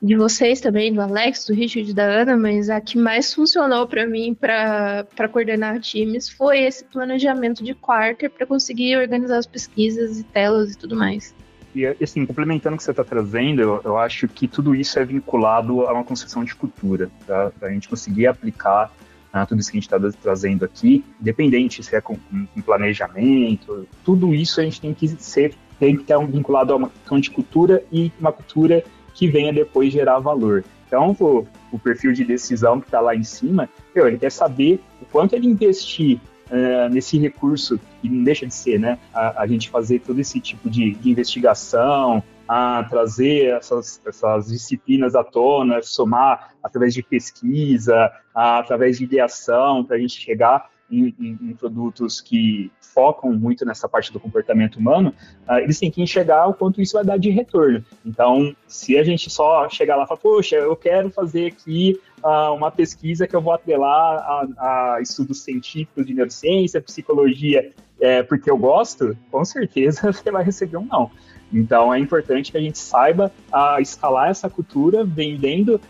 de 0.00 0.16
vocês 0.16 0.60
também, 0.60 0.92
do 0.92 1.00
Alex, 1.00 1.46
do 1.46 1.54
Richard 1.54 1.92
da 1.92 2.04
Ana, 2.04 2.36
mas 2.36 2.70
a 2.70 2.80
que 2.80 2.96
mais 2.96 3.34
funcionou 3.34 3.86
para 3.86 4.06
mim 4.06 4.32
para 4.34 5.28
coordenar 5.30 5.80
times 5.80 6.28
foi 6.28 6.60
esse 6.60 6.84
planejamento 6.84 7.64
de 7.64 7.74
quarter 7.74 8.30
para 8.30 8.46
conseguir 8.46 8.96
organizar 8.96 9.38
as 9.38 9.46
pesquisas 9.46 10.20
e 10.20 10.24
telas 10.24 10.72
e 10.72 10.78
tudo 10.78 10.94
mais. 10.96 11.34
E 11.74 11.84
assim, 11.86 12.24
complementando 12.24 12.76
o 12.76 12.78
que 12.78 12.84
você 12.84 12.92
está 12.92 13.04
trazendo, 13.04 13.60
eu, 13.60 13.80
eu, 13.84 13.98
acho 13.98 14.26
que 14.26 14.48
tudo 14.48 14.74
isso 14.74 14.98
é 14.98 15.04
vinculado 15.04 15.82
a 15.82 15.92
uma 15.92 16.04
construção 16.04 16.44
de 16.44 16.54
cultura, 16.54 17.10
para 17.26 17.52
a 17.62 17.70
gente 17.70 17.88
conseguir 17.88 18.26
aplicar 18.26 18.90
ah, 19.32 19.44
tudo 19.44 19.60
isso 19.60 19.70
que 19.70 19.76
a 19.76 19.80
gente 19.80 19.92
está 19.92 20.18
trazendo 20.22 20.64
aqui, 20.64 21.04
independente 21.20 21.82
se 21.82 21.94
é 21.94 22.00
com, 22.00 22.16
com, 22.16 22.62
planejamento, 22.62 23.86
tudo 24.04 24.34
isso 24.34 24.60
a 24.60 24.64
gente 24.64 24.80
tem 24.80 24.94
que 24.94 25.08
ser 25.08 25.54
tem 25.78 25.94
que 25.94 26.02
estar 26.02 26.18
vinculado 26.18 26.72
a 26.72 26.76
uma 26.76 26.88
questão 26.88 27.20
de 27.20 27.30
cultura 27.30 27.84
e 27.92 28.10
uma 28.18 28.32
cultura 28.32 28.82
que 29.18 29.26
venha 29.26 29.52
depois 29.52 29.92
gerar 29.92 30.20
valor. 30.20 30.64
Então, 30.86 31.14
o, 31.18 31.44
o 31.72 31.78
perfil 31.78 32.12
de 32.12 32.24
decisão 32.24 32.80
que 32.80 32.86
está 32.86 33.00
lá 33.00 33.16
em 33.16 33.24
cima, 33.24 33.68
meu, 33.92 34.06
ele 34.06 34.16
quer 34.16 34.30
saber 34.30 34.80
o 35.02 35.04
quanto 35.06 35.34
ele 35.34 35.48
investir 35.48 36.20
uh, 36.46 36.88
nesse 36.88 37.18
recurso, 37.18 37.80
e 38.00 38.08
não 38.08 38.22
deixa 38.22 38.46
de 38.46 38.54
ser, 38.54 38.78
né? 38.78 38.96
A, 39.12 39.42
a 39.42 39.46
gente 39.48 39.68
fazer 39.70 39.98
todo 40.02 40.20
esse 40.20 40.38
tipo 40.38 40.70
de, 40.70 40.92
de 40.94 41.10
investigação, 41.10 42.22
a 42.46 42.86
trazer 42.88 43.56
essas, 43.56 44.00
essas, 44.06 44.46
disciplinas 44.46 45.16
à 45.16 45.24
tona, 45.24 45.82
somar 45.82 46.54
através 46.62 46.94
de 46.94 47.02
pesquisa, 47.02 48.12
através 48.32 48.98
de 48.98 49.04
ideação, 49.04 49.84
para 49.84 49.96
a 49.96 49.98
gente 49.98 50.18
chegar 50.20 50.70
em, 50.90 51.14
em, 51.20 51.38
em, 51.42 51.54
produtos 51.54 52.20
que 52.20 52.70
focam 52.80 53.32
muito 53.32 53.64
nessa 53.64 53.88
parte 53.88 54.12
do 54.12 54.18
comportamento 54.18 54.76
humano, 54.76 55.12
uh, 55.48 55.54
eles 55.54 55.78
têm 55.78 55.90
que 55.90 56.02
enxergar 56.02 56.46
o 56.48 56.54
quanto 56.54 56.80
isso 56.80 56.94
vai 56.94 57.04
dar 57.04 57.18
de 57.18 57.30
retorno. 57.30 57.84
Então, 58.04 58.54
se 58.66 58.98
a 58.98 59.04
gente 59.04 59.30
só 59.30 59.68
chegar 59.68 59.96
lá 59.96 60.04
e 60.04 60.06
falar, 60.06 60.20
poxa, 60.20 60.56
eu 60.56 60.74
quero 60.74 61.10
fazer 61.10 61.46
aqui 61.46 62.00
uh, 62.22 62.54
uma 62.54 62.70
pesquisa 62.70 63.26
que 63.26 63.36
eu 63.36 63.40
vou 63.40 63.52
atrelar 63.52 64.18
a, 64.18 64.96
a 64.96 65.00
estudos 65.02 65.42
científicos 65.42 66.06
de 66.06 66.14
neurociência, 66.14 66.80
psicologia, 66.80 67.70
é, 68.00 68.22
porque 68.22 68.50
eu 68.50 68.56
gosto, 68.56 69.16
com 69.30 69.44
certeza 69.44 70.10
você 70.12 70.30
vai 70.30 70.44
receber 70.44 70.76
um 70.76 70.84
não. 70.84 71.10
Então 71.52 71.92
é 71.92 71.98
importante 71.98 72.52
que 72.52 72.58
a 72.58 72.60
gente 72.60 72.78
saiba 72.78 73.32
uh, 73.52 73.80
escalar 73.80 74.28
essa 74.28 74.50
cultura, 74.50 75.04
vendendo 75.04 75.80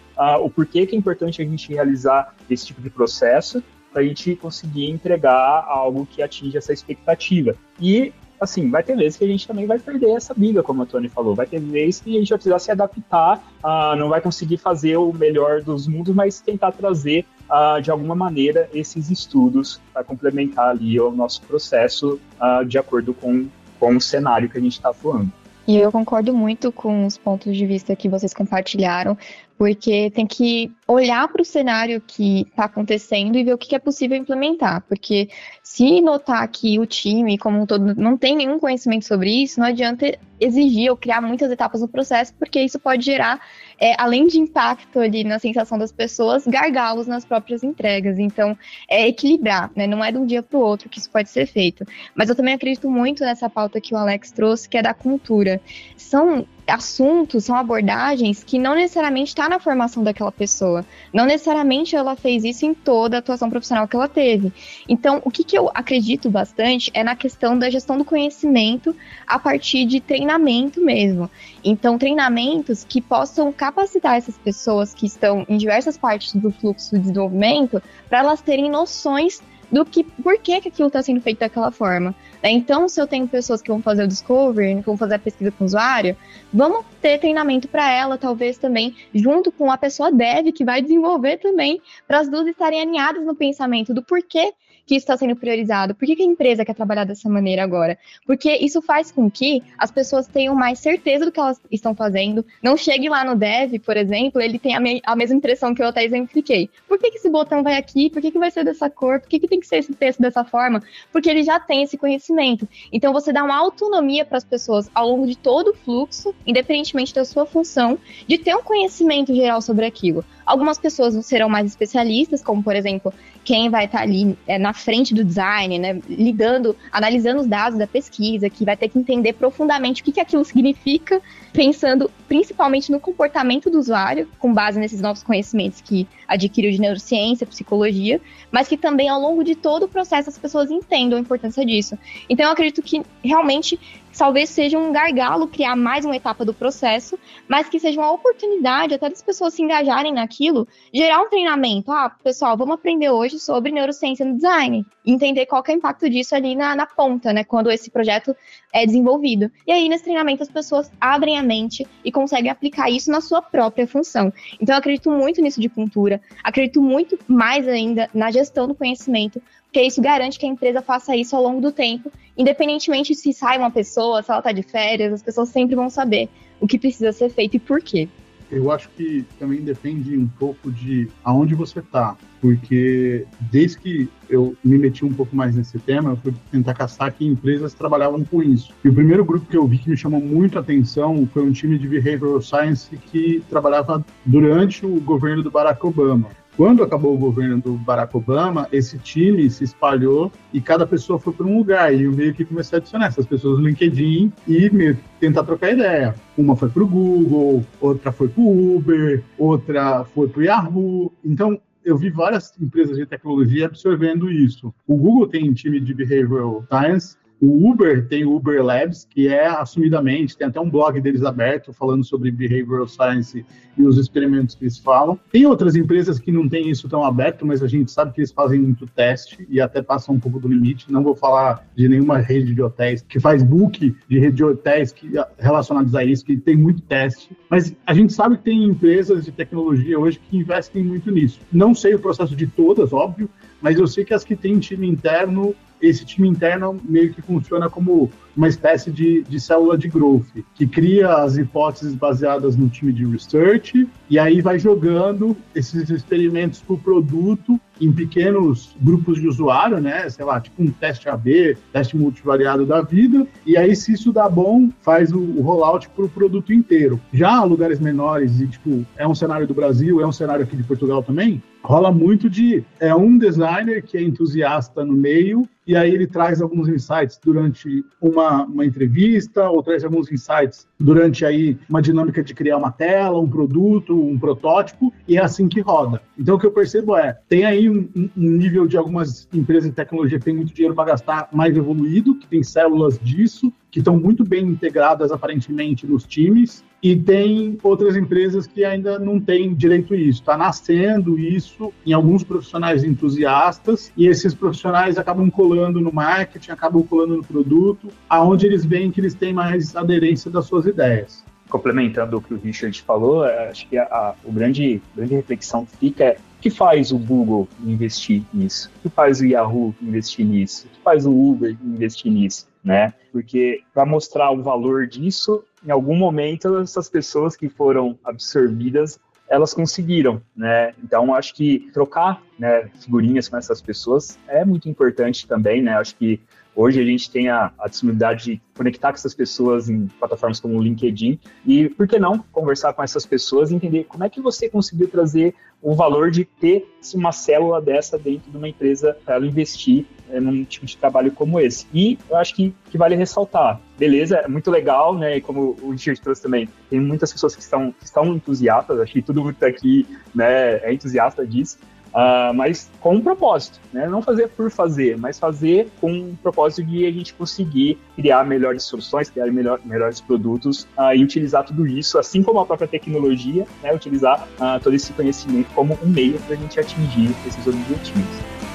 o 0.41 0.51
porquê 0.51 0.85
que 0.85 0.97
é 0.97 0.99
importante 0.99 1.41
a 1.41 1.45
gente 1.45 1.73
realizar 1.73 2.35
esse 2.51 2.67
tipo 2.67 2.83
de 2.83 2.91
processo 2.91 3.63
para 3.93 4.03
a 4.03 4.05
gente 4.05 4.37
conseguir 4.37 4.91
entregar 4.91 5.65
algo 5.67 6.07
que 6.07 6.23
atinja 6.23 6.59
essa 6.59 6.73
expectativa. 6.73 7.55
E, 7.81 8.13
assim, 8.41 8.71
vai 8.71 8.83
ter 8.83 8.97
vezes 8.97 9.17
que 9.17 9.25
a 9.25 9.29
gente 9.29 9.47
também 9.47 9.67
vai 9.67 9.79
perder 9.79 10.11
essa 10.11 10.35
briga, 10.35 10.63
como 10.63 10.83
a 10.83 10.87
Tony 10.87 11.09
falou. 11.09 11.35
Vai 11.35 11.47
ter 11.47 11.61
vezes 11.61 12.01
que 12.01 12.17
a 12.17 12.19
gente 12.19 12.29
vai 12.29 12.39
precisar 12.39 12.59
se 12.59 12.71
adaptar, 12.71 13.39
uh, 13.65 13.97
não 13.97 14.09
vai 14.09 14.21
conseguir 14.21 14.59
fazer 14.59 14.97
o 14.97 15.13
melhor 15.13 15.63
dos 15.63 15.87
mundos, 15.87 16.15
mas 16.15 16.41
tentar 16.41 16.73
trazer, 16.73 17.25
uh, 17.51 17.81
de 17.81 17.91
alguma 17.91 18.15
maneira, 18.15 18.69
esses 18.73 19.11
estudos 19.11 19.81
para 19.93 20.05
complementar 20.05 20.71
ali 20.71 21.01
o 21.01 21.11
nosso 21.11 21.43
processo 21.43 22.21
uh, 22.41 22.65
de 22.65 22.79
acordo 22.79 23.15
com, 23.15 23.49
com 23.81 23.97
o 23.97 24.01
cenário 24.01 24.49
que 24.49 24.59
a 24.59 24.61
gente 24.61 24.75
está 24.75 24.91
atuando. 24.91 25.33
E 25.69 25.77
eu 25.77 25.93
concordo 25.93 26.33
muito 26.33 26.73
com 26.73 27.05
os 27.05 27.19
pontos 27.19 27.55
de 27.55 27.67
vista 27.67 27.95
que 27.95 28.09
vocês 28.09 28.33
compartilharam, 28.33 29.19
porque 29.59 30.09
tem 30.13 30.25
que 30.25 30.71
olhar 30.87 31.27
para 31.27 31.43
o 31.43 31.45
cenário 31.45 32.01
que 32.01 32.43
está 32.43 32.67
acontecendo 32.67 33.37
e 33.37 33.43
ver 33.43 33.53
o 33.53 33.59
que 33.59 33.75
é 33.75 33.79
possível 33.81 34.17
implementar. 34.17 34.83
Porque 34.83 35.29
se 35.65 36.01
notar 36.01 36.47
que 36.47 36.79
o 36.79 36.87
time, 36.87 37.37
como 37.37 37.61
um 37.61 37.67
todo, 37.67 37.93
não 37.97 38.17
tem 38.17 38.37
nenhum 38.37 38.61
conhecimento 38.61 39.05
sobre 39.05 39.43
isso, 39.43 39.59
não 39.59 39.67
adianta 39.67 40.17
exigir 40.41 40.89
ou 40.89 40.97
criar 40.97 41.21
muitas 41.21 41.51
etapas 41.51 41.81
no 41.81 41.89
processo, 41.89 42.33
porque 42.35 42.61
isso 42.61 42.79
pode 42.79 43.05
gerar, 43.05 43.41
é, 43.81 44.01
além 44.01 44.29
de 44.29 44.39
impacto 44.39 45.01
ali 45.01 45.25
na 45.25 45.41
sensação 45.41 45.77
das 45.77 45.91
pessoas, 45.91 46.47
gargalos 46.47 47.09
nas 47.09 47.25
próprias 47.25 47.65
entregas. 47.65 48.17
Então, 48.17 48.57
é 48.89 49.09
equilibrar, 49.09 49.73
né? 49.75 49.89
Não 49.89 50.05
é 50.05 50.13
de 50.13 50.19
um 50.19 50.25
dia 50.25 50.43
para 50.43 50.57
o 50.57 50.63
outro 50.63 50.89
que 50.89 51.01
isso 51.01 51.11
pode 51.11 51.29
ser 51.31 51.47
feito. 51.47 51.85
Mas 52.15 52.29
eu 52.29 52.37
também 52.37 52.55
acredito 52.55 52.89
muito 52.89 53.25
nessa 53.25 53.51
pauta 53.51 53.81
que 53.81 53.93
o 53.93 53.99
Alex 53.99 54.31
trouxe, 54.31 54.69
que 54.69 54.79
é 54.79 54.83
da 54.83 54.95
cultura. 54.95 55.61
São 55.97 56.47
assuntos, 56.69 57.45
são 57.45 57.57
abordagens 57.57 58.45
que 58.45 58.59
não 58.59 58.75
necessariamente 58.75 59.31
está 59.31 59.49
na 59.49 59.59
formação 59.59 60.03
daquela 60.03 60.31
pessoa. 60.31 60.85
Não 61.13 61.25
necessariamente 61.25 61.97
ela 61.97 62.15
fez 62.15 62.45
isso 62.45 62.67
em 62.67 62.75
toda 62.75 63.17
a 63.17 63.19
atuação 63.19 63.49
profissional 63.49 63.89
que 63.89 63.97
ela 63.97 64.09
teve. 64.09 64.53
Então, 64.89 65.21
o 65.25 65.31
que, 65.31 65.43
que 65.43 65.57
eu 65.57 65.71
acredito 65.75 66.31
bastante 66.31 66.91
é 66.95 67.03
na 67.03 67.17
questão 67.17 67.59
da 67.59 67.71
gestão 67.71 67.97
do 67.97 68.05
conhecimento 68.05 68.95
a 69.27 69.39
partir 69.39 69.85
de 69.85 70.01
treinamento 70.01 70.81
mesmo. 70.81 71.31
Então, 71.65 71.99
treinamentos 71.99 72.85
que 72.85 73.01
possam 73.01 73.53
capacitar 73.53 74.17
essas 74.17 74.37
pessoas 74.39 74.95
que 74.95 75.07
estão 75.07 75.45
em 75.49 75.57
diversas 75.57 75.97
partes 75.97 76.35
do 76.35 76.51
fluxo 76.51 76.97
de 76.97 77.01
desenvolvimento 77.01 77.83
para 78.09 78.21
elas 78.21 78.41
terem 78.41 78.71
noções 78.71 79.41
do 79.71 79.85
que 79.85 80.05
por 80.05 80.39
que, 80.39 80.61
que 80.61 80.69
aquilo 80.69 80.89
está 80.89 81.03
sendo 81.03 81.21
feito 81.21 81.41
daquela 81.41 81.71
forma. 81.71 82.15
Né? 82.43 82.51
Então, 82.51 82.89
se 82.89 83.01
eu 83.01 83.07
tenho 83.07 83.29
pessoas 83.29 83.61
que 83.61 83.69
vão 83.69 83.83
fazer 83.83 84.05
o 84.05 84.09
discovery, 84.09 84.77
que 84.77 84.87
vão 84.87 84.97
fazer 84.97 85.15
a 85.15 85.19
pesquisa 85.19 85.51
com 85.51 85.65
o 85.65 85.67
usuário, 85.67 86.17
vamos 86.53 86.85
ter 87.01 87.19
treinamento 87.19 87.69
para 87.69 87.91
ela, 87.91 88.17
talvez 88.17 88.59
também, 88.59 88.97
junto 89.15 89.53
com 89.53 89.71
a 89.71 89.77
pessoa 89.77 90.11
dev, 90.11 90.53
que 90.53 90.65
vai 90.65 90.81
desenvolver 90.81 91.39
também, 91.39 91.81
para 92.07 92.21
as 92.21 92.29
duas 92.29 92.47
estarem 92.47 92.81
alinhadas 92.81 93.25
no 93.25 93.35
pensamento 93.35 93.93
do 93.93 94.03
porquê 94.03 94.53
que 94.89 94.95
está 94.95 95.19
sendo 95.19 95.37
priorizado? 95.37 95.95
Por 95.95 96.07
que, 96.07 96.17
que, 96.17 96.23
a 96.23 96.25
empresa 96.25 96.65
quer 96.65 96.75
trabalhar 96.75 97.05
dessa 97.05 97.29
maneira 97.29 97.63
agora? 97.63 97.99
Porque 98.27 98.57
isso 98.57 98.81
faz 98.81 99.13
com 99.13 99.31
que 99.31 99.63
as 99.77 99.91
pessoas 99.91 100.27
tenham 100.27 100.55
mais 100.55 100.79
certeza 100.79 101.27
do 101.27 101.31
que 101.31 101.39
elas 101.39 101.61
estão 101.71 101.95
fazendo. 101.95 102.45
Não 102.63 102.75
chegue 102.75 103.07
lá 103.11 103.23
no 103.23 103.37
dev, 103.37 103.79
por 103.85 103.99
exemplo, 103.99 104.41
ele 104.41 104.59
tem 104.59 104.75
a, 104.75 104.81
me 104.81 105.03
a 105.05 105.15
mesma 105.15 105.37
impressão 105.37 105.75
que 105.75 105.83
eu 105.83 105.89
até 105.89 106.03
exemplifiquei. 106.03 106.71
Por 106.89 106.99
que, 106.99 107.11
que 107.11 107.19
esse 107.19 107.29
botão 107.29 107.63
vai 107.63 107.77
aqui? 107.77 108.09
Por 108.09 108.23
que, 108.23 108.31
que 108.31 108.39
vai 108.39 108.51
ser 108.51 108.65
dessa 108.65 108.89
cor? 108.89 109.21
Por 109.21 109.29
que, 109.29 109.39
que 109.39 109.47
tem 109.47 109.61
que 109.61 109.67
ser 109.67 109.77
esse 109.77 109.93
texto 109.93 110.21
dessa 110.21 110.43
forma? 110.43 110.83
Porque 111.13 111.29
ele 111.29 111.43
já 111.43 111.61
tem 111.61 111.83
esse 111.83 111.99
conhecimento. 111.99 112.67
Então 112.91 113.13
você 113.13 113.31
dá 113.31 113.45
uma 113.45 113.59
autonomia 113.59 114.25
para 114.25 114.39
as 114.39 114.45
pessoas 114.45 114.91
ao 114.95 115.11
longo 115.11 115.27
de 115.27 115.37
todo 115.37 115.73
o 115.73 115.75
fluxo, 115.75 116.35
independentemente 116.47 117.15
da 117.15 117.27
sua 117.27 117.45
função, 117.45 117.99
de 118.27 118.39
ter 118.39 118.57
um 118.57 118.63
conhecimento 118.63 119.35
geral 119.35 119.61
sobre 119.61 119.85
aquilo. 119.85 120.25
Algumas 120.49 120.79
pessoas 120.79 121.15
serão 121.27 121.47
mais 121.47 121.67
especialistas, 121.67 122.43
como 122.43 122.63
por 122.63 122.75
exemplo, 122.75 123.13
quem 123.45 123.69
vai 123.69 123.85
estar 123.85 123.99
tá 123.99 124.05
ali 124.05 124.37
é, 124.47 124.59
na 124.59 124.73
frente 124.73 125.15
do 125.15 125.23
design, 125.23 125.79
né, 125.79 126.01
lidando, 126.09 126.75
analisando 126.91 127.43
os 127.43 127.47
dados 127.47 127.79
da 127.79 127.87
pesquisa, 127.87 128.49
que 128.49 128.65
vai 128.65 128.75
ter 128.75 128.89
que 128.89 128.99
entender 128.99 129.35
profundamente 129.35 130.01
o 130.01 130.05
que, 130.05 130.13
que 130.13 130.21
aquilo 130.21 130.43
significa, 130.45 131.21
pensando 131.53 132.11
principalmente 132.27 132.91
no 132.91 132.99
comportamento 132.99 133.69
do 133.69 133.79
usuário, 133.79 134.27
com 134.39 134.53
base 134.53 134.81
nesses 134.81 135.03
novos 135.03 135.23
conhecimentos 135.23 135.83
que 135.83 136.09
adquiriu 136.27 136.71
de 136.71 136.81
neurociência, 136.81 137.47
psicologia, 137.47 138.19
mas 138.51 138.69
que 138.69 138.77
também 138.77 139.09
ao 139.09 139.21
longo 139.21 139.45
de 139.45 139.55
todo 139.55 139.83
o 139.85 139.89
processo 139.89 140.31
as 140.31 140.39
pessoas 140.39 140.71
entendam 140.71 141.19
a 141.19 141.21
importância 141.21 141.65
disso. 141.65 141.99
Então 142.29 142.47
eu 142.47 142.53
acredito 142.53 142.81
que 142.81 143.03
realmente 143.23 143.79
talvez 144.19 144.51
seja 144.51 144.77
um 144.77 144.91
gargalo 144.91 145.47
criar 145.47 145.77
mais 145.77 146.05
uma 146.05 146.17
etapa 146.17 146.45
do 146.45 146.53
processo, 146.53 147.17
mas 147.47 147.69
que 147.69 147.79
seja 147.79 148.01
uma 148.01 148.11
oportunidade 148.11 148.95
até 148.95 149.09
das 149.09 149.23
pessoas 149.23 149.55
se 149.55 149.63
engajarem 149.63 150.13
naquilo, 150.13 150.67
gerar 150.93 151.21
um 151.21 151.29
treinamento. 151.29 151.93
Ah, 151.93 152.11
pessoal, 152.11 152.57
vamos 152.57 152.75
aprender 152.75 153.11
hoje 153.11 153.39
sobre 153.39 153.71
neurociência 153.71 154.27
no 154.27 154.35
design, 154.35 154.85
entender 155.07 155.47
qual 155.47 155.63
é 155.67 155.71
o 155.71 155.77
impacto 155.77 156.11
disso 156.11 156.35
ali 156.35 156.57
na, 156.57 156.75
na 156.75 156.85
ponta, 156.85 157.33
né, 157.33 157.45
quando 157.45 157.71
esse 157.71 157.91
projeto 157.91 158.35
é 158.73 158.85
desenvolvido. 158.85 159.51
E 159.67 159.73
aí, 159.73 159.89
nesse 159.89 160.05
treinamento, 160.05 160.43
as 160.43 160.51
pessoas 160.51 160.91
abrem 161.01 161.39
a 161.39 161.43
mente 161.43 161.87
e 162.05 162.13
conseguem 162.13 162.51
aplicar 162.51 162.91
isso 162.91 163.11
na 163.11 163.21
sua 163.21 163.41
própria 163.41 163.87
função. 163.87 164.33
Então, 164.61 164.75
eu 164.75 164.79
acredito 164.79 165.11
muito 165.11 165.41
nisso 165.41 165.61
de 165.61 165.69
cultura, 165.69 166.21
acredito 166.43 166.83
muito 166.83 167.19
mais 167.27 167.67
ainda 167.67 168.09
na 168.13 168.31
gestão 168.31 168.67
do 168.69 168.75
conhecimento, 168.75 169.41
porque 169.65 169.83
isso 169.83 170.01
garante 170.01 170.39
que 170.39 170.47
a 170.47 170.49
empresa 170.49 170.81
faça 170.81 171.15
isso 171.15 171.37
ao 171.37 171.43
longo 171.43 171.61
do 171.61 171.71
tempo, 171.71 172.11
independentemente 172.37 173.15
se 173.15 173.33
sai 173.33 173.59
uma 173.59 173.71
pessoa, 173.71 174.23
se 174.23 174.31
ela 174.31 174.41
está 174.41 174.53
de 174.53 174.63
férias, 174.63 175.13
as 175.13 175.23
pessoas 175.23 175.49
sempre 175.51 175.75
vão 175.75 175.91
saber 175.91 176.29
o 176.61 176.67
que 176.67 176.79
precisa 176.79 177.13
ser 177.13 177.29
feito 177.31 177.57
e 177.57 177.61
por 177.61 177.81
quê. 177.83 178.09
Eu 178.51 178.71
acho 178.71 178.89
que 178.91 179.25
também 179.39 179.61
depende 179.61 180.17
um 180.17 180.27
pouco 180.27 180.71
de 180.71 181.09
aonde 181.23 181.55
você 181.55 181.81
está, 181.81 182.17
porque 182.41 183.27
desde 183.51 183.79
que 183.79 184.09
eu 184.29 184.57
me 184.65 184.79
meti 184.79 185.05
um 185.05 185.13
pouco 185.13 185.35
mais 185.35 185.55
nesse 185.55 185.79
tema, 185.79 186.11
eu 186.11 186.17
fui 186.17 186.35
tentar 186.51 186.75
caçar 186.75 187.13
que 187.13 187.27
empresas 187.27 187.75
trabalhavam 187.75 188.25
com 188.25 188.43
isso. 188.43 188.73
E 188.85 188.89
o 188.89 188.95
primeiro 188.95 189.25
grupo 189.25 189.47
que 189.47 189.57
eu 189.57 189.67
vi 189.67 189.79
que 189.79 189.91
me 189.91 189.97
chamou 189.97 190.21
muito 190.21 190.59
a 190.59 190.61
atenção 190.61 191.29
foi 191.33 191.43
um 191.43 191.53
time 191.53 191.79
de 191.79 191.87
behavioral 191.87 192.41
science 192.41 192.97
que 192.97 193.43
trabalhava 193.49 194.05
durante 194.25 194.85
o 194.87 195.01
governo 195.01 195.43
do 195.43 195.51
Barack 195.51 195.85
Obama. 195.87 196.29
Quando 196.59 196.83
acabou 196.83 197.15
o 197.15 197.17
governo 197.17 197.61
do 197.61 197.75
Barack 197.75 198.17
Obama, 198.17 198.67
esse 198.73 198.99
time 198.99 199.49
se 199.49 199.63
espalhou 199.63 200.33
e 200.53 200.61
cada 200.61 200.85
pessoa 200.85 201.17
foi 201.17 201.33
para 201.33 201.47
um 201.47 201.57
lugar. 201.57 201.95
E 201.95 202.03
eu 202.03 202.11
meio 202.11 202.35
que 202.35 202.45
comecei 202.45 202.77
a 202.77 202.81
adicionar 202.81 203.07
essas 203.07 203.27
pessoas 203.27 203.61
no 203.61 203.69
LinkedIn 203.69 204.33
e 204.45 204.69
meio 204.71 204.99
tentar 205.21 205.45
trocar 205.45 205.71
ideia. 205.71 206.17
Uma 206.37 206.57
foi 206.57 206.69
para 206.69 206.83
o 206.83 206.89
Google, 206.89 207.65
outra 207.81 208.11
foi 208.11 208.27
para 208.27 208.43
o 208.43 208.77
Uber, 208.77 209.23
outra 209.39 210.03
foi 210.03 210.27
para 210.27 210.41
o 210.41 210.43
Yahoo. 210.43 211.13
Então, 211.25 211.61
eu 211.85 211.97
vi 211.97 212.11
várias 212.11 212.53
empresas 212.61 212.97
de 212.97 213.07
tecnologia 213.07 213.67
absorvendo 213.67 214.29
isso. 214.29 214.75
O 214.85 214.97
Google 214.97 215.29
tem 215.29 215.49
um 215.49 215.55
time 215.55 215.79
de 215.79 215.95
behavioral 215.95 216.67
science, 216.69 217.17
o 217.41 217.71
Uber 217.71 218.07
tem 218.09 218.25
o 218.25 218.35
Uber 218.35 218.63
Labs, 218.65 219.07
que 219.09 219.29
é 219.29 219.47
assumidamente, 219.47 220.37
tem 220.37 220.47
até 220.47 220.61
um 220.61 220.69
blog 220.69 221.01
deles 221.01 221.23
aberto 221.23 221.73
falando 221.73 222.05
sobre 222.05 222.31
behavioral 222.31 222.89
science 222.89 223.45
e 223.77 223.83
os 223.83 223.97
experimentos 223.97 224.57
que 224.57 224.65
eles 224.65 224.79
falam. 224.79 225.19
Tem 225.31 225.47
outras 225.47 225.77
empresas 225.77 226.19
que 226.19 226.33
não 226.33 226.49
têm 226.49 226.69
isso 226.69 226.89
tão 226.89 227.05
aberto, 227.05 227.47
mas 227.47 227.63
a 227.63 227.69
gente 227.69 227.93
sabe 227.93 228.13
que 228.13 228.21
eles 228.21 228.33
fazem 228.33 228.59
muito 228.59 228.87
teste 228.87 229.47
e 229.49 229.61
até 229.61 229.81
passam 229.81 230.17
um 230.17 230.21
pouco 230.21 230.41
do 230.41 230.49
limite. 230.49 230.91
Não 230.91 231.03
vou 231.03 231.15
falar 231.15 231.65
de 231.77 231.89
nenhuma 231.89 232.19
rede 232.19 232.55
de 232.55 232.61
hotéis 232.61 233.03
que 233.03 233.21
faz 233.21 233.43
book 233.43 233.95
de 234.09 234.19
rede 234.19 234.37
de 234.37 234.45
hotéis 234.45 234.93
que, 234.93 235.09
relacionados 235.39 235.95
a 235.95 236.05
isso, 236.05 236.25
que 236.25 236.37
tem 236.37 236.57
muito 236.57 236.83
teste. 236.83 237.31
Mas 237.49 237.75
a 237.87 237.95
gente 237.95 238.13
sabe 238.13 238.37
que 238.37 238.45
tem 238.45 238.65
empresas 238.65 239.25
de 239.25 239.31
tecnologia 239.31 239.99
hoje 239.99 240.21
que 240.29 240.37
investem 240.37 240.83
muito 240.83 241.11
nisso. 241.11 241.41
Não 241.53 241.75
sei 241.75 241.95
o 241.95 241.99
processo 242.01 242.35
de 242.35 242.47
todas, 242.49 242.93
óbvio, 242.93 243.31
mas 243.61 243.79
eu 243.79 243.87
sei 243.87 244.05
que 244.05 244.15
as 244.15 244.25
que 244.25 244.37
têm 244.37 244.59
time 244.59 244.87
interno 244.87 245.55
esse 245.81 246.05
time 246.05 246.29
interno 246.29 246.81
meio 246.85 247.13
que 247.13 247.23
funciona 247.23 247.71
como 247.71 248.11
uma 248.37 248.49
espécie 248.49 248.91
de, 248.91 249.23
de 249.23 249.41
célula 249.41 249.77
de 249.77 249.89
growth, 249.89 250.27
que 250.55 250.67
cria 250.67 251.13
as 251.15 251.37
hipóteses 251.37 251.95
baseadas 251.95 252.57
no 252.57 252.69
time 252.69 252.93
de 252.93 253.05
research 253.05 253.89
e 254.09 254.19
aí 254.19 254.41
vai 254.41 254.59
jogando 254.59 255.37
esses 255.55 255.91
experimentos 255.91 256.61
para 256.61 256.75
o 256.75 256.79
produto 256.79 257.61
em 257.81 257.93
pequenos 257.93 258.77
grupos 258.81 259.21
de 259.21 259.29
usuário, 259.29 259.81
né? 259.81 260.09
Sei 260.09 260.25
lá, 260.25 260.41
tipo 260.41 260.63
um 260.63 260.71
teste 260.71 261.09
AB, 261.09 261.57
teste 261.73 261.97
multivariado 261.97 262.67
da 262.67 262.81
vida. 262.83 263.27
E 263.47 263.57
aí, 263.57 263.75
se 263.77 263.93
isso 263.93 264.13
dá 264.13 264.29
bom, 264.29 264.69
faz 264.81 265.13
o, 265.13 265.21
o 265.21 265.43
rollout 265.43 265.89
para 265.91 266.05
o 266.05 266.09
produto 266.09 266.53
inteiro. 266.53 267.01
Já 267.13 267.43
lugares 267.45 267.79
menores, 267.79 268.41
e 268.41 268.49
tipo, 268.49 268.85
é 268.97 269.07
um 269.07 269.15
cenário 269.15 269.47
do 269.47 269.55
Brasil, 269.55 270.01
é 270.01 270.07
um 270.07 270.13
cenário 270.13 270.43
aqui 270.43 270.57
de 270.57 270.65
Portugal 270.65 271.03
também, 271.03 271.41
rola 271.69 271.93
muito 271.93 272.31
de 272.31 272.65
é 272.81 272.95
um 272.95 273.19
designer 273.19 273.83
que 273.83 273.99
é 273.99 274.03
entusiasta 274.03 274.83
no 274.83 274.95
meio 274.95 275.47
e 275.67 275.77
aí 275.77 275.93
ele 275.93 276.07
traz 276.07 276.41
alguns 276.41 276.67
insights 276.67 277.21
durante 277.23 277.85
uma, 278.01 278.47
uma 278.47 278.65
entrevista 278.65 279.51
ou 279.51 279.63
traz 279.63 279.85
alguns 279.85 280.11
insights 280.11 280.67
durante 280.81 281.27
aí 281.27 281.59
uma 281.69 281.83
dinâmica 281.83 282.25
de 282.25 282.33
criar 282.33 282.57
uma 282.57 282.73
tela, 282.73 283.21
um 283.21 283.29
produto, 283.29 283.95
um 283.95 284.19
protótipo 284.19 284.91
e 285.07 285.19
é 285.19 285.21
assim 285.21 285.47
que 285.47 285.61
roda. 285.61 286.01
Então 286.19 286.37
o 286.37 286.39
que 286.39 286.47
eu 286.47 286.53
percebo 286.53 286.97
é, 286.97 287.19
tem 287.29 287.45
aí 287.45 287.69
um, 287.69 287.87
um 287.95 288.11
nível 288.17 288.67
de 288.67 288.79
algumas 288.79 289.29
empresas 289.31 289.69
de 289.69 289.77
tecnologia 289.77 290.19
que 290.19 290.25
tem 290.25 290.35
muito 290.35 290.55
dinheiro 290.55 290.75
para 290.75 290.93
gastar 290.93 291.29
mais 291.35 291.55
evoluído, 291.55 292.15
que 292.15 292.27
tem 292.27 292.43
células 292.43 292.99
disso, 292.99 293.53
que 293.71 293.81
estão 293.81 294.01
muito 294.01 294.25
bem 294.25 294.47
integradas 294.47 295.13
aparentemente 295.13 295.87
nos 295.87 296.07
times 296.07 296.65
e 296.83 296.95
tem 296.95 297.59
outras 297.63 297.97
empresas 297.97 298.47
que 298.47 298.65
ainda 298.65 298.99
não 298.99 299.21
têm 299.21 299.55
direito 299.55 299.95
a 299.95 299.97
isso. 299.97 300.21
Está 300.21 300.37
nascendo 300.37 301.19
isso 301.19 301.73
em 301.85 301.93
alguns 301.93 302.23
profissionais 302.23 302.85
entusiastas 302.85 303.93
e 303.97 304.07
esses 304.07 304.35
profissionais 304.35 304.97
acabam 304.97 305.31
colando 305.31 305.81
no 305.81 305.93
marketing, 305.93 306.51
acabam 306.51 306.83
colando 306.83 307.17
no 307.17 307.25
produto, 307.25 307.89
aonde 308.09 308.47
eles 308.47 308.65
veem 308.65 308.91
que 308.91 309.01
eles 309.01 309.15
têm 309.15 309.33
mais 309.33 309.75
aderência 309.75 310.31
das 310.31 310.47
suas 310.47 310.67
ideias. 310.67 311.25
Complementando 311.49 312.19
o 312.19 312.21
que 312.21 312.35
o 312.35 312.39
Richard 312.39 312.81
falou, 312.83 313.25
é, 313.25 313.49
acho 313.49 313.67
que 313.69 313.79
a, 313.79 313.85
a, 313.85 314.11
a 314.11 314.31
grande, 314.31 314.83
grande 314.95 315.15
reflexão 315.15 315.65
que 315.65 315.77
fica 315.79 316.05
é 316.05 316.17
o 316.39 316.41
que 316.41 316.51
faz 316.51 316.93
o 316.93 316.99
Google 316.99 317.49
investir 317.65 318.23
nisso? 318.33 318.71
O 318.79 318.83
que 318.83 318.95
faz 318.95 319.21
o 319.21 319.27
Yahoo 319.27 319.75
investir 319.83 320.25
nisso? 320.25 320.69
O 320.69 320.71
que 320.71 320.81
faz 320.83 321.05
o 321.05 321.11
Uber 321.11 321.57
investir 321.65 322.13
nisso? 322.13 322.47
Né? 322.63 322.93
Porque 323.11 323.63
para 323.75 323.85
mostrar 323.85 324.31
o 324.31 324.43
valor 324.43 324.87
disso, 324.87 325.43
em 325.67 325.71
algum 325.71 325.95
momento 325.95 326.59
essas 326.59 326.89
pessoas 326.89 327.37
que 327.37 327.49
foram 327.49 327.99
absorvidas 328.05 329.01
elas 329.29 329.53
conseguiram, 329.53 330.23
né? 330.35 330.73
Então 330.83 331.15
acho 331.15 331.35
que 331.35 331.71
trocar 331.73 332.23
né, 332.39 332.71
figurinhas 332.81 333.29
com 333.29 333.37
essas 333.37 333.61
pessoas 333.61 334.19
é 334.27 334.45
muito 334.45 334.69
importante 334.69 335.29
também, 335.29 335.63
né? 335.63 335.77
Acho 335.77 335.95
que 335.97 336.21
Hoje 336.61 336.81
a 336.81 336.85
gente 336.85 337.09
tem 337.09 337.29
a, 337.29 337.53
a 337.57 337.69
disponibilidade 337.69 338.25
de 338.25 338.43
conectar 338.53 338.89
com 338.89 338.97
essas 338.97 339.15
pessoas 339.15 339.69
em 339.71 339.87
plataformas 339.87 340.41
como 340.41 340.59
o 340.59 340.61
LinkedIn 340.61 341.21
e, 341.47 341.69
por 341.69 341.87
que 341.87 342.01
não, 342.01 342.19
conversar 342.33 342.73
com 342.73 342.83
essas 342.83 343.07
pessoas 343.07 343.53
e 343.53 343.55
entender 343.55 343.85
como 343.85 344.03
é 344.03 344.11
que 344.11 344.21
você 344.21 344.49
conseguiu 344.49 344.89
trazer 344.89 345.37
o 345.63 345.73
valor 345.77 346.11
de 346.11 346.25
ter 346.25 346.69
uma 346.95 347.13
célula 347.13 347.63
dessa 347.63 347.97
dentro 347.97 348.29
de 348.29 348.37
uma 348.37 348.49
empresa 348.49 348.97
para 349.05 349.15
ela 349.15 349.27
investir 349.27 349.87
é, 350.11 350.19
num 350.19 350.45
tipo 350.45 350.67
de 350.67 350.77
trabalho 350.77 351.13
como 351.13 351.39
esse. 351.39 351.65
E 351.73 351.97
eu 352.11 352.17
acho 352.17 352.35
que, 352.35 352.53
que 352.69 352.77
vale 352.77 352.97
ressaltar, 352.97 353.61
beleza, 353.79 354.17
é 354.17 354.27
muito 354.27 354.51
legal, 354.51 354.99
né? 354.99 355.19
E 355.19 355.21
como 355.21 355.57
o 355.63 355.71
Richard 355.71 356.01
trouxe 356.01 356.23
também, 356.23 356.49
tem 356.69 356.81
muitas 356.81 357.13
pessoas 357.13 357.37
que 357.37 357.43
estão, 357.43 357.73
que 357.73 358.01
entusiastas, 358.01 358.81
acho 358.81 358.95
que 358.95 359.03
todo 359.03 359.23
mundo 359.23 359.37
aqui 359.45 359.87
né, 360.13 360.57
é 360.57 360.73
entusiasta 360.73 361.25
disso. 361.25 361.57
Uh, 361.99 362.33
mas 362.33 362.71
com 362.79 362.95
um 362.95 363.01
propósito, 363.01 363.59
né? 363.73 363.89
Não 363.89 364.01
fazer 364.01 364.29
por 364.29 364.53
fazer, 364.53 364.97
mas 364.97 365.19
fazer 365.19 365.69
com 365.81 365.91
um 365.91 366.15
propósito 366.23 366.65
de 366.65 366.87
a 366.87 366.93
gente 366.93 367.13
conseguir 367.13 367.77
criar 367.97 368.25
melhores 368.25 368.63
soluções, 368.63 369.11
criar 369.11 369.27
melhor, 369.33 369.59
melhores 369.65 370.01
produtos 370.01 370.63
uh, 370.79 370.95
e 370.95 371.03
utilizar 371.03 371.45
tudo 371.45 371.67
isso, 371.67 371.99
assim 371.99 372.23
como 372.23 372.39
a 372.39 372.47
própria 372.47 372.69
tecnologia, 372.69 373.45
né? 373.65 373.75
Utilizar 373.75 374.29
uh, 374.37 374.63
todo 374.63 374.75
esse 374.75 374.93
conhecimento 374.93 375.49
como 375.57 375.77
um 375.83 375.89
meio 375.89 376.21
para 376.21 376.37
a 376.37 376.39
gente 376.39 376.61
atingir 376.61 377.11
esses 377.27 377.45
objetivos. 377.45 378.48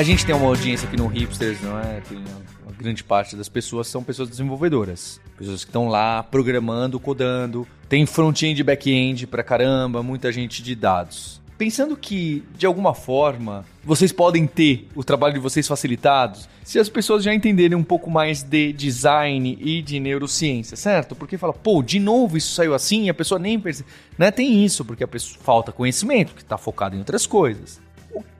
A 0.00 0.02
gente 0.02 0.24
tem 0.24 0.34
uma 0.34 0.46
audiência 0.46 0.88
aqui 0.88 0.96
no 0.96 1.06
Hipsters, 1.06 1.60
não 1.60 1.78
é? 1.78 2.00
Tem 2.00 2.16
uma 2.16 2.72
grande 2.72 3.04
parte 3.04 3.36
das 3.36 3.50
pessoas 3.50 3.86
são 3.86 4.02
pessoas 4.02 4.30
desenvolvedoras. 4.30 5.20
Pessoas 5.36 5.62
que 5.62 5.68
estão 5.68 5.88
lá 5.88 6.22
programando, 6.22 6.98
codando. 6.98 7.68
Tem 7.86 8.06
front-end 8.06 8.58
e 8.58 8.64
back-end 8.64 9.26
pra 9.26 9.42
caramba, 9.42 10.02
muita 10.02 10.32
gente 10.32 10.62
de 10.62 10.74
dados. 10.74 11.38
Pensando 11.58 11.94
que, 11.98 12.42
de 12.56 12.64
alguma 12.64 12.94
forma, 12.94 13.62
vocês 13.84 14.10
podem 14.10 14.46
ter 14.46 14.88
o 14.94 15.04
trabalho 15.04 15.34
de 15.34 15.40
vocês 15.40 15.68
facilitados 15.68 16.48
se 16.64 16.78
as 16.78 16.88
pessoas 16.88 17.22
já 17.22 17.34
entenderem 17.34 17.76
um 17.76 17.84
pouco 17.84 18.10
mais 18.10 18.42
de 18.42 18.72
design 18.72 19.58
e 19.60 19.82
de 19.82 20.00
neurociência, 20.00 20.78
certo? 20.78 21.14
Porque 21.14 21.36
fala, 21.36 21.52
pô, 21.52 21.82
de 21.82 22.00
novo 22.00 22.38
isso 22.38 22.54
saiu 22.54 22.72
assim 22.72 23.10
a 23.10 23.14
pessoa 23.14 23.38
nem 23.38 23.60
percebe. 23.60 23.86
Né? 24.16 24.30
Tem 24.30 24.64
isso, 24.64 24.82
porque 24.82 25.04
a 25.04 25.08
pessoa 25.08 25.38
falta 25.44 25.72
conhecimento, 25.72 26.34
que 26.34 26.40
está 26.40 26.56
focado 26.56 26.96
em 26.96 27.00
outras 27.00 27.26
coisas 27.26 27.82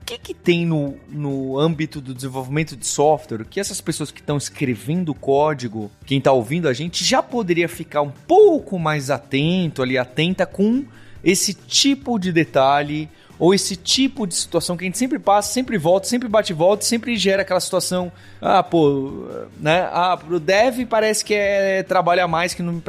que, 0.05 0.17
que 0.17 0.33
tem 0.33 0.65
no, 0.65 0.97
no 1.09 1.57
âmbito 1.57 2.01
do 2.01 2.13
desenvolvimento 2.13 2.75
de 2.75 2.85
software 2.85 3.45
que 3.45 3.59
essas 3.59 3.79
pessoas 3.79 4.11
que 4.11 4.19
estão 4.19 4.37
escrevendo 4.37 5.13
código, 5.13 5.91
quem 6.05 6.17
está 6.17 6.31
ouvindo 6.31 6.67
a 6.67 6.73
gente, 6.73 7.03
já 7.03 7.23
poderia 7.23 7.69
ficar 7.69 8.01
um 8.01 8.11
pouco 8.11 8.77
mais 8.77 9.09
atento 9.09 9.81
ali, 9.81 9.97
atenta 9.97 10.45
com 10.45 10.83
esse 11.23 11.53
tipo 11.53 12.19
de 12.19 12.31
detalhe 12.31 13.09
ou 13.37 13.53
esse 13.53 13.75
tipo 13.75 14.27
de 14.27 14.35
situação 14.35 14.77
que 14.77 14.83
a 14.83 14.87
gente 14.87 14.97
sempre 14.97 15.17
passa, 15.17 15.51
sempre 15.51 15.77
volta, 15.77 16.07
sempre 16.07 16.27
bate 16.27 16.51
e 16.51 16.55
volta, 16.55 16.83
sempre 16.83 17.15
gera 17.15 17.41
aquela 17.41 17.59
situação, 17.59 18.11
ah, 18.39 18.61
pô, 18.61 19.27
né? 19.59 19.89
Ah, 19.91 20.15
pro 20.15 20.39
dev 20.39 20.85
parece 20.87 21.25
que 21.25 21.33
é 21.33 21.81
trabalhar 21.83 22.27
mais 22.27 22.53
que 22.53 22.61
não, 22.61 22.81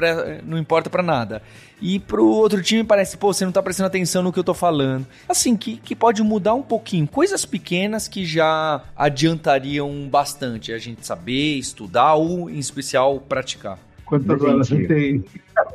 não 0.45 0.59
importa 0.59 0.91
para 0.91 1.03
nada. 1.03 1.43
E 1.83 1.99
pro 1.99 2.24
outro 2.24 2.62
time 2.62 2.85
parece, 2.85 3.16
pô, 3.16 3.33
você 3.33 3.45
não 3.45 3.51
tá 3.51 3.61
prestando 3.61 3.89
atenção 3.89 4.22
no 4.22 4.33
que 4.33 4.39
eu 4.39 4.45
tô 4.45 4.55
falando. 4.55 5.05
Assim, 5.28 5.57
que, 5.57 5.78
que 5.78 5.97
pode 5.97 6.22
mudar 6.22 6.55
um 6.55 6.62
pouquinho. 6.62 7.09
Coisas 7.09 7.45
pequenas 7.45 8.07
que 8.07 8.24
já 8.24 8.85
adiantariam 8.97 10.09
bastante 10.09 10.72
a 10.72 10.78
gente 10.78 11.05
saber, 11.05 11.59
estudar 11.59 12.14
ou, 12.14 12.49
em 12.49 12.61
especial, 12.61 13.18
praticar. 13.18 13.80
Quantas 14.05 14.41
horas 14.41 14.68
você 14.68 14.87
tem? 14.87 15.24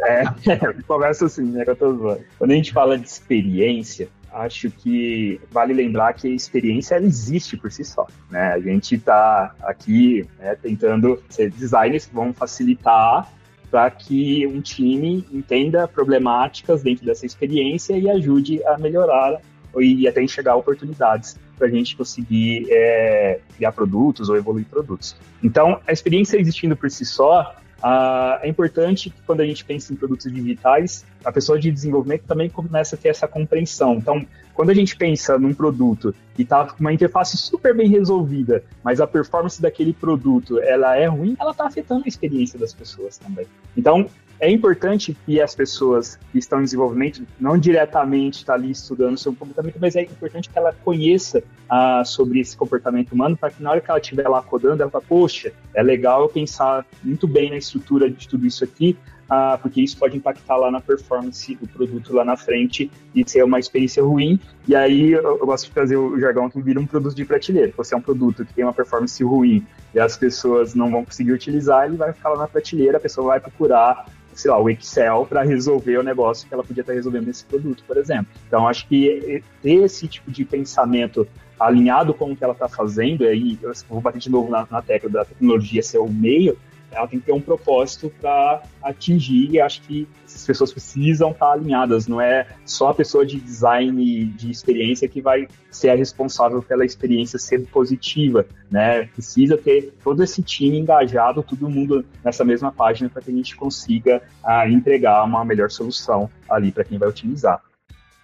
É, 0.06 0.24
começa 0.88 1.26
assim, 1.26 1.44
né? 1.44 1.66
Quantas 1.66 2.00
horas? 2.00 2.24
Quando 2.38 2.52
a 2.52 2.56
gente 2.56 2.72
fala 2.72 2.98
de 2.98 3.06
experiência, 3.06 4.08
acho 4.32 4.72
que 4.72 5.42
vale 5.52 5.74
lembrar 5.74 6.14
que 6.14 6.28
a 6.28 6.32
experiência 6.32 6.96
ela 6.96 7.06
existe 7.06 7.58
por 7.58 7.70
si 7.70 7.84
só. 7.84 8.08
Né? 8.30 8.54
A 8.54 8.60
gente 8.60 8.96
está 8.96 9.54
aqui 9.62 10.26
né, 10.40 10.56
tentando 10.56 11.22
ser 11.30 11.52
designers 11.52 12.06
que 12.06 12.16
vão 12.16 12.34
facilitar 12.34 13.30
para 13.70 13.90
que 13.92 14.48
um 14.48 14.62
time 14.62 15.26
entenda 15.32 15.88
problemáticas 15.88 16.82
dentro 16.82 17.06
dessa 17.06 17.26
experiência 17.26 17.98
e 17.98 18.10
ajude 18.10 18.64
a 18.66 18.78
melhorar 18.78 19.42
e 19.80 20.08
até 20.08 20.22
enxergar 20.22 20.56
oportunidades 20.56 21.38
para 21.58 21.68
a 21.68 21.70
gente 21.70 21.96
conseguir 21.96 22.68
é, 22.70 23.40
criar 23.56 23.72
produtos 23.72 24.30
ou 24.30 24.38
evoluir 24.38 24.66
produtos. 24.66 25.16
Então, 25.44 25.80
a 25.86 25.92
experiência 25.92 26.40
existindo 26.40 26.76
por 26.76 26.90
si 26.90 27.06
só, 27.06 27.56
ah, 27.82 28.40
é 28.42 28.50
importante 28.50 29.10
que 29.10 29.22
quando 29.26 29.42
a 29.42 29.46
gente 29.46 29.64
pensa 29.64 29.94
em 29.94 29.96
produtos 29.96 30.32
digitais, 30.32 31.06
a 31.24 31.32
pessoa 31.32 31.60
de 31.60 31.72
desenvolvimento 31.72 32.24
também 32.24 32.50
começa 32.50 32.96
a 32.96 33.00
ter 33.00 33.10
essa 33.10 33.28
compreensão. 33.28 33.96
Então, 33.96 34.26
quando 34.54 34.72
a 34.72 34.74
gente 34.74 34.96
pensa 34.96 35.38
num 35.38 35.54
produto 35.54 36.16
que 36.36 36.42
está 36.42 36.66
com 36.66 36.80
uma 36.80 36.92
interface 36.92 37.38
super 37.38 37.76
bem 37.76 37.88
resolvida, 37.88 38.64
mas 38.84 39.00
a 39.00 39.06
performance 39.06 39.62
daquele 39.62 39.94
produto 39.94 40.60
ela 40.60 40.96
é 40.96 41.06
ruim, 41.06 41.36
ela 41.40 41.52
está 41.52 41.68
afetando 41.68 42.04
a 42.06 42.08
experiência 42.08 42.58
das 42.58 42.74
pessoas 42.74 43.18
também. 43.18 43.46
Então, 43.76 44.10
é 44.40 44.52
importante 44.52 45.18
que 45.26 45.42
as 45.42 45.56
pessoas 45.56 46.20
que 46.32 46.38
estão 46.38 46.60
em 46.60 46.64
desenvolvimento, 46.64 47.26
não 47.40 47.58
diretamente 47.58 48.40
está 48.40 48.54
ali 48.54 48.72
estudando 48.72 49.18
sobre 49.18 49.40
comportamento, 49.40 49.78
mas 49.80 49.96
é 49.96 50.04
importante 50.04 50.50
que 50.50 50.58
ela 50.58 50.74
conheça 50.74 51.44
ah, 51.70 52.04
sobre 52.06 52.40
esse 52.40 52.56
comportamento 52.56 53.14
humano, 53.14 53.36
para 53.36 53.50
que 53.50 53.62
na 53.62 53.72
hora 53.72 53.82
que 53.82 53.90
ela 53.90 54.00
estiver 54.00 54.28
lá 54.28 54.42
codando, 54.42 54.82
ela 54.82 54.92
fala, 54.92 55.04
poxa, 55.08 55.52
é 55.74 55.82
legal 55.82 56.22
eu 56.22 56.30
pensar 56.30 56.86
muito 57.04 57.28
bem 57.28 57.50
na 57.50 57.58
estrutura 57.58 58.10
de 58.10 58.28
tudo 58.28 58.46
isso 58.46 58.64
aqui, 58.64 58.98
ah, 59.30 59.58
porque 59.62 59.82
isso 59.82 59.98
pode 59.98 60.16
impactar 60.16 60.56
lá 60.56 60.72
na 60.72 60.80
performance 60.80 61.54
do 61.56 61.68
produto 61.68 62.14
lá 62.14 62.24
na 62.24 62.38
frente 62.38 62.90
e 63.14 63.30
ser 63.30 63.44
uma 63.44 63.60
experiência 63.60 64.02
ruim. 64.02 64.40
E 64.68 64.76
aí 64.76 65.12
eu, 65.12 65.46
gosto 65.46 65.66
de 65.66 65.72
trazer 65.72 65.98
o 65.98 66.18
jargão 66.20 66.50
que 66.50 66.62
vira 66.62 66.80
um 66.80 66.86
produto 66.86 67.16
de 67.16 67.26
prateleira. 67.26 67.74
Você 67.76 67.94
é 67.94 67.98
um 67.98 68.02
produto 68.02 68.46
que 68.46 68.54
tem 68.54 68.64
uma 68.64 68.74
performance 68.74 69.22
ruim 69.24 69.66
e 69.94 70.00
as 70.00 70.16
pessoas 70.16 70.74
não 70.74 70.90
vão 70.90 71.04
conseguir 71.04 71.34
utilizar, 71.34 71.86
ele 71.86 71.98
vai 71.98 72.14
ficar 72.14 72.30
lá 72.30 72.38
na 72.38 72.48
prateleira, 72.48 72.98
a 72.98 73.02
pessoa 73.02 73.28
vai 73.28 73.40
procurar 73.40 74.06
sei 74.38 74.52
lá, 74.52 74.62
o 74.62 74.70
Excel 74.70 75.26
para 75.28 75.42
resolver 75.42 75.98
o 75.98 76.04
negócio 76.04 76.48
que 76.48 76.54
ela 76.54 76.64
podia 76.64 76.82
estar 76.82 76.94
resolvendo 76.94 77.26
nesse 77.26 77.44
produto, 77.44 77.84
por 77.86 77.98
exemplo. 77.98 78.28
Então, 78.48 78.68
acho 78.68 78.88
que 78.88 79.44
ter 79.62 79.84
esse 79.84 80.08
tipo 80.08 80.32
de 80.32 80.46
pensamento 80.46 81.28
alinhado 81.60 82.14
com 82.14 82.32
o 82.32 82.36
que 82.36 82.44
ela 82.44 82.54
está 82.54 82.70
fazendo, 82.70 83.26
aí 83.26 83.58
eu 83.62 83.72
vou 83.90 84.00
bater 84.00 84.20
de 84.20 84.30
novo 84.30 84.50
na, 84.52 84.68
na 84.70 84.82
tecla 84.82 85.10
da 85.10 85.26
tecnologia 85.26 85.82
ser 85.82 85.98
o 85.98 86.08
meio, 86.08 86.56
ela 86.98 87.08
tem 87.08 87.20
que 87.20 87.28
ter 87.28 87.32
um 87.32 87.42
propósito 87.42 88.12
para 88.20 88.64
atingir 88.82 89.52
e 89.52 89.62
acho 89.62 89.82
que 89.82 90.08
essas 90.26 90.46
pessoas 90.46 90.74
precisam 90.74 91.32
estar 91.32 91.48
tá 91.48 91.52
alinhadas, 91.54 92.08
não 92.08 92.20
é 92.20 92.48
só 92.66 92.90
a 92.90 92.94
pessoa 92.94 93.26
de 93.26 93.40
design 93.40 94.26
de 94.26 94.50
experiência 94.50 95.08
que 95.08 95.22
vai 95.22 95.48
ser 95.70 95.90
a 95.90 95.96
responsável 95.96 96.62
pela 96.62 96.84
experiência 96.84 97.38
ser 97.38 97.66
positiva, 97.68 98.46
né? 98.70 99.06
Precisa 99.08 99.58
ter 99.58 99.94
todo 100.04 100.24
esse 100.24 100.42
time 100.42 100.80
engajado, 100.80 101.44
todo 101.44 101.70
mundo 101.70 102.04
nessa 102.24 102.44
mesma 102.44 102.72
página 102.72 103.10
para 103.10 103.22
que 103.22 103.30
a 103.30 103.34
gente 103.34 103.56
consiga 103.56 104.22
ah, 104.44 104.68
entregar 104.68 105.24
uma 105.24 105.46
melhor 105.46 105.70
solução 105.70 106.30
ali 106.50 106.72
para 106.72 106.84
quem 106.84 106.98
vai 106.98 107.08
utilizar. 107.08 107.62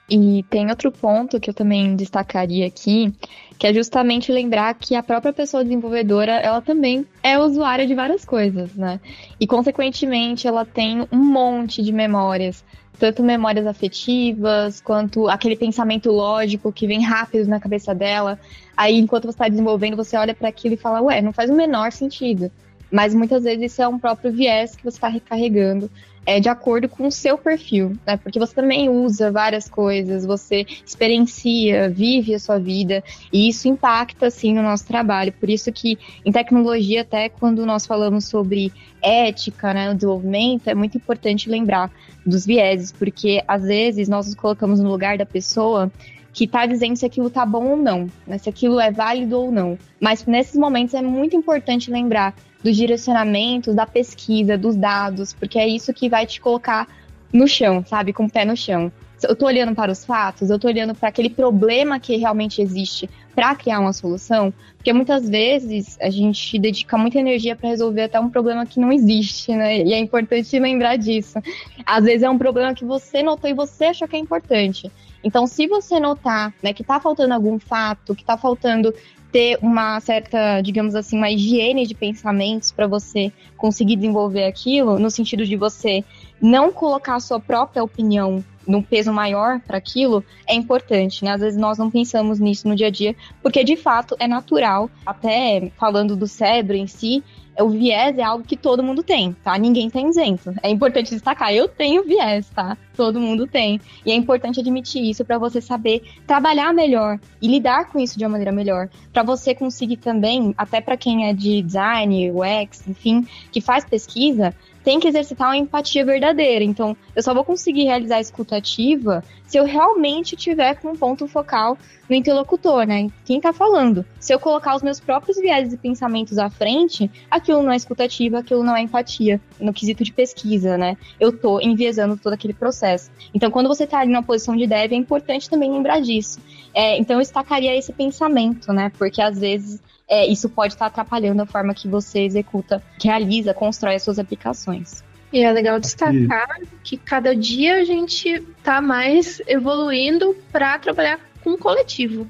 E 0.10 0.44
tem 0.50 0.70
outro 0.70 0.92
ponto 0.92 1.40
que 1.40 1.50
eu 1.50 1.54
também 1.54 1.96
destacaria 1.96 2.68
aqui, 2.68 3.14
que 3.58 3.66
é 3.66 3.74
justamente 3.74 4.32
lembrar 4.32 4.74
que 4.74 4.96
a 4.96 5.04
própria 5.04 5.32
pessoa 5.32 5.64
desenvolvedora, 5.64 6.34
ela 6.34 6.62
também 6.62 7.06
é 7.24 7.40
usuária 7.40 7.88
de 7.88 7.96
várias 7.96 8.26
coisas, 8.26 8.76
né? 8.76 9.00
E, 9.40 9.48
consequentemente, 9.48 10.46
ela 10.46 10.66
tem 10.66 11.08
um 11.10 11.18
monte 11.18 11.82
de 11.82 11.94
memórias, 11.94 12.66
tanto 13.00 13.24
memórias 13.24 13.66
afetivas, 13.66 14.82
quanto 14.82 15.30
aquele 15.30 15.56
pensamento 15.56 16.12
lógico 16.12 16.72
que 16.72 16.86
vem 16.86 17.02
rápido 17.02 17.48
na 17.48 17.60
cabeça 17.60 17.96
dela. 17.96 18.38
Aí, 18.76 19.00
enquanto 19.00 19.24
você 19.24 19.30
está 19.30 19.48
desenvolvendo, 19.48 19.96
você 19.96 20.18
olha 20.18 20.36
para 20.36 20.50
aquilo 20.50 20.74
e 20.74 20.78
fala, 20.78 21.02
ué, 21.02 21.22
não 21.22 21.32
faz 21.32 21.50
o 21.50 21.56
menor 21.56 21.94
sentido. 21.94 22.52
Mas 22.92 23.16
muitas 23.16 23.44
vezes 23.44 23.72
isso 23.72 23.82
é 23.82 23.88
um 23.88 23.98
próprio 23.98 24.32
viés 24.32 24.76
que 24.76 24.84
você 24.84 24.98
está 24.98 25.08
recarregando 25.08 25.90
é 26.26 26.40
de 26.40 26.50
acordo 26.50 26.88
com 26.88 27.08
o 27.08 27.12
seu 27.12 27.38
perfil, 27.38 27.98
né? 28.06 28.18
Porque 28.18 28.40
você 28.40 28.54
também 28.54 28.90
usa 28.90 29.32
várias 29.32 29.70
coisas, 29.70 30.26
você 30.26 30.66
experiencia, 30.86 31.90
vive 31.90 32.34
a 32.34 32.40
sua 32.40 32.58
vida, 32.58 33.04
e 33.32 33.50
isso 33.50 33.68
impacta, 33.68 34.28
assim, 34.28 34.54
no 34.54 34.62
nosso 34.62 34.86
trabalho. 34.86 35.34
Por 35.34 35.50
isso 35.50 35.72
que 35.72 35.98
em 36.26 36.32
tecnologia, 36.32 37.02
até 37.02 37.30
quando 37.30 37.66
nós 37.66 37.86
falamos 37.86 38.26
sobre 38.26 38.72
ética, 39.02 39.74
né, 39.74 39.92
o 39.92 39.96
desenvolvimento, 39.96 40.68
é 40.68 40.74
muito 40.74 40.98
importante 40.98 41.50
lembrar 41.50 41.92
dos 42.26 42.46
vieses, 42.46 42.92
porque 42.92 43.44
às 43.48 43.64
vezes 43.64 44.08
nós 44.08 44.28
nos 44.28 44.36
colocamos 44.36 44.80
no 44.80 44.90
lugar 44.90 45.18
da 45.18 45.26
pessoa 45.26 45.92
que 46.34 46.46
está 46.46 46.66
dizendo 46.66 46.96
se 46.96 47.06
aquilo 47.06 47.30
tá 47.30 47.46
bom 47.46 47.70
ou 47.70 47.78
não, 47.78 48.10
né, 48.26 48.40
se 48.40 48.50
aquilo 48.50 48.80
é 48.80 48.92
válido 48.92 49.40
ou 49.40 49.52
não. 49.52 49.78
Mas 50.00 50.26
nesses 50.26 50.56
momentos 50.56 50.96
é 50.96 51.02
muito 51.02 51.36
importante 51.36 51.92
lembrar 51.92 52.34
dos 52.64 52.76
direcionamentos, 52.76 53.76
da 53.76 53.86
pesquisa, 53.86 54.58
dos 54.58 54.76
dados, 54.76 55.34
porque 55.34 55.60
é 55.60 55.68
isso 55.68 55.94
que 55.94 56.10
vai 56.10 56.26
te 56.26 56.42
colocar 56.42 56.88
no 57.32 57.48
chão, 57.48 57.84
sabe? 57.86 58.14
Com 58.14 58.26
o 58.26 58.30
pé 58.30 58.46
no 58.46 58.56
chão. 58.56 58.92
Eu 59.22 59.34
estou 59.34 59.48
olhando 59.48 59.74
para 59.74 59.92
os 59.92 60.04
fatos, 60.04 60.50
eu 60.50 60.58
estou 60.58 60.70
olhando 60.70 60.94
para 60.94 61.08
aquele 61.08 61.30
problema 61.30 62.00
que 62.00 62.18
realmente 62.18 62.62
existe 62.62 63.10
para 63.34 63.56
criar 63.56 63.80
uma 63.80 63.94
solução, 63.94 64.54
porque 64.76 64.92
muitas 64.92 65.30
vezes 65.30 65.98
a 66.02 66.10
gente 66.10 66.60
dedica 66.60 66.98
muita 66.98 67.20
energia 67.20 67.56
para 67.56 67.70
resolver 67.70 68.04
até 68.04 68.20
um 68.20 68.30
problema 68.30 68.66
que 68.66 68.80
não 68.80 68.92
existe, 68.92 69.56
né? 69.56 69.82
E 69.82 69.94
é 69.94 70.00
importante 70.00 70.60
lembrar 70.60 70.98
disso. 70.98 71.40
Às 71.86 72.04
vezes 72.04 72.24
é 72.24 72.30
um 72.30 72.38
problema 72.38 72.74
que 72.74 72.84
você 72.84 73.24
notou 73.24 73.50
e 73.50 73.54
você 73.54 73.86
achou 73.86 74.08
que 74.08 74.16
é 74.16 74.20
importante. 74.20 74.92
Então, 75.24 75.48
se 75.48 75.68
você 75.68 76.00
notar 76.00 76.54
né, 76.62 76.74
que 76.74 76.82
está 76.82 77.00
faltando 77.00 77.34
algum 77.34 77.58
fato, 77.58 78.14
que 78.14 78.22
está 78.22 78.38
faltando 78.38 78.94
ter 79.32 79.58
uma 79.64 80.00
certa, 80.00 80.62
digamos 80.62 80.94
assim, 80.94 81.18
uma 81.18 81.32
higiene 81.32 81.88
de 81.88 81.96
pensamentos 81.96 82.72
para 82.72 82.86
você 82.86 83.34
conseguir 83.58 83.96
desenvolver 83.96 84.46
aquilo, 84.46 85.00
no 85.00 85.10
sentido 85.10 85.44
de 85.44 85.56
você 85.56 86.04
não 86.40 86.72
colocar 86.72 87.16
a 87.16 87.20
sua 87.20 87.40
própria 87.40 87.84
opinião 87.84 88.44
num 88.68 88.82
peso 88.82 89.12
maior 89.12 89.60
para 89.60 89.78
aquilo, 89.78 90.24
é 90.48 90.54
importante, 90.54 91.26
né? 91.26 91.32
Às 91.32 91.42
vezes 91.42 91.60
nós 91.60 91.78
não 91.78 91.90
pensamos 91.90 92.40
nisso 92.40 92.68
no 92.68 92.76
dia 92.76 92.88
a 92.88 92.92
dia, 92.92 93.16
porque 93.42 93.64
de 93.64 93.76
fato 93.76 94.16
é 94.20 94.28
natural, 94.28 94.90
até 95.06 95.72
falando 95.78 96.16
do 96.16 96.28
cérebro 96.28 96.76
em 96.76 96.88
si, 96.88 97.24
o 97.60 97.70
viés 97.70 98.18
é 98.18 98.24
algo 98.24 98.44
que 98.44 98.58
todo 98.58 98.84
mundo 98.84 99.04
tem, 99.04 99.34
tá? 99.44 99.58
Ninguém 99.58 99.90
tá 99.90 100.00
isento. 100.02 100.54
É 100.64 100.70
importante 100.70 101.12
destacar, 101.12 101.54
eu 101.54 101.68
tenho 101.68 102.04
viés, 102.04 102.50
tá? 102.50 102.78
Todo 102.96 103.20
mundo 103.20 103.46
tem. 103.48 103.80
E 104.06 104.12
é 104.12 104.16
importante 104.16 104.60
admitir 104.60 105.04
isso 105.04 105.24
para 105.24 105.38
você 105.38 105.62
saber 105.62 106.04
trabalhar 106.26 106.74
melhor 106.74 107.20
e 107.42 107.48
lidar 107.48 107.90
com 107.90 108.00
isso 108.00 108.18
de 108.18 108.26
uma 108.26 108.32
maneira 108.32 108.52
melhor, 108.52 108.90
para 109.12 109.24
você 109.24 109.54
conseguir 109.54 109.98
também, 109.98 110.54
até 110.58 110.82
para 110.82 110.98
quem 110.98 111.28
é 111.28 111.34
de 111.34 111.62
design, 111.62 112.32
UX, 112.32 112.88
enfim, 112.88 113.28
que 113.52 113.62
faz 113.62 113.86
pesquisa, 113.86 114.54
tem 114.84 115.00
que 115.00 115.08
exercitar 115.08 115.50
uma 115.50 115.58
empatia 115.58 116.06
verdadeira. 116.06 116.64
Então, 116.64 116.96
eu 117.16 117.24
só 117.24 117.34
vou 117.34 117.44
conseguir 117.44 117.86
realizar 117.86 118.18
a 118.18 118.22
escutativa 118.22 119.24
se 119.48 119.58
eu 119.58 119.66
realmente 119.66 120.36
tiver 120.36 120.76
com 120.76 120.90
um 120.90 120.96
ponto 120.96 121.28
focal 121.28 121.78
no 122.10 122.16
interlocutor, 122.16 122.86
né? 122.86 123.08
Quem 123.24 123.40
tá 123.40 123.54
falando. 123.54 124.06
Se 124.20 124.34
eu 124.34 124.40
colocar 124.40 124.76
os 124.76 124.82
meus 124.82 125.00
próprios 125.00 125.38
viés 125.38 125.72
e 125.72 125.78
pensamentos 125.78 126.38
à 126.38 126.50
frente, 126.50 127.10
aquilo 127.30 127.62
não 127.64 127.72
é 127.72 127.76
escutativa, 127.76 128.40
aquilo 128.40 128.64
não 128.64 128.76
é 128.76 128.82
empatia, 128.82 129.40
no 129.60 129.74
quesito 129.74 130.04
de 130.04 130.12
pesquisa, 130.12 130.78
né? 130.78 130.98
Eu 131.20 131.38
tô 131.38 131.60
enviesando 131.60 132.18
todo 132.18 132.34
aquele 132.34 132.54
processo. 132.54 133.12
Então, 133.34 133.52
quando 133.52 133.68
você 133.68 133.88
tá 133.88 134.00
ali 134.00 134.12
numa 134.12 134.24
posição 134.24 134.56
de 134.56 134.68
dev, 134.68 134.92
é 134.92 134.96
importante 134.96 135.50
também 135.50 135.72
lembrar 135.72 136.02
disso. 136.02 136.40
É, 136.74 136.98
então, 136.98 137.18
eu 137.18 137.22
destacaria 137.22 137.76
esse 137.76 137.94
pensamento, 137.94 138.74
né? 138.74 138.92
Porque 138.98 139.22
às 139.22 139.40
vezes 139.40 139.80
é, 140.08 140.26
isso 140.26 140.50
pode 140.50 140.74
estar 140.74 140.88
atrapalhando 140.88 141.42
a 141.42 141.46
forma 141.46 141.74
que 141.74 141.88
você 141.88 142.22
executa, 142.22 142.82
realiza, 143.02 143.54
constrói 143.54 143.96
as 143.96 144.04
suas 144.04 144.20
aplicações. 144.20 145.04
E 145.32 145.42
é 145.42 145.52
legal 145.52 145.80
destacar 145.80 146.60
que 146.84 146.96
cada 146.96 147.36
dia 147.36 147.78
a 147.78 147.84
gente 147.84 148.30
está 148.30 148.80
mais 148.80 149.42
evoluindo 149.48 150.36
para 150.52 150.78
trabalhar 150.78 151.20
com 151.44 151.58
coletivo. 151.58 152.28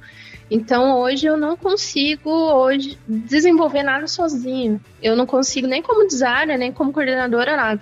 Então 0.50 0.98
hoje 1.00 1.26
eu 1.26 1.36
não 1.36 1.58
consigo 1.58 2.30
hoje 2.30 2.98
desenvolver 3.06 3.84
nada 3.84 4.08
sozinho. 4.08 4.80
Eu 5.02 5.16
não 5.18 5.26
consigo 5.26 5.68
nem 5.68 5.82
como 5.82 6.08
designer, 6.08 6.58
nem 6.58 6.72
como 6.72 6.94
coordenadora, 6.94 7.58
nada. 7.58 7.82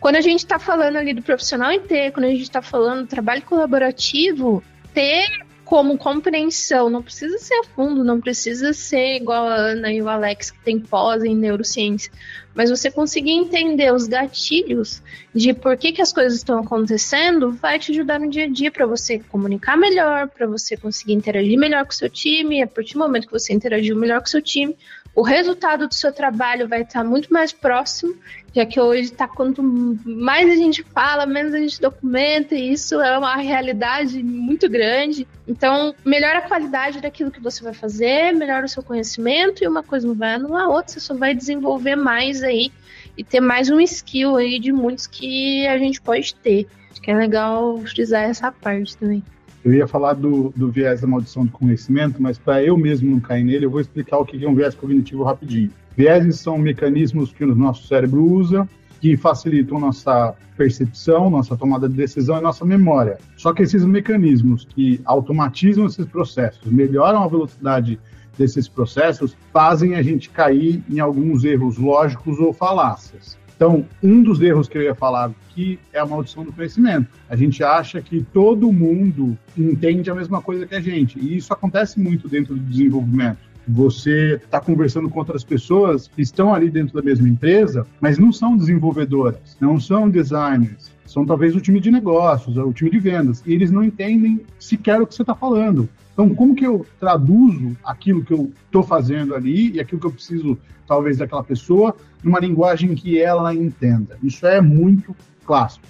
Quando 0.00 0.16
a 0.16 0.20
gente 0.20 0.40
está 0.40 0.58
falando 0.58 0.96
ali 0.96 1.14
do 1.14 1.22
profissional 1.22 1.72
inteiro, 1.72 2.12
quando 2.12 2.26
a 2.26 2.30
gente 2.30 2.42
está 2.42 2.60
falando 2.60 3.02
do 3.02 3.08
trabalho 3.08 3.42
colaborativo, 3.42 4.62
ter 4.92 5.47
como 5.68 5.98
compreensão, 5.98 6.88
não 6.88 7.02
precisa 7.02 7.36
ser 7.36 7.52
a 7.56 7.64
fundo, 7.64 8.02
não 8.02 8.22
precisa 8.22 8.72
ser 8.72 9.16
igual 9.16 9.46
a 9.46 9.54
Ana 9.54 9.92
e 9.92 10.00
o 10.00 10.08
Alex 10.08 10.50
que 10.50 10.58
tem 10.60 10.80
pós 10.80 11.22
em 11.22 11.36
neurociência, 11.36 12.10
mas 12.54 12.70
você 12.70 12.90
conseguir 12.90 13.32
entender 13.32 13.92
os 13.92 14.06
gatilhos 14.06 15.02
de 15.34 15.52
por 15.52 15.76
que, 15.76 15.92
que 15.92 16.00
as 16.00 16.10
coisas 16.10 16.38
estão 16.38 16.60
acontecendo 16.60 17.52
vai 17.52 17.78
te 17.78 17.92
ajudar 17.92 18.18
no 18.18 18.30
dia 18.30 18.44
a 18.44 18.48
dia 18.48 18.70
para 18.70 18.86
você 18.86 19.18
comunicar 19.18 19.76
melhor, 19.76 20.28
para 20.28 20.46
você 20.46 20.74
conseguir 20.74 21.12
interagir 21.12 21.58
melhor 21.58 21.84
com 21.84 21.92
o 21.92 21.94
seu 21.94 22.08
time, 22.08 22.62
a 22.62 22.66
partir 22.66 22.94
do 22.94 23.00
momento 23.00 23.26
que 23.26 23.32
você 23.32 23.52
interagiu 23.52 23.94
melhor 23.94 24.20
com 24.20 24.26
o 24.26 24.30
seu 24.30 24.40
time, 24.40 24.74
o 25.18 25.22
resultado 25.22 25.88
do 25.88 25.94
seu 25.94 26.12
trabalho 26.12 26.68
vai 26.68 26.82
estar 26.82 27.02
muito 27.02 27.32
mais 27.32 27.52
próximo, 27.52 28.14
já 28.54 28.64
que 28.64 28.78
hoje 28.78 29.10
está 29.10 29.26
quanto 29.26 29.60
mais 29.60 30.48
a 30.48 30.54
gente 30.54 30.84
fala, 30.84 31.26
menos 31.26 31.52
a 31.52 31.58
gente 31.58 31.80
documenta, 31.80 32.54
e 32.54 32.72
isso 32.72 33.00
é 33.00 33.18
uma 33.18 33.34
realidade 33.34 34.22
muito 34.22 34.70
grande. 34.70 35.26
Então, 35.48 35.92
melhora 36.04 36.38
a 36.38 36.42
qualidade 36.42 37.00
daquilo 37.00 37.32
que 37.32 37.40
você 37.40 37.64
vai 37.64 37.74
fazer, 37.74 38.32
melhora 38.32 38.66
o 38.66 38.68
seu 38.68 38.80
conhecimento, 38.80 39.64
e 39.64 39.66
uma 39.66 39.82
coisa 39.82 40.06
não 40.06 40.14
vai 40.14 40.34
anular 40.34 40.66
a 40.66 40.68
outra, 40.68 40.92
você 40.92 41.00
só 41.00 41.16
vai 41.16 41.34
desenvolver 41.34 41.96
mais 41.96 42.44
aí 42.44 42.70
e 43.16 43.24
ter 43.24 43.40
mais 43.40 43.68
um 43.70 43.80
skill 43.80 44.36
aí 44.36 44.60
de 44.60 44.70
muitos 44.70 45.08
que 45.08 45.66
a 45.66 45.76
gente 45.78 46.00
pode 46.00 46.32
ter. 46.36 46.68
Acho 46.92 47.02
que 47.02 47.10
é 47.10 47.16
legal 47.16 47.76
frisar 47.78 48.22
essa 48.22 48.52
parte 48.52 48.96
também. 48.96 49.24
Eu 49.64 49.72
ia 49.74 49.86
falar 49.86 50.14
do, 50.14 50.52
do 50.54 50.70
viés 50.70 51.00
da 51.00 51.06
maldição 51.06 51.44
do 51.44 51.52
conhecimento, 51.52 52.22
mas 52.22 52.38
para 52.38 52.62
eu 52.62 52.76
mesmo 52.76 53.10
não 53.10 53.20
cair 53.20 53.44
nele, 53.44 53.66
eu 53.66 53.70
vou 53.70 53.80
explicar 53.80 54.18
o 54.18 54.24
que 54.24 54.42
é 54.42 54.48
um 54.48 54.54
viés 54.54 54.74
cognitivo 54.74 55.24
rapidinho. 55.24 55.70
Vieses 55.96 56.38
são 56.38 56.56
mecanismos 56.56 57.32
que 57.32 57.44
o 57.44 57.54
nosso 57.54 57.86
cérebro 57.86 58.24
usa 58.24 58.68
que 59.00 59.16
facilitam 59.16 59.78
nossa 59.78 60.34
percepção, 60.56 61.30
nossa 61.30 61.56
tomada 61.56 61.88
de 61.88 61.94
decisão 61.94 62.38
e 62.38 62.40
nossa 62.40 62.64
memória. 62.64 63.18
Só 63.36 63.52
que 63.52 63.62
esses 63.62 63.84
mecanismos 63.84 64.64
que 64.64 65.00
automatizam 65.04 65.86
esses 65.86 66.04
processos, 66.06 66.70
melhoram 66.70 67.22
a 67.22 67.28
velocidade 67.28 67.98
desses 68.36 68.68
processos, 68.68 69.36
fazem 69.52 69.94
a 69.94 70.02
gente 70.02 70.30
cair 70.30 70.82
em 70.90 71.00
alguns 71.00 71.44
erros 71.44 71.78
lógicos 71.78 72.38
ou 72.38 72.52
falácias. 72.52 73.37
Então, 73.58 73.84
um 74.00 74.22
dos 74.22 74.40
erros 74.40 74.68
que 74.68 74.78
eu 74.78 74.82
ia 74.82 74.94
falar 74.94 75.32
aqui 75.50 75.80
é 75.92 75.98
a 75.98 76.06
maldição 76.06 76.44
do 76.44 76.52
conhecimento. 76.52 77.08
A 77.28 77.34
gente 77.34 77.64
acha 77.64 78.00
que 78.00 78.24
todo 78.32 78.72
mundo 78.72 79.36
entende 79.56 80.08
a 80.08 80.14
mesma 80.14 80.40
coisa 80.40 80.64
que 80.64 80.76
a 80.76 80.80
gente, 80.80 81.18
e 81.18 81.36
isso 81.36 81.52
acontece 81.52 81.98
muito 81.98 82.28
dentro 82.28 82.54
do 82.54 82.60
desenvolvimento. 82.60 83.38
Você 83.66 84.40
está 84.44 84.60
conversando 84.60 85.10
com 85.10 85.18
outras 85.18 85.42
pessoas 85.42 86.06
que 86.06 86.22
estão 86.22 86.54
ali 86.54 86.70
dentro 86.70 86.94
da 86.94 87.02
mesma 87.02 87.28
empresa, 87.28 87.84
mas 88.00 88.16
não 88.16 88.32
são 88.32 88.56
desenvolvedoras, 88.56 89.56
não 89.60 89.80
são 89.80 90.08
designers, 90.08 90.92
são 91.04 91.26
talvez 91.26 91.56
o 91.56 91.60
time 91.60 91.80
de 91.80 91.90
negócios, 91.90 92.56
o 92.56 92.72
time 92.72 92.90
de 92.90 93.00
vendas, 93.00 93.42
e 93.44 93.52
eles 93.52 93.72
não 93.72 93.82
entendem 93.82 94.40
sequer 94.60 95.02
o 95.02 95.06
que 95.06 95.16
você 95.16 95.22
está 95.22 95.34
falando. 95.34 95.88
Então, 96.18 96.34
como 96.34 96.52
que 96.52 96.66
eu 96.66 96.84
traduzo 96.98 97.76
aquilo 97.84 98.24
que 98.24 98.32
eu 98.32 98.50
estou 98.66 98.82
fazendo 98.82 99.36
ali 99.36 99.70
e 99.76 99.78
aquilo 99.78 100.00
que 100.00 100.06
eu 100.08 100.10
preciso, 100.10 100.58
talvez, 100.84 101.18
daquela 101.18 101.44
pessoa, 101.44 101.94
numa 102.24 102.40
linguagem 102.40 102.92
que 102.96 103.22
ela 103.22 103.54
entenda? 103.54 104.18
Isso 104.20 104.44
é 104.44 104.60
muito 104.60 105.14
clássico. 105.46 105.86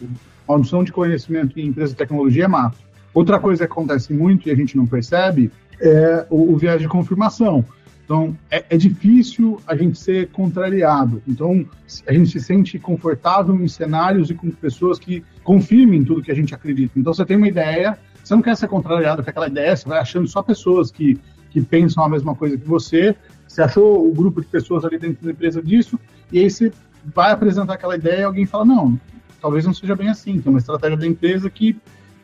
A 0.46 0.58
noção 0.58 0.84
de 0.84 0.92
conhecimento 0.92 1.58
em 1.58 1.68
empresa 1.68 1.92
de 1.92 1.96
tecnologia 1.96 2.44
é 2.44 2.46
mato. 2.48 2.76
Outra 3.14 3.40
coisa 3.40 3.66
que 3.66 3.72
acontece 3.72 4.12
muito 4.12 4.46
e 4.46 4.52
a 4.52 4.54
gente 4.54 4.76
não 4.76 4.86
percebe 4.86 5.50
é 5.80 6.26
o, 6.28 6.52
o 6.52 6.58
viés 6.58 6.78
de 6.78 6.88
confirmação. 6.88 7.64
Então, 8.04 8.36
é, 8.50 8.64
é, 8.68 8.76
difícil 8.76 9.58
a 9.66 9.74
gente 9.74 9.98
ser 9.98 10.28
contrariado. 10.28 11.22
Então, 11.26 11.64
a 12.06 12.12
gente 12.12 12.30
se 12.30 12.40
sente 12.40 12.78
confortável 12.78 13.54
em 13.54 13.68
cenários 13.68 14.28
e 14.28 14.34
com 14.34 14.50
pessoas 14.50 14.98
que 14.98 15.24
confirmem 15.42 16.04
tudo 16.04 16.22
que 16.22 16.30
a 16.30 16.34
gente 16.34 16.54
acredita. 16.54 16.98
Então, 16.98 17.14
você 17.14 17.24
tem 17.24 17.36
uma 17.36 17.48
ideia, 17.48 17.98
você 18.28 18.34
não 18.34 18.42
quer 18.42 18.54
ser 18.58 18.68
contrariado 18.68 19.24
com 19.24 19.30
aquela 19.30 19.46
ideia, 19.46 19.74
você 19.74 19.88
vai 19.88 19.98
achando 19.98 20.28
só 20.28 20.42
pessoas 20.42 20.90
que, 20.90 21.18
que 21.48 21.62
pensam 21.62 22.04
a 22.04 22.08
mesma 22.10 22.34
coisa 22.34 22.58
que 22.58 22.68
você. 22.68 23.16
Você 23.46 23.62
achou 23.62 24.06
o 24.06 24.12
grupo 24.12 24.42
de 24.42 24.46
pessoas 24.46 24.84
ali 24.84 24.98
dentro 24.98 25.24
da 25.24 25.30
empresa 25.30 25.62
disso, 25.62 25.98
e 26.30 26.38
aí 26.38 26.50
você 26.50 26.70
vai 27.14 27.32
apresentar 27.32 27.72
aquela 27.72 27.96
ideia 27.96 28.20
e 28.20 28.24
alguém 28.24 28.44
fala: 28.44 28.66
não, 28.66 29.00
talvez 29.40 29.64
não 29.64 29.72
seja 29.72 29.96
bem 29.96 30.10
assim, 30.10 30.38
tem 30.42 30.50
uma 30.50 30.58
estratégia 30.58 30.98
da 30.98 31.06
empresa 31.06 31.48
que. 31.48 31.74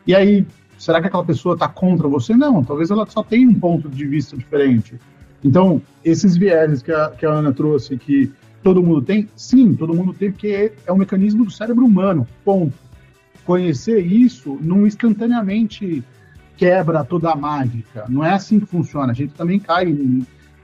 E 0.05 0.13
aí, 0.13 0.45
será 0.77 1.01
que 1.01 1.07
aquela 1.07 1.25
pessoa 1.25 1.55
está 1.55 1.67
contra 1.67 2.07
você? 2.07 2.35
Não, 2.35 2.63
talvez 2.63 2.91
ela 2.91 3.07
só 3.07 3.23
tenha 3.23 3.49
um 3.49 3.59
ponto 3.59 3.89
de 3.89 4.05
vista 4.05 4.37
diferente. 4.37 4.99
Então, 5.43 5.81
esses 6.03 6.37
vieses 6.37 6.83
que 6.83 6.91
a, 6.91 7.09
que 7.09 7.25
a 7.25 7.31
Ana 7.31 7.51
trouxe, 7.51 7.97
que 7.97 8.31
todo 8.61 8.83
mundo 8.83 9.01
tem, 9.01 9.27
sim, 9.35 9.73
todo 9.73 9.95
mundo 9.95 10.13
tem, 10.13 10.31
porque 10.31 10.71
é 10.85 10.93
um 10.93 10.97
mecanismo 10.97 11.45
do 11.45 11.51
cérebro 11.51 11.83
humano, 11.83 12.27
ponto 12.43 12.84
conhecer 13.45 13.99
isso 13.99 14.57
não 14.61 14.85
instantaneamente 14.85 16.03
quebra 16.57 17.03
toda 17.03 17.31
a 17.31 17.35
mágica. 17.35 18.05
Não 18.09 18.23
é 18.23 18.31
assim 18.31 18.59
que 18.59 18.65
funciona. 18.65 19.11
A 19.11 19.15
gente 19.15 19.33
também 19.33 19.59
cai 19.59 19.85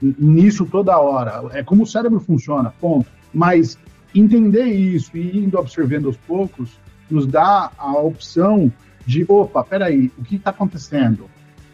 nisso 0.00 0.66
toda 0.66 0.98
hora. 0.98 1.42
É 1.52 1.62
como 1.62 1.84
o 1.84 1.86
cérebro 1.86 2.20
funciona, 2.20 2.72
ponto. 2.80 3.08
Mas 3.32 3.78
entender 4.14 4.64
isso 4.64 5.16
e 5.16 5.44
indo 5.44 5.58
observando 5.58 6.06
aos 6.06 6.16
poucos 6.16 6.78
nos 7.10 7.26
dá 7.26 7.70
a 7.78 7.92
opção 7.92 8.72
de, 9.06 9.24
opa, 9.28 9.62
peraí, 9.62 10.10
o 10.18 10.22
que 10.22 10.36
está 10.36 10.50
acontecendo? 10.50 11.26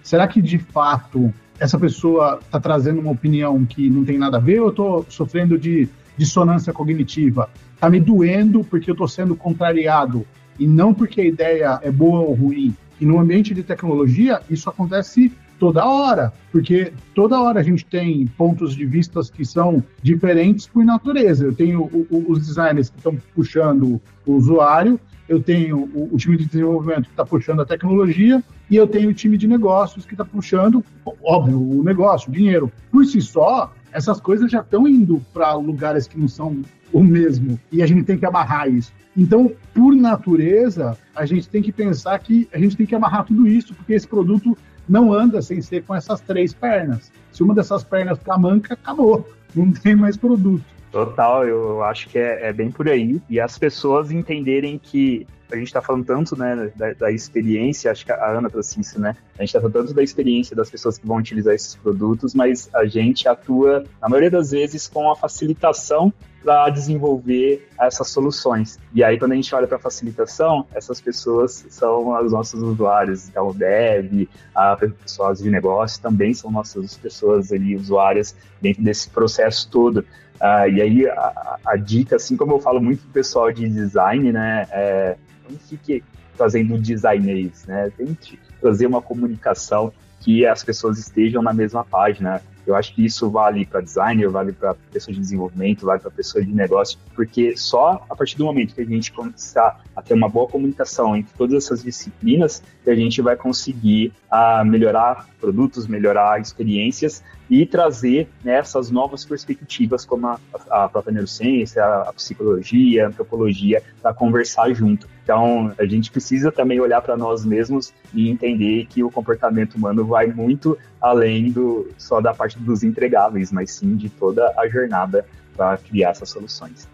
Será 0.02 0.26
que 0.26 0.40
de 0.42 0.58
fato 0.58 1.32
essa 1.58 1.78
pessoa 1.78 2.38
está 2.42 2.60
trazendo 2.60 3.00
uma 3.00 3.10
opinião 3.10 3.64
que 3.64 3.90
não 3.90 4.04
tem 4.04 4.18
nada 4.18 4.36
a 4.36 4.40
ver 4.40 4.60
ou 4.60 4.66
eu 4.66 4.70
estou 4.70 5.06
sofrendo 5.08 5.58
de 5.58 5.88
dissonância 6.16 6.72
cognitiva? 6.72 7.48
Está 7.74 7.88
me 7.88 8.00
doendo 8.00 8.64
porque 8.64 8.90
eu 8.90 8.94
estou 8.94 9.06
sendo 9.06 9.36
contrariado 9.36 10.26
e 10.58 10.66
não 10.66 10.92
porque 10.92 11.20
a 11.20 11.24
ideia 11.24 11.80
é 11.82 11.90
boa 11.90 12.20
ou 12.20 12.34
ruim. 12.34 12.74
E 13.00 13.06
no 13.06 13.18
ambiente 13.18 13.54
de 13.54 13.62
tecnologia, 13.62 14.40
isso 14.50 14.68
acontece 14.68 15.32
toda 15.58 15.84
hora, 15.84 16.32
porque 16.52 16.92
toda 17.14 17.40
hora 17.40 17.60
a 17.60 17.62
gente 17.62 17.84
tem 17.84 18.26
pontos 18.26 18.74
de 18.74 18.84
vistas 18.86 19.28
que 19.28 19.44
são 19.44 19.82
diferentes 20.02 20.66
por 20.66 20.84
natureza. 20.84 21.44
Eu 21.44 21.54
tenho 21.54 21.82
o, 21.82 22.06
o, 22.10 22.32
os 22.32 22.46
designers 22.46 22.90
que 22.90 22.96
estão 22.96 23.16
puxando 23.34 24.00
o 24.26 24.32
usuário, 24.32 24.98
eu 25.28 25.42
tenho 25.42 25.90
o, 25.94 26.08
o 26.12 26.16
time 26.16 26.36
de 26.36 26.46
desenvolvimento 26.46 27.04
que 27.04 27.10
está 27.10 27.24
puxando 27.24 27.60
a 27.60 27.66
tecnologia 27.66 28.42
e 28.70 28.76
eu 28.76 28.86
tenho 28.86 29.10
o 29.10 29.14
time 29.14 29.36
de 29.36 29.46
negócios 29.46 30.06
que 30.06 30.14
está 30.14 30.24
puxando, 30.24 30.84
óbvio, 31.22 31.60
o 31.60 31.82
negócio, 31.82 32.30
o 32.30 32.32
dinheiro. 32.32 32.72
Por 32.90 33.04
si 33.04 33.20
só, 33.20 33.72
essas 33.92 34.20
coisas 34.20 34.50
já 34.50 34.60
estão 34.60 34.86
indo 34.86 35.22
para 35.32 35.54
lugares 35.54 36.06
que 36.06 36.18
não 36.18 36.28
são 36.28 36.62
o 36.92 37.02
mesmo 37.02 37.58
e 37.70 37.82
a 37.82 37.86
gente 37.86 38.04
tem 38.04 38.18
que 38.18 38.26
amarrar 38.26 38.68
isso. 38.68 38.92
Então, 39.16 39.50
por 39.74 39.94
natureza, 39.94 40.96
a 41.14 41.26
gente 41.26 41.48
tem 41.48 41.62
que 41.62 41.72
pensar 41.72 42.18
que 42.18 42.48
a 42.52 42.58
gente 42.58 42.76
tem 42.76 42.86
que 42.86 42.94
amarrar 42.94 43.24
tudo 43.24 43.46
isso, 43.46 43.74
porque 43.74 43.92
esse 43.92 44.06
produto 44.06 44.56
não 44.88 45.12
anda 45.12 45.42
sem 45.42 45.60
ser 45.60 45.84
com 45.84 45.94
essas 45.94 46.20
três 46.20 46.54
pernas. 46.54 47.12
Se 47.32 47.42
uma 47.42 47.54
dessas 47.54 47.84
pernas 47.84 48.18
ficar 48.18 48.38
manca, 48.38 48.74
acabou. 48.74 49.28
Não 49.54 49.72
tem 49.72 49.94
mais 49.94 50.16
produto. 50.16 50.64
Total, 50.90 51.46
eu 51.46 51.82
acho 51.82 52.08
que 52.08 52.18
é, 52.18 52.48
é, 52.48 52.52
bem 52.52 52.70
por 52.70 52.88
aí. 52.88 53.20
E 53.28 53.38
as 53.38 53.58
pessoas 53.58 54.10
entenderem 54.10 54.78
que 54.78 55.26
a 55.50 55.56
gente 55.56 55.68
está 55.68 55.80
falando 55.80 56.04
tanto 56.04 56.38
né, 56.38 56.70
da, 56.76 56.92
da, 56.92 57.10
experiência, 57.10 57.90
acho 57.90 58.04
que 58.04 58.12
a 58.12 58.38
Ana 58.38 58.50
trouxe 58.50 58.80
isso, 58.80 59.00
né? 59.00 59.16
A 59.38 59.42
gente 59.42 59.48
está 59.48 59.60
falando 59.60 59.74
tanto 59.74 59.94
da 59.94 60.02
experiência 60.02 60.54
das 60.54 60.70
pessoas 60.70 60.98
que 60.98 61.06
vão 61.06 61.16
utilizar 61.16 61.54
esses 61.54 61.74
produtos, 61.74 62.34
mas 62.34 62.68
a 62.74 62.84
gente 62.84 63.26
atua, 63.28 63.84
na 64.00 64.08
maioria 64.08 64.30
das 64.30 64.50
vezes, 64.50 64.86
com 64.86 65.10
a 65.10 65.16
facilitação 65.16 66.12
para 66.42 66.68
desenvolver 66.70 67.68
essas 67.80 68.08
soluções. 68.08 68.78
E 68.94 69.02
aí, 69.02 69.18
quando 69.18 69.32
a 69.32 69.34
gente 69.34 69.54
olha 69.54 69.66
para 69.66 69.76
a 69.76 69.80
facilitação, 69.80 70.66
essas 70.74 71.00
pessoas 71.00 71.66
são 71.68 72.16
os 72.22 72.32
nossos 72.32 72.62
usuários. 72.62 73.28
Então, 73.28 73.48
o 73.48 73.54
dev, 73.54 74.28
a 74.54 74.76
pessoas 74.76 75.38
de 75.38 75.50
negócio 75.50 76.00
também 76.00 76.32
são 76.34 76.50
nossas 76.50 76.96
pessoas 76.96 77.52
ali, 77.52 77.74
usuárias, 77.74 78.36
dentro 78.60 78.82
desse 78.82 79.10
processo 79.10 79.68
todo. 79.70 80.04
Uh, 80.40 80.70
e 80.72 80.80
aí, 80.80 81.08
a, 81.08 81.58
a, 81.66 81.76
dica, 81.76 82.16
assim 82.16 82.36
como 82.36 82.52
eu 82.52 82.60
falo 82.60 82.80
muito 82.80 83.02
pro 83.02 83.10
pessoal 83.10 83.50
de 83.52 83.68
design, 83.68 84.30
né, 84.30 84.68
é, 84.70 85.16
não 85.50 85.58
fique 85.58 86.02
fazendo 86.36 86.78
designers, 86.78 87.64
né, 87.66 87.90
tente 87.96 88.38
trazer 88.60 88.86
uma 88.86 89.02
comunicação 89.02 89.92
que 90.20 90.46
as 90.46 90.64
pessoas 90.64 90.98
estejam 90.98 91.42
na 91.42 91.52
mesma 91.52 91.84
página. 91.84 92.42
Eu 92.66 92.74
acho 92.74 92.94
que 92.94 93.04
isso 93.04 93.30
vale 93.30 93.64
para 93.64 93.80
designer, 93.80 94.28
vale 94.28 94.52
para 94.52 94.74
pessoa 94.92 95.14
de 95.14 95.20
desenvolvimento, 95.20 95.86
vale 95.86 96.00
para 96.00 96.10
pessoa 96.10 96.44
de 96.44 96.52
negócio, 96.52 96.98
porque 97.14 97.56
só 97.56 98.04
a 98.10 98.14
partir 98.14 98.36
do 98.36 98.44
momento 98.44 98.74
que 98.74 98.82
a 98.82 98.84
gente 98.84 99.10
começar 99.10 99.80
a 99.96 100.02
ter 100.02 100.12
uma 100.12 100.28
boa 100.28 100.46
comunicação 100.46 101.16
entre 101.16 101.32
todas 101.36 101.64
essas 101.64 101.82
disciplinas, 101.82 102.62
que 102.84 102.90
a 102.90 102.94
gente 102.94 103.22
vai 103.22 103.36
conseguir 103.36 104.12
a 104.30 104.60
ah, 104.60 104.64
melhorar 104.64 105.26
produtos, 105.40 105.86
melhorar 105.86 106.40
experiências 106.40 107.22
e 107.50 107.64
trazer 107.64 108.28
né, 108.44 108.54
essas 108.54 108.90
novas 108.90 109.24
perspectivas, 109.24 110.04
como 110.04 110.26
a, 110.26 110.38
a 110.70 110.88
própria 110.88 111.12
neurociência, 111.12 111.82
a, 111.82 112.12
psicologia, 112.12 113.04
a 113.04 113.08
antropologia, 113.08 113.82
para 114.02 114.12
conversar 114.12 114.72
junto. 114.74 115.08
Então, 115.24 115.72
a 115.78 115.84
gente 115.86 116.10
precisa 116.10 116.52
também 116.52 116.80
olhar 116.80 117.00
para 117.00 117.16
nós 117.16 117.44
mesmos 117.44 117.92
e 118.12 118.28
entender 118.28 118.86
que 118.86 119.02
o 119.02 119.10
comportamento 119.10 119.74
humano 119.74 120.04
vai 120.04 120.26
muito 120.26 120.76
além 121.00 121.50
do 121.50 121.90
só 121.96 122.20
da 122.20 122.34
parte 122.34 122.58
dos 122.58 122.82
entregáveis, 122.82 123.50
mas 123.50 123.72
sim 123.72 123.96
de 123.96 124.08
toda 124.08 124.52
a 124.58 124.68
jornada 124.68 125.24
para 125.56 125.76
criar 125.78 126.10
essas 126.10 126.30
soluções. 126.30 126.88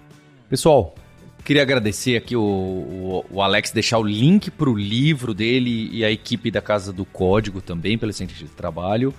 Pessoal, 0.49 0.95
queria 1.45 1.63
agradecer 1.63 2.17
aqui 2.17 2.37
o, 2.37 2.43
o, 2.43 3.25
o 3.31 3.43
Alex 3.43 3.71
deixar 3.71 3.99
o 3.99 4.03
link 4.03 4.51
para 4.51 4.69
o 4.69 4.77
livro 4.77 5.35
dele 5.35 5.89
e 5.93 6.05
a 6.05 6.11
equipe 6.11 6.51
da 6.51 6.61
Casa 6.61 6.93
do 6.93 7.05
Código 7.05 7.61
também, 7.61 7.99
pelo 7.99 8.13
Centro 8.13 8.37
de 8.37 8.47
Trabalho 8.47 9.15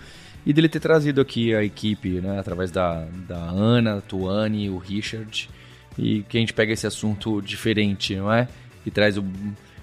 e 0.46 0.54
dele 0.54 0.70
ter 0.70 0.80
trazido 0.80 1.20
aqui 1.22 1.56
a 1.56 1.64
equipe, 1.64 2.22
né, 2.22 2.40
através 2.40 2.70
da, 2.70 3.06
da 3.28 3.38
Ana, 3.38 4.02
Tuane, 4.02 4.70
o 4.70 4.78
Richard, 4.78 5.50
e 5.98 6.24
que 6.24 6.38
a 6.38 6.40
gente 6.40 6.54
pega 6.54 6.72
esse 6.72 6.86
assunto 6.86 7.42
diferente, 7.42 8.16
não 8.16 8.32
é? 8.32 8.48
E 8.86 8.92
traz 8.92 9.18
o. 9.18 9.24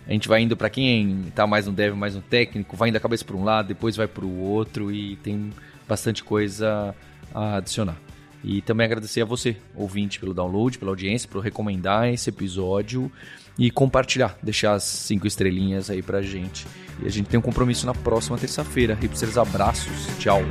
A 0.06 0.12
gente 0.12 0.28
vai 0.28 0.42
indo 0.42 0.56
para 0.56 0.68
quem 0.68 1.24
tá 1.34 1.46
mais 1.46 1.66
no 1.66 1.72
dev, 1.72 1.94
mais 1.96 2.14
no 2.14 2.20
técnico, 2.20 2.76
vai 2.76 2.90
indo 2.90 2.96
a 2.96 3.00
cabeça 3.00 3.24
para 3.24 3.36
um 3.36 3.44
lado, 3.44 3.68
depois 3.68 3.96
vai 3.96 4.06
para 4.06 4.24
o 4.24 4.40
outro 4.40 4.92
e 4.92 5.16
tem 5.16 5.50
bastante 5.88 6.22
coisa 6.22 6.94
a 7.34 7.56
adicionar. 7.56 7.96
E 8.44 8.60
também 8.60 8.86
agradecer 8.86 9.22
a 9.22 9.24
você, 9.24 9.56
ouvinte, 9.74 10.18
pelo 10.18 10.34
download, 10.34 10.78
pela 10.78 10.90
audiência, 10.90 11.28
por 11.28 11.42
recomendar 11.42 12.08
esse 12.08 12.28
episódio 12.28 13.10
e 13.58 13.70
compartilhar, 13.70 14.36
deixar 14.42 14.74
as 14.74 14.82
cinco 14.82 15.26
estrelinhas 15.26 15.90
aí 15.90 16.02
pra 16.02 16.22
gente. 16.22 16.66
E 17.02 17.06
a 17.06 17.10
gente 17.10 17.28
tem 17.28 17.38
um 17.38 17.42
compromisso 17.42 17.86
na 17.86 17.94
próxima 17.94 18.38
terça-feira. 18.38 18.94
Hipsters, 18.94 19.36
abraços. 19.36 20.06
Tchau. 20.18 20.42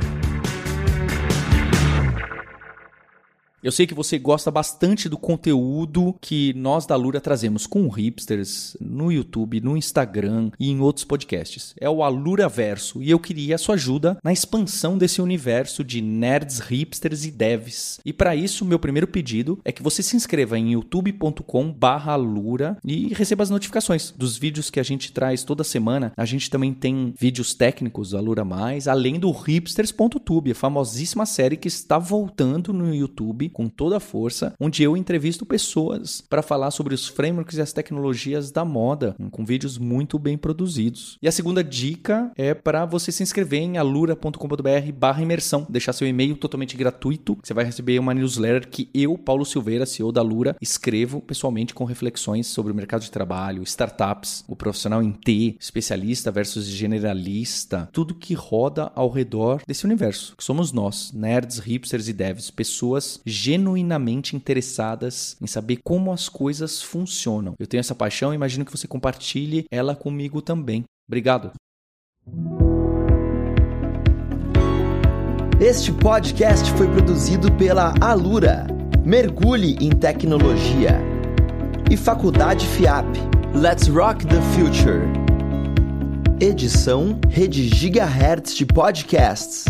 Eu 3.62 3.70
sei 3.70 3.86
que 3.86 3.94
você 3.94 4.18
gosta 4.18 4.50
bastante 4.50 5.08
do 5.08 5.16
conteúdo 5.16 6.16
que 6.20 6.52
nós 6.54 6.84
da 6.84 6.96
Lura 6.96 7.20
trazemos 7.20 7.64
com 7.64 7.88
hipsters 7.88 8.76
no 8.80 9.12
YouTube, 9.12 9.60
no 9.60 9.76
Instagram 9.76 10.50
e 10.58 10.68
em 10.68 10.80
outros 10.80 11.04
podcasts. 11.04 11.72
É 11.80 11.88
o 11.88 12.02
Alura 12.02 12.48
Verso 12.48 13.00
e 13.00 13.08
eu 13.08 13.20
queria 13.20 13.54
a 13.54 13.58
sua 13.58 13.76
ajuda 13.76 14.18
na 14.24 14.32
expansão 14.32 14.98
desse 14.98 15.22
universo 15.22 15.84
de 15.84 16.02
nerds, 16.02 16.58
hipsters 16.58 17.24
e 17.24 17.30
devs. 17.30 18.00
E 18.04 18.12
para 18.12 18.34
isso, 18.34 18.64
meu 18.64 18.80
primeiro 18.80 19.06
pedido 19.06 19.60
é 19.64 19.70
que 19.70 19.80
você 19.80 20.02
se 20.02 20.16
inscreva 20.16 20.58
em 20.58 20.72
youtube.com/alura 20.72 22.76
e 22.84 23.14
receba 23.14 23.44
as 23.44 23.50
notificações 23.50 24.10
dos 24.10 24.36
vídeos 24.36 24.70
que 24.70 24.80
a 24.80 24.82
gente 24.82 25.12
traz 25.12 25.44
toda 25.44 25.62
semana. 25.62 26.12
A 26.16 26.24
gente 26.24 26.50
também 26.50 26.74
tem 26.74 27.14
vídeos 27.16 27.54
técnicos 27.54 28.12
Alura 28.12 28.44
Mais, 28.44 28.88
além 28.88 29.20
do 29.20 29.30
hipsters.tube, 29.30 30.50
a 30.50 30.56
famosíssima 30.56 31.24
série 31.24 31.56
que 31.56 31.68
está 31.68 31.96
voltando 31.96 32.72
no 32.72 32.92
YouTube 32.92 33.51
com 33.52 33.68
toda 33.68 33.98
a 33.98 34.00
força, 34.00 34.54
onde 34.58 34.82
eu 34.82 34.96
entrevisto 34.96 35.46
pessoas 35.46 36.22
para 36.28 36.42
falar 36.42 36.70
sobre 36.70 36.94
os 36.94 37.06
frameworks 37.06 37.56
e 37.56 37.62
as 37.62 37.72
tecnologias 37.72 38.50
da 38.50 38.64
moda, 38.64 39.14
com 39.30 39.44
vídeos 39.44 39.78
muito 39.78 40.18
bem 40.18 40.36
produzidos. 40.36 41.18
E 41.22 41.28
a 41.28 41.32
segunda 41.32 41.62
dica 41.62 42.32
é 42.36 42.54
para 42.54 42.84
você 42.84 43.12
se 43.12 43.22
inscrever 43.22 43.60
em 43.60 43.78
alura.com.br/imersão, 43.78 45.66
deixar 45.68 45.92
seu 45.92 46.06
e-mail 46.06 46.36
totalmente 46.36 46.76
gratuito. 46.76 47.38
Você 47.42 47.54
vai 47.54 47.64
receber 47.64 47.98
uma 47.98 48.14
newsletter 48.14 48.68
que 48.68 48.88
eu, 48.94 49.16
Paulo 49.18 49.44
Silveira, 49.44 49.86
CEO 49.86 50.12
da 50.12 50.22
Lura, 50.22 50.56
escrevo 50.60 51.20
pessoalmente 51.20 51.74
com 51.74 51.84
reflexões 51.84 52.46
sobre 52.46 52.72
o 52.72 52.74
mercado 52.74 53.02
de 53.02 53.10
trabalho, 53.10 53.62
startups, 53.62 54.44
o 54.48 54.56
profissional 54.56 55.02
em 55.02 55.12
T, 55.12 55.56
especialista 55.60 56.30
versus 56.30 56.66
generalista, 56.66 57.88
tudo 57.92 58.14
que 58.14 58.34
roda 58.34 58.90
ao 58.94 59.10
redor 59.10 59.62
desse 59.66 59.84
universo, 59.84 60.34
que 60.36 60.44
somos 60.44 60.72
nós, 60.72 61.12
nerds, 61.12 61.58
hipsters 61.58 62.08
e 62.08 62.12
devs, 62.12 62.50
pessoas 62.50 63.20
genuinamente 63.42 64.36
interessadas 64.36 65.36
em 65.40 65.48
saber 65.48 65.78
como 65.82 66.12
as 66.12 66.28
coisas 66.28 66.80
funcionam. 66.80 67.54
Eu 67.58 67.66
tenho 67.66 67.80
essa 67.80 67.94
paixão 67.94 68.32
e 68.32 68.36
imagino 68.36 68.64
que 68.64 68.70
você 68.70 68.86
compartilhe 68.86 69.64
ela 69.68 69.96
comigo 69.96 70.40
também. 70.40 70.84
Obrigado. 71.08 71.50
Este 75.60 75.92
podcast 75.92 76.70
foi 76.72 76.86
produzido 76.88 77.52
pela 77.54 77.92
Alura. 78.00 78.66
Mergulhe 79.04 79.76
em 79.80 79.90
tecnologia. 79.90 81.00
E 81.90 81.96
Faculdade 81.96 82.64
FIAP. 82.66 83.06
Let's 83.54 83.88
Rock 83.88 84.24
the 84.24 84.40
Future. 84.54 85.02
Edição 86.40 87.18
Rede 87.28 87.68
Gigahertz 87.68 88.54
de 88.54 88.64
Podcasts. 88.64 89.64